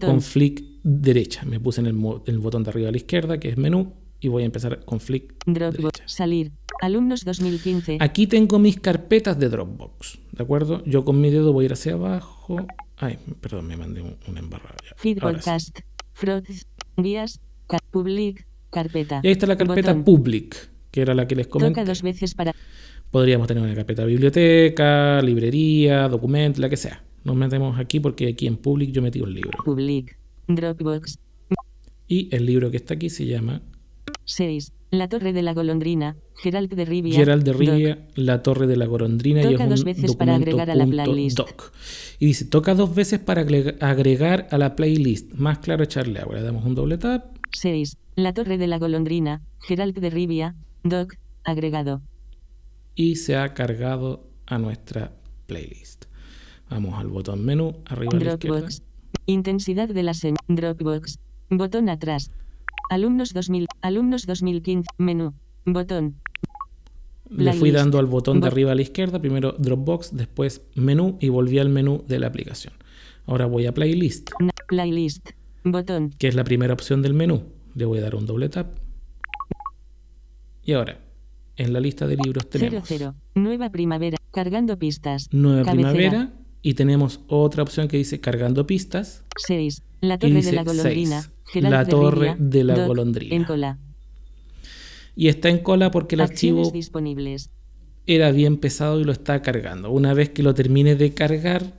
con 0.01 0.21
flick 0.21 0.63
derecha. 0.83 1.45
Me 1.45 1.61
puse 1.61 1.81
en 1.81 1.87
el, 1.87 1.97
el, 2.27 2.39
botón 2.39 2.65
de 2.65 2.71
arriba 2.71 2.89
a 2.89 2.93
la 2.93 2.97
izquierda, 2.97 3.39
que 3.39 3.49
es 3.49 3.57
menú, 3.57 3.93
y 4.21 4.29
voy 4.29 4.43
a 4.43 4.47
empezar 4.47 4.85
con 4.85 5.01
flick. 5.01 5.35
Dropbox, 5.47 6.03
salir, 6.07 6.53
alumnos 6.81 7.25
2015. 7.25 7.99
Aquí 8.01 8.27
tengo 8.27 8.59
mis 8.59 8.79
carpetas 8.79 9.39
de 9.39 9.49
Dropbox, 9.49 10.19
¿de 10.33 10.43
acuerdo? 10.43 10.83
Yo 10.85 11.05
con 11.05 11.21
mi 11.21 11.31
dedo 11.31 11.53
voy 11.53 11.65
a 11.65 11.67
ir 11.67 11.73
hacia 11.73 11.95
abajo. 11.95 12.67
Ay, 12.97 13.19
perdón, 13.41 13.67
me 13.67 13.77
mandé 13.77 14.03
un, 14.03 14.17
una 14.29 14.41
embarrada. 14.41 14.77
Feed 14.97 15.19
podcast, 15.19 15.79
guías, 16.97 17.41
public, 17.91 18.47
carpeta. 18.71 19.21
Y 19.23 19.29
ahí 19.29 19.33
está 19.33 19.47
la 19.47 19.57
carpeta 19.57 19.95
public, 20.05 20.71
que 20.91 21.01
era 21.01 21.15
la 21.15 21.27
que 21.27 21.37
les 21.37 21.47
comenté. 21.47 21.81
Toca 21.81 21.85
dos 21.85 22.03
veces 22.03 22.35
para... 22.35 22.55
Podríamos 23.11 23.49
tener 23.49 23.63
una 23.63 23.75
carpeta 23.75 24.05
biblioteca, 24.05 25.21
librería, 25.23 26.09
documento, 26.09 26.61
la 26.61 26.69
que 26.69 26.77
sea. 26.77 27.03
Nos 27.25 27.35
metemos 27.37 27.79
aquí 27.79 27.99
porque 27.99 28.29
aquí 28.29 28.47
en 28.47 28.57
public 28.57 28.93
yo 28.93 29.03
metí 29.03 29.21
un 29.21 29.35
libro. 29.35 29.59
Public, 29.65 30.17
Dropbox. 30.47 31.19
Y 32.07 32.35
el 32.35 32.47
libro 32.47 32.71
que 32.71 32.77
está 32.77 32.95
aquí 32.95 33.11
se 33.11 33.27
llama 33.27 33.63
6. 34.25 34.73
La 34.93 35.09
Torre 35.09 35.33
de 35.33 35.43
la 35.43 35.55
Golondrina, 35.55 36.17
Gerald 36.37 36.73
de 36.75 36.85
Rivia. 36.85 37.15
Gerald 37.15 37.45
de 37.45 37.53
Doc. 37.53 37.61
Rivia, 37.61 38.09
La 38.17 38.43
Torre 38.43 38.67
de 38.67 38.77
la 38.77 38.87
Golondrina 38.87 39.41
y 39.41 39.45
es 39.45 39.51
Toca 39.53 39.65
un 39.65 39.71
dos 39.71 39.85
veces 39.85 40.17
para 40.17 40.35
agregar 40.35 40.69
a 40.71 40.75
la 40.75 40.87
playlist. 40.87 41.37
doc. 41.37 41.73
Y 42.19 42.27
dice, 42.27 42.45
toca 42.47 42.75
dos 42.75 42.93
veces 42.95 43.21
para 43.21 43.43
agregar- 43.43 44.49
a 44.51 44.59
la 44.59 44.75
playlist. 44.75 45.33
Más 45.35 45.59
claro 45.61 45.85
echarle 45.85 46.19
agua. 46.19 46.35
Le 46.37 46.43
damos 46.43 46.65
un 46.65 46.75
doble 46.75 46.99
tap 46.99 47.37
6. 47.53 47.97
La 48.17 48.33
Torre 48.35 48.59
de 48.59 48.67
la 48.67 48.79
Golondrina, 48.79 49.43
Gerald 49.61 49.97
de 49.99 50.11
Rivia. 50.11 50.57
Doc. 50.83 51.15
Agregado. 51.45 52.03
y 52.97 53.17
se 53.17 53.37
ha 53.37 53.55
cargado 53.55 54.29
a 54.47 54.59
nuestra 54.59 55.13
playlist. 55.47 56.05
Vamos 56.69 56.99
al 56.99 57.09
botón 57.09 57.45
menú, 57.45 57.77
arriba 57.87 58.11
a 58.13 58.19
la 58.25 58.33
izquierda. 58.33 58.59
Dropbox. 58.59 58.83
Intensidad 59.27 59.89
de 59.89 60.03
la. 60.03 60.13
Dropbox. 60.49 61.19
Botón 61.49 61.89
atrás. 61.89 62.31
Alumnos 62.91 63.33
2000. 63.33 63.69
Alumnos 63.83 64.27
2015. 64.27 64.85
Menú. 64.99 65.33
Botón. 65.65 66.17
Le 67.31 67.53
fui 67.53 67.71
dando 67.71 68.01
al 68.01 68.07
botón 68.07 68.41
de 68.41 68.49
arriba 68.49 68.73
a 68.73 68.75
la 68.75 68.83
izquierda, 68.83 69.21
primero 69.21 69.55
Dropbox, 69.57 70.17
después 70.17 70.63
menú 70.75 71.17
y 71.21 71.29
volví 71.29 71.61
al 71.61 71.69
menú 71.69 72.03
de 72.09 72.19
la 72.19 72.27
aplicación. 72.27 72.75
Ahora 73.27 73.47
voy 73.47 73.67
a 73.67 73.73
playlist, 73.73 74.31
Playlist. 74.67 75.31
Botón. 75.63 76.11
que 76.19 76.27
es 76.27 76.35
la 76.35 76.43
primera 76.43 76.75
opción 76.75 77.01
del 77.01 77.15
menú. 77.15 77.45
Le 77.77 77.85
voy 77.85 77.99
a 77.99 78.03
dar 78.03 78.17
un 78.17 78.27
doble 78.27 78.49
tap. 78.49 78.77
Y 80.65 80.73
ahora, 80.73 80.99
en 81.57 81.73
la 81.73 81.79
lista 81.79 82.09
de 82.09 82.17
libros 82.17 82.49
00. 82.51 82.83
tenemos 82.83 83.15
Nueva 83.37 83.71
primavera. 83.71 84.19
Cargando 84.33 84.81
pistas. 84.81 85.29
Nueva 85.31 85.63
Cabecera. 85.63 85.93
Primavera 85.93 86.33
y 86.63 86.75
tenemos 86.75 87.21
otra 87.29 87.63
opción 87.63 87.89
que 87.89 87.97
dice 87.97 88.21
Cargando 88.21 88.67
pistas 88.67 89.25
6. 89.47 89.83
La 90.01 90.19
Torre 90.19 90.43
de 90.43 90.53
la 90.53 90.65
Golondrina. 90.65 91.31
Gerald 91.53 91.73
La 91.73 91.85
Torre 91.85 92.37
de 92.39 92.65
la 92.65 92.75
Doc. 92.77 92.87
Golondrina. 92.89 93.35
En 93.37 93.45
cola. 93.45 93.79
y 95.17 95.29
está 95.29 95.49
en 95.49 95.59
cola 95.59 95.91
porque 95.91 96.15
el 96.15 96.21
Acciones 96.23 96.67
archivo 96.67 96.71
disponibles. 96.73 97.51
era 98.07 98.31
bien 98.31 98.57
pesado 98.57 99.01
y 99.01 99.05
lo 99.05 99.13
está 99.13 99.43
cargando. 99.43 99.91
Una 99.91 100.15
vez 100.15 100.31
que 100.31 100.43
lo 100.43 100.55
termine 100.55 100.95
de 100.97 101.13
cargar, 101.13 101.79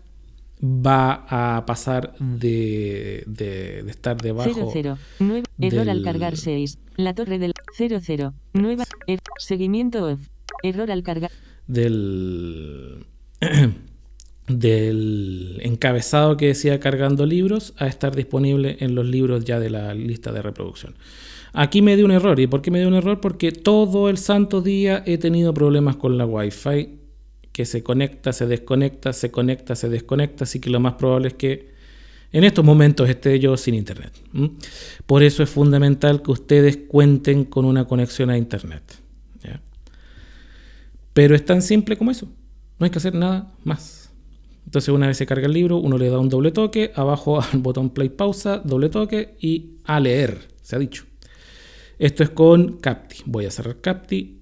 va 0.64 1.26
a 1.58 1.66
pasar 1.66 2.14
de, 2.20 3.24
de- 3.26 3.82
de 3.84 3.90
estar 3.92 4.22
debajo 4.22 4.72
00. 4.72 4.98
Nueva. 5.20 5.46
Error 5.60 5.90
al 5.90 6.04
cargar 6.04 6.38
6. 6.38 6.78
La 6.98 7.16
torre 7.16 7.40
del 7.40 7.54
00. 7.78 8.34
Nueva. 8.54 8.84
er- 9.08 9.20
seguimiento 9.40 10.06
off. 10.06 10.20
Error 10.64 10.92
al 10.92 11.02
cargar. 11.04 11.32
del, 11.68 13.06
del 14.60 15.60
encabezado 15.62 16.38
que 16.38 16.48
decía 16.48 16.80
cargando 16.80 17.26
libros 17.26 17.74
a 17.78 17.88
estar 17.88 18.16
disponible 18.16 18.78
en 18.80 18.96
los 18.96 19.06
libros 19.06 19.46
ya 19.46 19.60
de 19.60 19.70
la 19.70 19.94
lista 19.94 20.32
de 20.32 20.42
reproducción. 20.42 20.96
Aquí 21.54 21.82
me 21.82 21.96
dio 21.96 22.06
un 22.06 22.12
error. 22.12 22.40
¿Y 22.40 22.48
por 22.48 22.62
qué 22.62 22.72
me 22.72 22.80
dio 22.80 22.88
un 22.88 22.94
error? 22.94 23.20
Porque 23.20 23.52
todo 23.52 24.10
el 24.10 24.18
santo 24.18 24.62
día 24.62 25.04
he 25.06 25.18
tenido 25.18 25.54
problemas 25.54 25.98
con 25.98 26.18
la 26.18 26.26
Wi-Fi, 26.26 26.90
que 27.52 27.66
se 27.66 27.84
conecta, 27.84 28.32
se 28.32 28.48
desconecta, 28.48 29.12
se 29.14 29.32
conecta, 29.32 29.76
se 29.76 29.90
desconecta, 29.90 30.46
así 30.46 30.60
que 30.60 30.70
lo 30.70 30.80
más 30.80 30.94
probable 30.94 31.30
es 31.30 31.34
que 31.34 31.72
en 32.32 32.46
estos 32.46 32.64
momentos 32.64 33.10
esté 33.10 33.38
yo 33.40 33.58
sin 33.58 33.76
internet. 33.76 34.14
Por 35.06 35.22
eso 35.22 35.44
es 35.44 35.50
fundamental 35.50 36.22
que 36.22 36.32
ustedes 36.32 36.78
cuenten 36.88 37.44
con 37.44 37.66
una 37.66 37.86
conexión 37.86 38.30
a 38.30 38.38
internet. 38.38 38.84
Pero 41.14 41.36
es 41.36 41.46
tan 41.46 41.62
simple 41.62 41.98
como 41.98 42.12
eso. 42.12 42.28
No 42.80 42.86
hay 42.86 42.90
que 42.90 43.00
hacer 43.00 43.14
nada 43.14 43.52
más. 43.66 44.01
Entonces 44.66 44.90
una 44.90 45.08
vez 45.08 45.18
se 45.18 45.26
carga 45.26 45.48
el 45.48 45.54
libro, 45.54 45.78
uno 45.78 45.98
le 45.98 46.10
da 46.10 46.20
un 46.20 46.30
doble 46.30 46.52
toque, 46.52 46.92
abajo 46.96 47.42
al 47.54 47.60
botón 47.60 47.90
play 47.90 48.10
pausa, 48.10 48.60
doble 48.60 48.90
toque 48.90 49.36
y 49.40 49.78
a 49.84 50.00
leer, 50.00 50.48
se 50.62 50.76
ha 50.76 50.80
dicho. 50.80 51.06
Esto 52.00 52.24
es 52.24 52.32
con 52.32 52.80
Capti. 52.80 53.18
Voy 53.26 53.46
a 53.46 53.52
cerrar 53.52 53.80
Capti, 53.80 54.42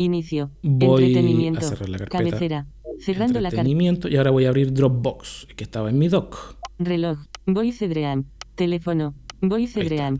Inicio. 0.00 0.50
Voy 0.62 1.04
Entretenimiento. 1.04 1.60
a 1.60 1.62
cerrar 1.62 1.88
la 1.90 1.98
carpeta. 1.98 2.18
Cabecera. 2.30 2.66
Cerrando 3.00 3.40
la 3.40 3.48
entretenimiento 3.48 4.08
y 4.08 4.16
ahora 4.16 4.30
voy 4.30 4.46
a 4.46 4.48
abrir 4.48 4.72
Dropbox, 4.72 5.48
que 5.56 5.64
estaba 5.64 5.90
en 5.90 5.98
mi 5.98 6.08
doc. 6.08 6.56
Reloj. 6.78 7.18
Voice 7.44 7.86
Dream. 7.86 8.24
Teléfono. 8.54 9.14
Voice 9.42 9.78
Ahí 9.80 9.86
está. 9.86 9.94
Dream. 9.96 10.18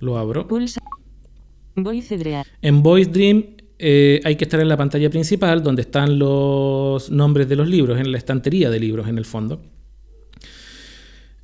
Lo 0.00 0.18
abro. 0.18 0.46
Pulsa. 0.46 0.80
Voice 1.74 2.18
Dream. 2.18 2.44
En 2.60 2.82
Voice 2.82 3.10
Dream 3.10 3.53
eh, 3.78 4.20
hay 4.24 4.36
que 4.36 4.44
estar 4.44 4.60
en 4.60 4.68
la 4.68 4.76
pantalla 4.76 5.10
principal 5.10 5.62
donde 5.62 5.82
están 5.82 6.18
los 6.18 7.10
nombres 7.10 7.48
de 7.48 7.56
los 7.56 7.68
libros, 7.68 7.98
en 7.98 8.12
la 8.12 8.18
estantería 8.18 8.70
de 8.70 8.80
libros 8.80 9.08
en 9.08 9.18
el 9.18 9.24
fondo. 9.24 9.62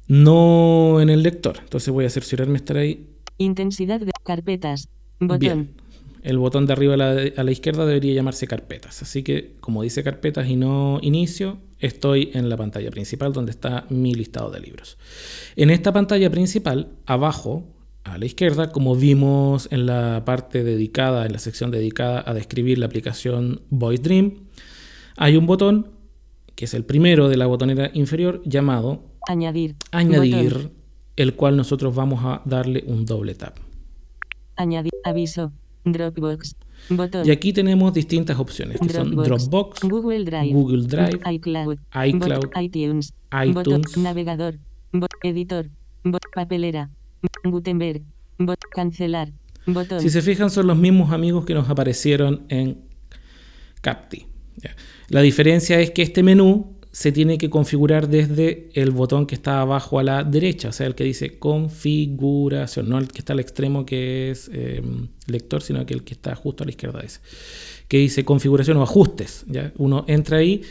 No 0.06 1.00
en 1.00 1.08
el 1.08 1.22
lector. 1.22 1.58
Entonces 1.60 1.92
voy 1.92 2.04
a 2.04 2.10
cerciorarme 2.10 2.56
estar 2.56 2.76
ahí. 2.76 3.08
Intensidad 3.38 4.00
de 4.00 4.12
carpetas. 4.24 4.88
Botón. 5.18 5.38
Bien. 5.38 5.70
El 6.22 6.36
botón 6.38 6.66
de 6.66 6.72
arriba 6.72 6.94
a 6.94 6.96
la, 6.96 7.16
a 7.36 7.44
la 7.44 7.50
izquierda 7.50 7.86
debería 7.86 8.14
llamarse 8.14 8.46
carpetas. 8.46 9.02
Así 9.02 9.22
que 9.22 9.54
como 9.60 9.82
dice 9.82 10.02
carpetas 10.02 10.48
y 10.48 10.56
no 10.56 10.98
inicio, 11.02 11.58
estoy 11.78 12.30
en 12.34 12.48
la 12.48 12.56
pantalla 12.56 12.90
principal 12.90 13.32
donde 13.32 13.52
está 13.52 13.86
mi 13.88 14.14
listado 14.14 14.50
de 14.50 14.60
libros. 14.60 14.98
En 15.56 15.70
esta 15.70 15.92
pantalla 15.92 16.30
principal, 16.30 16.88
abajo, 17.06 17.64
a 18.04 18.18
la 18.18 18.24
izquierda, 18.24 18.72
como 18.72 18.96
vimos 18.96 19.68
en 19.70 19.86
la 19.86 20.24
parte 20.24 20.64
dedicada, 20.64 21.26
en 21.26 21.32
la 21.32 21.38
sección 21.38 21.70
dedicada 21.70 22.22
a 22.26 22.34
describir 22.34 22.78
la 22.78 22.86
aplicación 22.86 23.62
Voice 23.70 24.02
Dream, 24.02 24.34
hay 25.16 25.36
un 25.36 25.46
botón, 25.46 25.90
que 26.54 26.64
es 26.64 26.74
el 26.74 26.84
primero 26.84 27.28
de 27.28 27.36
la 27.36 27.46
botonera 27.46 27.90
inferior, 27.94 28.42
llamado 28.44 29.04
Añadir. 29.28 29.76
Añadir, 29.92 30.54
Botón. 30.54 30.72
el 31.16 31.34
cual 31.34 31.56
nosotros 31.56 31.94
vamos 31.94 32.20
a 32.24 32.42
darle 32.46 32.84
un 32.86 33.04
doble 33.04 33.34
tap. 33.34 33.58
Añadir. 34.56 34.92
Aviso. 35.04 35.52
Dropbox. 35.84 36.56
Botón. 36.88 37.26
Y 37.26 37.30
aquí 37.30 37.52
tenemos 37.52 37.92
distintas 37.92 38.38
opciones, 38.38 38.80
que 38.80 38.88
son 38.88 39.14
Dropbox, 39.14 39.82
Google 39.82 40.24
Drive. 40.24 40.52
Google 40.52 40.86
Drive, 40.86 41.20
iCloud. 41.32 41.78
iTunes. 42.04 43.12
iTunes. 43.32 43.54
Botón. 43.54 43.82
Navegador. 43.98 44.58
Editor. 45.22 45.70
Papelera. 46.34 46.90
Gutenberg. 47.44 48.02
Cancelar. 48.72 49.32
Botón. 49.66 50.00
Si 50.00 50.10
se 50.10 50.22
fijan, 50.22 50.50
son 50.50 50.66
los 50.66 50.76
mismos 50.76 51.12
amigos 51.12 51.44
que 51.44 51.54
nos 51.54 51.68
aparecieron 51.68 52.46
en 52.48 52.78
Capti. 53.80 54.26
La 55.08 55.20
diferencia 55.20 55.80
es 55.80 55.90
que 55.90 56.02
este 56.02 56.22
menú 56.22 56.76
se 56.92 57.12
tiene 57.12 57.38
que 57.38 57.50
configurar 57.50 58.08
desde 58.08 58.68
el 58.74 58.90
botón 58.90 59.26
que 59.26 59.34
está 59.34 59.60
abajo 59.60 59.98
a 59.98 60.02
la 60.02 60.24
derecha, 60.24 60.70
o 60.70 60.72
sea, 60.72 60.86
el 60.86 60.94
que 60.94 61.04
dice 61.04 61.38
configuración, 61.38 62.88
no 62.88 62.98
el 62.98 63.08
que 63.08 63.18
está 63.18 63.32
al 63.32 63.40
extremo 63.40 63.86
que 63.86 64.30
es 64.30 64.50
eh, 64.52 64.82
lector, 65.26 65.62
sino 65.62 65.86
que 65.86 65.94
el 65.94 66.02
que 66.02 66.14
está 66.14 66.34
justo 66.34 66.64
a 66.64 66.66
la 66.66 66.70
izquierda 66.70 67.00
ese, 67.00 67.20
que 67.86 67.98
dice 67.98 68.24
configuración 68.24 68.76
o 68.78 68.82
ajustes. 68.82 69.44
¿ya? 69.46 69.72
Uno 69.76 70.04
entra 70.08 70.38
ahí 70.38 70.62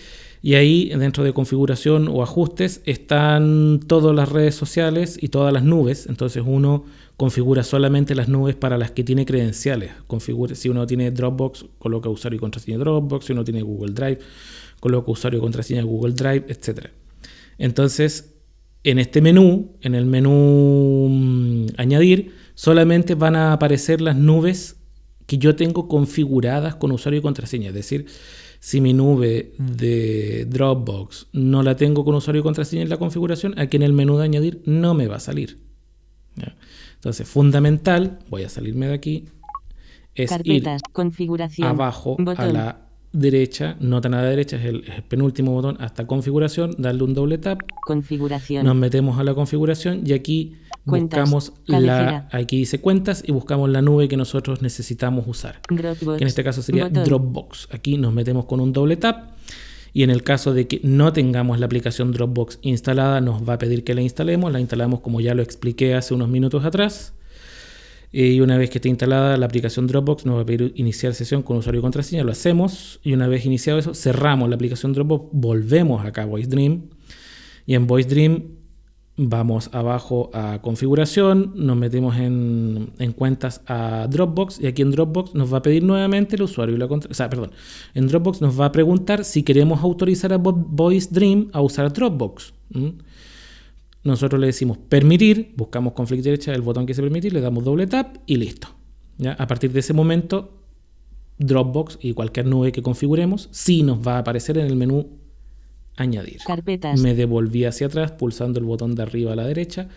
y 0.41 0.53
ahí 0.53 0.89
dentro 0.89 1.23
de 1.23 1.33
configuración 1.33 2.07
o 2.07 2.23
ajustes 2.23 2.81
están 2.85 3.81
todas 3.87 4.15
las 4.15 4.29
redes 4.29 4.55
sociales 4.55 5.17
y 5.21 5.29
todas 5.29 5.51
las 5.53 5.63
nubes, 5.63 6.07
entonces 6.07 6.43
uno 6.45 6.85
configura 7.17 7.63
solamente 7.63 8.15
las 8.15 8.29
nubes 8.29 8.55
para 8.55 8.77
las 8.77 8.91
que 8.91 9.03
tiene 9.03 9.25
credenciales. 9.25 9.91
Configura, 10.07 10.55
si 10.55 10.69
uno 10.69 10.87
tiene 10.87 11.11
Dropbox, 11.11 11.65
coloca 11.77 12.07
usuario 12.07 12.37
y 12.37 12.39
contraseña 12.39 12.77
Dropbox, 12.77 13.25
si 13.25 13.33
uno 13.33 13.43
tiene 13.43 13.61
Google 13.61 13.93
Drive, 13.93 14.19
coloca 14.79 15.11
usuario 15.11 15.39
y 15.39 15.41
contraseña 15.41 15.83
Google 15.83 16.13
Drive, 16.13 16.45
etc. 16.47 16.87
Entonces, 17.57 18.35
en 18.85 18.99
este 18.99 19.21
menú, 19.21 19.75
en 19.81 19.95
el 19.95 20.05
menú 20.05 21.07
mm, 21.09 21.65
añadir, 21.75 22.31
solamente 22.55 23.15
van 23.15 23.35
a 23.35 23.51
aparecer 23.51 23.99
las 23.99 24.15
nubes 24.15 24.77
que 25.25 25.37
yo 25.37 25.57
tengo 25.57 25.89
configuradas 25.89 26.75
con 26.75 26.93
usuario 26.93 27.19
y 27.19 27.21
contraseña. 27.21 27.67
Es 27.67 27.75
decir, 27.75 28.05
si 28.59 28.81
mi 28.81 28.93
nube 28.93 29.53
de 29.57 30.45
Dropbox 30.49 31.27
no 31.33 31.63
la 31.63 31.75
tengo 31.75 32.03
con 32.03 32.15
usuario 32.15 32.41
y 32.41 32.43
contraseña 32.43 32.81
en 32.83 32.89
la 32.89 32.97
configuración, 32.97 33.57
aquí 33.57 33.77
en 33.77 33.83
el 33.83 33.93
menú 33.93 34.17
de 34.17 34.25
añadir 34.25 34.61
no 34.65 34.93
me 34.93 35.07
va 35.07 35.17
a 35.17 35.19
salir. 35.21 35.59
¿Ya? 36.35 36.55
Entonces, 36.95 37.27
fundamental, 37.27 38.19
voy 38.29 38.43
a 38.43 38.49
salirme 38.49 38.87
de 38.87 38.93
aquí, 38.93 39.25
es 40.15 40.29
Carpetas. 40.29 40.81
ir 40.85 40.93
Configuración. 40.93 41.67
abajo 41.67 42.17
a 42.35 42.45
la 42.47 42.88
derecha, 43.11 43.75
no 43.79 44.01
tan 44.01 44.13
a 44.13 44.21
la 44.21 44.29
derecha, 44.29 44.57
es 44.57 44.65
el, 44.65 44.83
es 44.87 44.95
el 44.97 45.03
penúltimo 45.03 45.51
botón, 45.51 45.77
hasta 45.79 46.05
configuración, 46.05 46.75
darle 46.77 47.03
un 47.03 47.13
doble 47.13 47.37
tap, 47.37 47.61
Configuración. 47.85 48.65
nos 48.65 48.75
metemos 48.75 49.19
a 49.19 49.23
la 49.23 49.33
configuración 49.33 50.01
y 50.05 50.13
aquí 50.13 50.57
Cuentas, 50.85 51.19
buscamos 51.29 51.53
cabecera. 51.67 52.27
la, 52.31 52.37
aquí 52.39 52.57
dice 52.57 52.79
cuentas 52.81 53.23
y 53.25 53.31
buscamos 53.31 53.69
la 53.69 53.81
nube 53.81 54.07
que 54.07 54.17
nosotros 54.17 54.61
necesitamos 54.61 55.27
usar. 55.27 55.59
Dropbox. 55.69 56.17
Que 56.17 56.23
en 56.23 56.27
este 56.27 56.43
caso 56.43 56.61
sería 56.61 56.85
Botón. 56.87 57.03
Dropbox. 57.03 57.67
Aquí 57.71 57.97
nos 57.97 58.13
metemos 58.13 58.45
con 58.45 58.59
un 58.59 58.73
doble 58.73 58.95
tap 58.97 59.31
y 59.93 60.03
en 60.03 60.09
el 60.11 60.23
caso 60.23 60.53
de 60.53 60.67
que 60.67 60.79
no 60.83 61.13
tengamos 61.13 61.59
la 61.59 61.65
aplicación 61.65 62.11
Dropbox 62.11 62.59
instalada, 62.61 63.21
nos 63.21 63.47
va 63.47 63.53
a 63.53 63.57
pedir 63.57 63.83
que 63.83 63.93
la 63.95 64.01
instalemos. 64.01 64.51
La 64.51 64.59
instalamos 64.59 65.01
como 65.01 65.19
ya 65.19 65.33
lo 65.35 65.41
expliqué 65.41 65.95
hace 65.95 66.13
unos 66.13 66.29
minutos 66.29 66.63
atrás. 66.65 67.13
Eh, 68.11 68.27
Y 68.33 68.41
una 68.41 68.57
vez 68.57 68.69
que 68.69 68.77
esté 68.77 68.89
instalada 68.89 69.37
la 69.37 69.45
aplicación 69.45 69.87
Dropbox, 69.87 70.25
nos 70.25 70.37
va 70.37 70.41
a 70.41 70.45
pedir 70.45 70.73
iniciar 70.75 71.13
sesión 71.13 71.43
con 71.43 71.57
usuario 71.57 71.79
y 71.79 71.81
contraseña. 71.81 72.23
Lo 72.23 72.31
hacemos 72.31 72.99
y 73.03 73.13
una 73.13 73.27
vez 73.27 73.45
iniciado 73.45 73.79
eso, 73.79 73.93
cerramos 73.93 74.49
la 74.49 74.55
aplicación 74.55 74.93
Dropbox, 74.93 75.29
volvemos 75.31 76.05
acá 76.05 76.23
a 76.23 76.25
Voice 76.25 76.49
Dream. 76.49 76.89
Y 77.65 77.75
en 77.75 77.87
Voice 77.87 78.09
Dream 78.09 78.59
vamos 79.21 79.69
abajo 79.73 80.29
a 80.33 80.61
configuración, 80.61 81.51
nos 81.55 81.75
metemos 81.75 82.15
en, 82.15 82.91
en, 82.99 83.11
cuentas 83.11 83.61
a 83.67 84.07
Dropbox 84.09 84.61
y 84.61 84.67
aquí 84.67 84.81
en 84.81 84.91
Dropbox 84.91 85.35
nos 85.35 85.53
va 85.53 85.57
a 85.57 85.61
pedir 85.61 85.83
nuevamente 85.83 86.37
el 86.37 86.43
usuario 86.43 86.75
y 86.75 86.77
la 86.77 86.87
contraseña. 86.87 87.11
O 87.11 87.15
sea, 87.15 87.29
perdón, 87.29 87.51
en 87.93 88.07
Dropbox 88.07 88.41
nos 88.41 88.57
va 88.57 88.65
a 88.65 88.71
preguntar 88.71 89.25
si 89.25 89.43
queremos 89.43 89.83
autorizar 89.83 90.31
a 90.31 90.37
Voice 90.37 91.09
Dream 91.11 91.49
a 91.51 91.61
usar 91.61 91.91
Dropbox. 91.91 92.53
Nosotros 94.03 94.39
le 94.39 94.47
decimos 94.47 94.77
permitir, 94.77 95.53
buscamos 95.57 95.93
con 95.93 96.05
derecha 96.05 96.53
el 96.53 96.61
botón 96.61 96.85
que 96.85 96.91
dice 96.91 97.01
permitir, 97.01 97.33
le 97.33 97.41
damos 97.41 97.63
doble 97.63 97.87
tap 97.87 98.17
y 98.25 98.37
listo. 98.37 98.69
¿Ya? 99.17 99.33
A 99.33 99.47
partir 99.47 99.71
de 99.73 99.81
ese 99.81 99.93
momento, 99.93 100.53
Dropbox 101.37 101.99
y 102.01 102.13
cualquier 102.13 102.45
nube 102.45 102.71
que 102.71 102.81
configuremos, 102.81 103.49
sí 103.51 103.83
nos 103.83 104.05
va 104.05 104.15
a 104.15 104.19
aparecer 104.19 104.57
en 104.57 104.67
el 104.67 104.75
menú 104.75 105.17
añadir. 105.97 106.39
Carpetas. 106.45 106.99
Me 107.01 107.13
devolví 107.13 107.65
hacia 107.65 107.87
atrás 107.87 108.11
pulsando 108.11 108.59
el 108.59 108.65
botón 108.65 108.95
de 108.95 109.03
arriba 109.03 109.33
a 109.33 109.35
la 109.35 109.45
derecha 109.45 109.89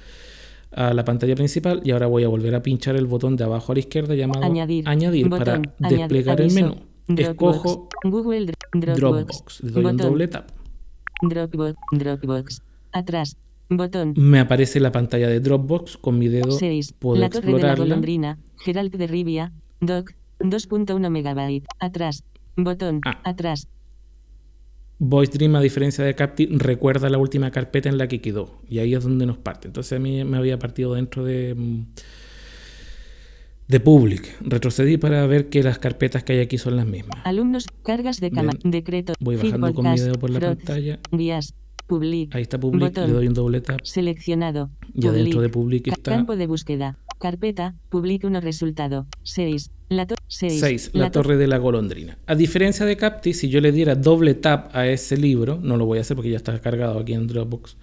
a 0.74 0.94
la 0.94 1.04
pantalla 1.04 1.34
principal 1.34 1.80
y 1.84 1.90
ahora 1.90 2.06
voy 2.06 2.24
a 2.24 2.28
volver 2.28 2.54
a 2.54 2.62
pinchar 2.62 2.96
el 2.96 3.06
botón 3.06 3.36
de 3.36 3.44
abajo 3.44 3.72
a 3.72 3.74
la 3.74 3.80
izquierda 3.80 4.14
llamado 4.14 4.42
añadir, 4.42 5.28
para 5.28 5.60
desplegar 5.78 6.40
el 6.40 6.52
menú. 6.52 6.76
Escojo 7.08 7.88
Google 8.04 8.52
Dropbox, 8.72 9.62
le 9.62 9.70
doy 9.70 9.84
un 9.84 9.96
doble 9.96 10.28
tap. 10.28 10.50
Dropbox, 11.20 11.76
Dropbox, 11.92 12.62
atrás, 12.92 13.36
botón. 13.76 14.14
Me 14.16 14.38
aparece 14.40 14.80
la 14.80 14.92
pantalla 14.92 15.28
de 15.28 15.40
Dropbox 15.40 15.96
con 15.96 16.18
mi 16.18 16.28
dedo. 16.28 16.50
6. 16.52 16.94
Puedo 16.98 17.20
la 17.20 17.30
torre 17.30 17.52
de 17.54 17.62
la 17.62 17.74
golondrina, 17.76 18.38
Geralt 18.58 18.94
de 18.94 19.06
Rivia, 19.06 19.52
doc, 19.80 20.12
2.1 20.40 21.10
megabyte, 21.10 21.66
atrás, 21.78 22.24
botón, 22.56 23.00
Ah. 23.04 23.20
atrás, 23.24 23.68
Voice 25.04 25.32
Dream, 25.32 25.56
a 25.56 25.60
diferencia 25.60 26.04
de 26.04 26.14
Capti, 26.14 26.46
recuerda 26.46 27.08
la 27.10 27.18
última 27.18 27.50
carpeta 27.50 27.88
en 27.88 27.98
la 27.98 28.06
que 28.06 28.20
quedó. 28.20 28.60
Y 28.68 28.78
ahí 28.78 28.94
es 28.94 29.02
donde 29.02 29.26
nos 29.26 29.36
parte. 29.36 29.66
Entonces 29.66 29.96
a 29.96 30.00
mí 30.00 30.22
me 30.22 30.36
había 30.36 30.60
partido 30.60 30.94
dentro 30.94 31.24
de, 31.24 31.56
mm, 31.56 31.86
de 33.66 33.80
Public. 33.80 34.36
Retrocedí 34.42 34.98
para 34.98 35.26
ver 35.26 35.48
que 35.48 35.62
las 35.64 35.78
carpetas 35.80 36.22
que 36.22 36.34
hay 36.34 36.40
aquí 36.40 36.56
son 36.58 36.76
las 36.76 36.86
mismas. 36.86 37.18
alumnos, 37.24 37.66
cargas 37.82 38.20
de 38.20 38.30
cama, 38.30 38.52
decreto, 38.62 39.14
Voy 39.18 39.36
bajando 39.36 39.74
con 39.74 39.90
mi 39.90 39.98
dedo 39.98 40.14
por 40.20 40.30
la 40.30 40.38
pantalla. 40.40 41.00
guías, 41.10 41.54
public, 41.92 42.34
Ahí 42.34 42.42
está 42.42 42.58
Public, 42.58 42.88
botón, 42.88 43.06
le 43.06 43.12
doy 43.12 43.26
un 43.28 43.34
doble 43.34 43.60
tap. 43.60 43.80
seleccionado, 43.82 44.70
Ya 44.94 45.10
public, 45.10 45.24
dentro 45.24 45.40
de 45.42 45.48
Public 45.50 45.88
está. 45.88 46.10
Campo 46.12 46.36
de 46.36 46.46
búsqueda, 46.46 46.96
carpeta, 47.18 47.74
public 47.90 48.24
uno 48.24 48.40
resultado, 48.40 49.06
6, 49.24 49.70
la 49.90 50.06
torre, 50.06 50.22
6, 50.26 50.60
6, 50.60 50.90
la 50.94 51.10
torre 51.10 51.36
de 51.36 51.46
la 51.46 51.58
golondrina. 51.58 52.16
A 52.26 52.34
diferencia 52.34 52.86
de 52.86 52.96
Capti, 52.96 53.34
si 53.34 53.50
yo 53.50 53.60
le 53.60 53.72
diera 53.72 53.94
doble 53.94 54.32
tap 54.32 54.74
a 54.74 54.86
ese 54.86 55.18
libro, 55.18 55.58
no 55.62 55.76
lo 55.76 55.84
voy 55.84 55.98
a 55.98 56.00
hacer 56.00 56.16
porque 56.16 56.30
ya 56.30 56.38
está 56.38 56.58
cargado 56.60 56.98
aquí 56.98 57.12
en 57.12 57.26
Dropbox, 57.26 57.76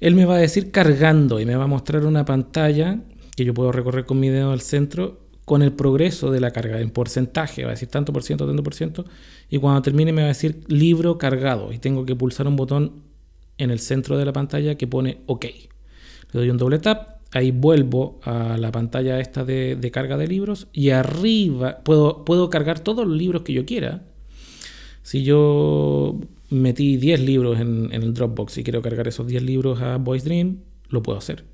él 0.00 0.14
me 0.14 0.26
va 0.26 0.36
a 0.36 0.38
decir 0.38 0.70
cargando 0.70 1.40
y 1.40 1.46
me 1.46 1.56
va 1.56 1.64
a 1.64 1.66
mostrar 1.66 2.04
una 2.04 2.26
pantalla 2.26 3.00
que 3.36 3.46
yo 3.46 3.54
puedo 3.54 3.72
recorrer 3.72 4.04
con 4.04 4.20
mi 4.20 4.28
dedo 4.28 4.52
al 4.52 4.60
centro 4.60 5.30
con 5.46 5.62
el 5.62 5.72
progreso 5.72 6.30
de 6.30 6.38
la 6.38 6.52
carga 6.52 6.80
en 6.80 6.90
porcentaje, 6.90 7.64
va 7.64 7.70
a 7.70 7.72
decir 7.72 7.88
tanto 7.88 8.12
por 8.12 8.22
ciento, 8.22 8.46
tanto 8.46 8.62
por 8.62 8.72
ciento, 8.72 9.04
y 9.48 9.58
cuando 9.58 9.82
termine 9.82 10.12
me 10.12 10.22
va 10.22 10.26
a 10.26 10.28
decir 10.28 10.62
libro 10.68 11.18
cargado 11.18 11.72
y 11.72 11.78
tengo 11.78 12.06
que 12.06 12.14
pulsar 12.14 12.46
un 12.46 12.54
botón 12.54 13.09
en 13.62 13.70
el 13.70 13.78
centro 13.78 14.18
de 14.18 14.24
la 14.24 14.32
pantalla 14.32 14.76
que 14.76 14.86
pone 14.86 15.18
OK. 15.26 15.44
Le 15.44 16.40
doy 16.40 16.50
un 16.50 16.56
doble 16.56 16.78
tap, 16.78 17.20
ahí 17.32 17.50
vuelvo 17.50 18.20
a 18.24 18.56
la 18.58 18.72
pantalla 18.72 19.20
esta 19.20 19.44
de, 19.44 19.76
de 19.76 19.90
carga 19.90 20.16
de 20.16 20.26
libros 20.26 20.68
y 20.72 20.90
arriba 20.90 21.80
puedo, 21.84 22.24
puedo 22.24 22.50
cargar 22.50 22.80
todos 22.80 23.06
los 23.06 23.16
libros 23.16 23.42
que 23.42 23.52
yo 23.52 23.64
quiera. 23.64 24.02
Si 25.02 25.22
yo 25.22 26.20
metí 26.50 26.96
10 26.96 27.20
libros 27.20 27.60
en, 27.60 27.92
en 27.92 28.02
el 28.02 28.14
Dropbox 28.14 28.58
y 28.58 28.64
quiero 28.64 28.82
cargar 28.82 29.08
esos 29.08 29.26
10 29.26 29.42
libros 29.42 29.80
a 29.80 29.96
Voice 29.96 30.24
Dream, 30.24 30.58
lo 30.88 31.02
puedo 31.02 31.18
hacer. 31.18 31.44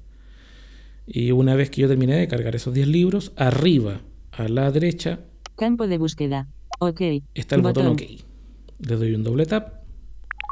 Y 1.07 1.31
una 1.31 1.55
vez 1.55 1.71
que 1.71 1.83
yo 1.83 1.89
terminé 1.89 2.17
de 2.17 2.27
cargar 2.29 2.57
esos 2.57 2.75
10 2.75 2.89
libros, 2.89 3.33
arriba 3.37 4.01
a 4.33 4.49
la 4.49 4.71
derecha 4.73 5.21
campo 5.57 5.89
de 5.89 5.99
búsqueda, 5.99 6.49
ok, 6.79 7.01
está 7.35 7.57
el 7.57 7.63
botón 7.63 7.87
OK. 7.89 8.03
Le 8.79 8.97
doy 8.97 9.15
un 9.15 9.25
doble 9.25 9.47
tap 9.47 9.86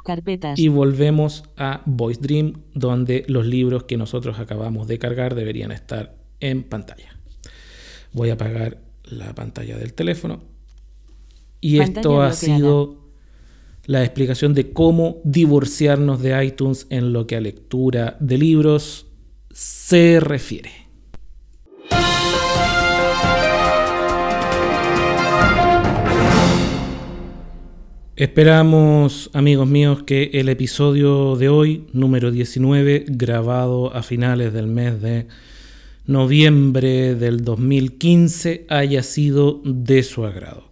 carpetas, 0.05 0.59
y 0.59 0.69
volvemos 0.69 1.43
a 1.57 1.83
Voice 1.87 2.21
Dream, 2.21 2.63
donde 2.75 3.25
los 3.27 3.47
libros 3.47 3.85
que 3.85 3.97
nosotros 3.97 4.39
acabamos 4.39 4.87
de 4.87 4.99
cargar 4.99 5.35
deberían 5.35 5.73
estar 5.73 6.17
en 6.41 6.63
pantalla. 6.63 7.19
Voy 8.13 8.31
a 8.31 8.35
apagar 8.35 8.79
la 9.03 9.35
pantalla 9.35 9.77
del 9.77 9.95
teléfono. 9.95 10.43
Y 11.61 11.79
Pantalla 11.79 12.01
esto 12.01 12.23
ha 12.23 12.33
sido 12.33 13.05
la 13.87 14.05
explicación 14.05 14.55
de 14.55 14.73
cómo 14.73 15.21
divorciarnos 15.25 16.23
de 16.23 16.45
iTunes 16.45 16.87
en 16.91 17.13
lo 17.13 17.27
que 17.27 17.37
a 17.37 17.41
lectura 17.41 18.17
de 18.21 18.39
libros 18.39 19.07
se 19.51 20.21
refiere. 20.21 20.71
Esperamos, 28.16 29.28
amigos 29.32 29.66
míos, 29.66 30.05
que 30.05 30.31
el 30.35 30.49
episodio 30.49 31.35
de 31.35 31.49
hoy, 31.49 31.89
número 31.93 32.31
19, 32.31 33.07
grabado 33.09 33.93
a 33.93 34.05
finales 34.05 34.53
del 34.53 34.69
mes 34.69 35.03
de 35.03 35.27
noviembre 36.07 37.16
del 37.16 37.43
2015, 37.43 38.66
haya 38.69 39.03
sido 39.03 39.61
de 39.65 40.05
su 40.05 40.24
agrado. 40.24 40.70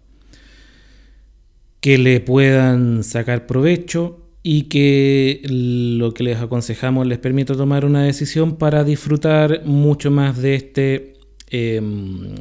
Que 1.81 1.99
le 1.99 2.21
puedan 2.21 3.03
sacar 3.03 3.49
provecho 3.49 4.21
y 4.45 4.69
que 4.69 5.43
lo 5.49 6.15
que 6.15 6.23
les 6.23 6.39
aconsejamos 6.39 7.09
les 7.09 7.19
permita 7.19 7.57
tomar 7.57 7.85
una 7.85 8.05
decisión 8.05 8.55
para 8.55 8.85
disfrutar 8.85 9.63
mucho 9.65 10.13
más 10.13 10.41
de 10.41 10.55
este 10.55 11.15
em, 11.51 12.37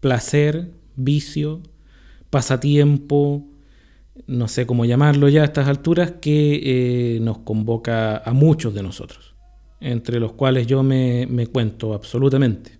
placer, 0.00 0.70
vicio, 0.96 1.62
pasatiempo, 2.28 3.48
no 4.26 4.48
sé 4.48 4.66
cómo 4.66 4.84
llamarlo 4.84 5.28
ya 5.28 5.42
a 5.42 5.44
estas 5.44 5.68
alturas, 5.68 6.14
que 6.20 7.16
eh, 7.16 7.20
nos 7.20 7.38
convoca 7.38 8.16
a 8.18 8.32
muchos 8.32 8.74
de 8.74 8.82
nosotros, 8.82 9.36
entre 9.80 10.18
los 10.20 10.32
cuales 10.32 10.66
yo 10.66 10.82
me, 10.82 11.26
me 11.26 11.46
cuento 11.46 11.94
absolutamente. 11.94 12.72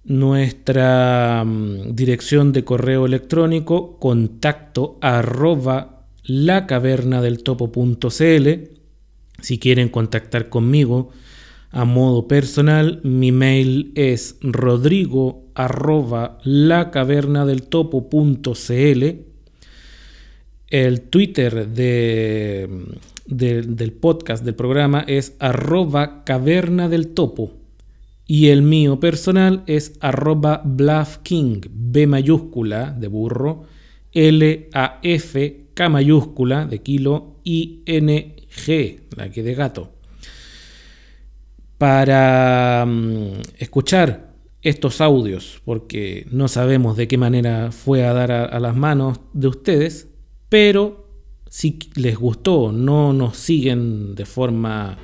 nuestra 0.05 1.43
mm, 1.45 1.93
dirección 1.93 2.53
de 2.53 2.63
correo 2.63 3.05
electrónico 3.05 3.99
contacto 3.99 4.97
arroba 5.01 5.90
lacavernadeltopo.cl. 6.23 8.49
Si 9.41 9.57
quieren 9.59 9.89
contactar 9.89 10.49
conmigo 10.49 11.09
a 11.71 11.85
modo 11.85 12.27
personal, 12.27 12.99
mi 13.03 13.31
mail 13.31 13.91
es 13.95 14.37
rodrigo 14.41 15.45
arroba 15.55 16.37
lacavernadeltopo.cl. 16.43 19.03
El 20.67 21.01
Twitter 21.01 21.67
de, 21.67 22.69
de- 23.25 23.61
del 23.63 23.91
podcast, 23.93 24.45
del 24.45 24.53
programa, 24.55 25.03
es 25.07 25.35
arroba 25.39 26.23
caverna 26.23 26.87
del 26.87 27.07
topo. 27.09 27.53
Y 28.25 28.47
el 28.49 28.61
mío 28.61 28.99
personal 29.01 29.63
es 29.65 29.93
arroba 29.99 30.61
bluffking, 30.63 31.61
B 31.73 32.07
mayúscula 32.07 32.95
de 32.97 33.07
burro, 33.07 33.63
L 34.13 34.69
A 34.73 34.99
F 35.03 35.60
K 35.73 35.89
mayúscula 35.89 36.65
de 36.65 36.81
kilo 36.81 37.39
I 37.43 37.81
N 37.85 38.35
G, 38.49 39.01
la 39.15 39.29
que 39.29 39.43
de 39.43 39.55
gato. 39.55 39.91
Para 41.77 42.85
mm, 42.87 43.41
escuchar 43.57 44.33
estos 44.61 45.01
audios, 45.01 45.61
porque 45.65 46.27
no 46.31 46.47
sabemos 46.47 46.95
de 46.97 47.07
qué 47.07 47.17
manera 47.17 47.71
fue 47.71 48.05
a 48.05 48.13
dar 48.13 48.31
a, 48.31 48.45
a 48.45 48.59
las 48.59 48.75
manos 48.75 49.19
de 49.33 49.47
ustedes, 49.47 50.07
pero 50.49 51.07
si 51.49 51.79
les 51.95 52.17
gustó, 52.17 52.71
no 52.71 53.13
nos 53.13 53.37
siguen 53.37 54.13
de 54.15 54.25
forma 54.25 54.97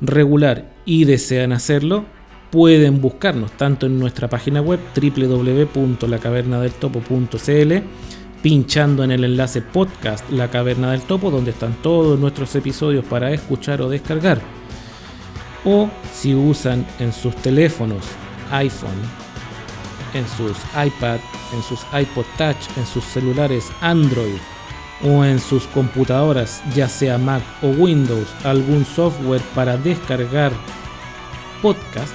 regular 0.00 0.72
y 0.84 1.04
desean 1.04 1.52
hacerlo, 1.52 2.04
pueden 2.50 3.00
buscarnos 3.00 3.56
tanto 3.56 3.86
en 3.86 3.98
nuestra 3.98 4.28
página 4.28 4.60
web 4.62 4.78
www.lacavernadeltopo.cl 4.94 7.72
pinchando 8.46 9.02
en 9.02 9.10
el 9.10 9.24
enlace 9.24 9.60
podcast 9.60 10.30
La 10.30 10.48
Caverna 10.48 10.92
del 10.92 11.02
Topo 11.02 11.32
donde 11.32 11.50
están 11.50 11.74
todos 11.82 12.16
nuestros 12.16 12.54
episodios 12.54 13.04
para 13.04 13.32
escuchar 13.32 13.82
o 13.82 13.88
descargar 13.88 14.40
o 15.64 15.90
si 16.12 16.32
usan 16.32 16.86
en 17.00 17.12
sus 17.12 17.34
teléfonos 17.34 18.04
iPhone 18.52 19.02
en 20.14 20.24
sus 20.28 20.56
iPad, 20.80 21.18
en 21.52 21.62
sus 21.64 21.80
iPod 21.92 22.24
Touch, 22.38 22.68
en 22.76 22.86
sus 22.86 23.02
celulares 23.02 23.68
Android 23.80 24.38
o 25.02 25.24
en 25.24 25.40
sus 25.40 25.66
computadoras, 25.66 26.62
ya 26.72 26.88
sea 26.88 27.18
Mac 27.18 27.42
o 27.62 27.70
Windows, 27.70 28.28
algún 28.44 28.84
software 28.84 29.42
para 29.56 29.76
descargar 29.76 30.52
podcast. 31.62 32.14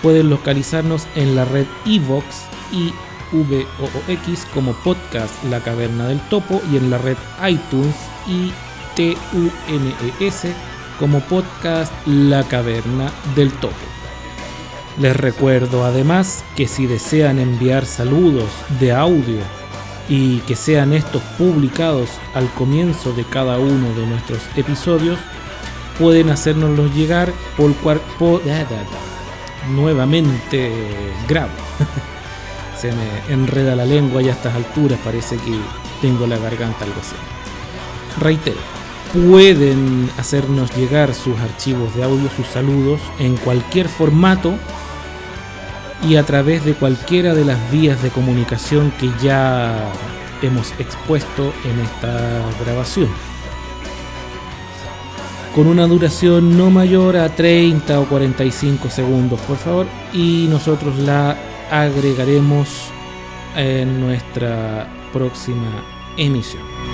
Pueden 0.00 0.30
localizarnos 0.30 1.06
en 1.14 1.36
la 1.36 1.44
red 1.44 1.66
Evox 1.84 2.46
y 2.72 2.90
VOOX 3.32 4.44
como 4.52 4.72
podcast 4.72 5.32
La 5.44 5.60
Caverna 5.60 6.08
del 6.08 6.20
Topo 6.28 6.60
y 6.72 6.76
en 6.76 6.90
la 6.90 6.98
red 6.98 7.16
iTunes 7.48 7.96
y 8.26 8.52
TUNES 8.96 10.54
como 10.98 11.20
podcast 11.20 11.92
La 12.06 12.44
Caverna 12.44 13.12
del 13.34 13.52
Topo. 13.52 13.74
Les 14.98 15.16
recuerdo 15.16 15.84
además 15.84 16.44
que 16.54 16.68
si 16.68 16.86
desean 16.86 17.38
enviar 17.40 17.84
saludos 17.84 18.50
de 18.78 18.92
audio 18.92 19.40
y 20.08 20.38
que 20.40 20.54
sean 20.54 20.92
estos 20.92 21.22
publicados 21.36 22.10
al 22.34 22.48
comienzo 22.50 23.12
de 23.12 23.24
cada 23.24 23.58
uno 23.58 23.92
de 23.94 24.06
nuestros 24.06 24.40
episodios, 24.56 25.18
pueden 25.98 26.30
hacernoslos 26.30 26.94
llegar 26.94 27.32
por, 27.56 27.72
por 28.18 28.42
nuevamente 29.70 30.72
grabo. 31.28 31.52
Se 32.78 32.92
me 32.92 33.32
enreda 33.32 33.76
la 33.76 33.84
lengua 33.84 34.22
y 34.22 34.28
a 34.28 34.32
estas 34.32 34.54
alturas 34.54 34.98
parece 35.04 35.36
que 35.36 35.52
tengo 36.00 36.26
la 36.26 36.38
garganta 36.38 36.84
algo 36.84 37.00
así. 37.00 37.14
Reitero, 38.20 38.58
pueden 39.12 40.10
hacernos 40.18 40.74
llegar 40.76 41.14
sus 41.14 41.38
archivos 41.38 41.94
de 41.94 42.04
audio, 42.04 42.28
sus 42.36 42.46
saludos 42.46 43.00
en 43.18 43.36
cualquier 43.36 43.88
formato 43.88 44.54
y 46.02 46.16
a 46.16 46.24
través 46.24 46.64
de 46.64 46.74
cualquiera 46.74 47.34
de 47.34 47.44
las 47.44 47.70
vías 47.70 48.02
de 48.02 48.10
comunicación 48.10 48.92
que 48.98 49.10
ya 49.22 49.92
hemos 50.42 50.72
expuesto 50.78 51.52
en 51.64 51.80
esta 51.80 52.42
grabación. 52.64 53.08
Con 55.54 55.68
una 55.68 55.86
duración 55.86 56.58
no 56.58 56.70
mayor 56.70 57.16
a 57.16 57.28
30 57.28 58.00
o 58.00 58.06
45 58.06 58.90
segundos, 58.90 59.40
por 59.42 59.56
favor, 59.56 59.86
y 60.12 60.46
nosotros 60.50 60.98
la 60.98 61.36
agregaremos 61.70 62.90
en 63.56 64.00
nuestra 64.00 64.88
próxima 65.12 65.84
emisión. 66.16 66.93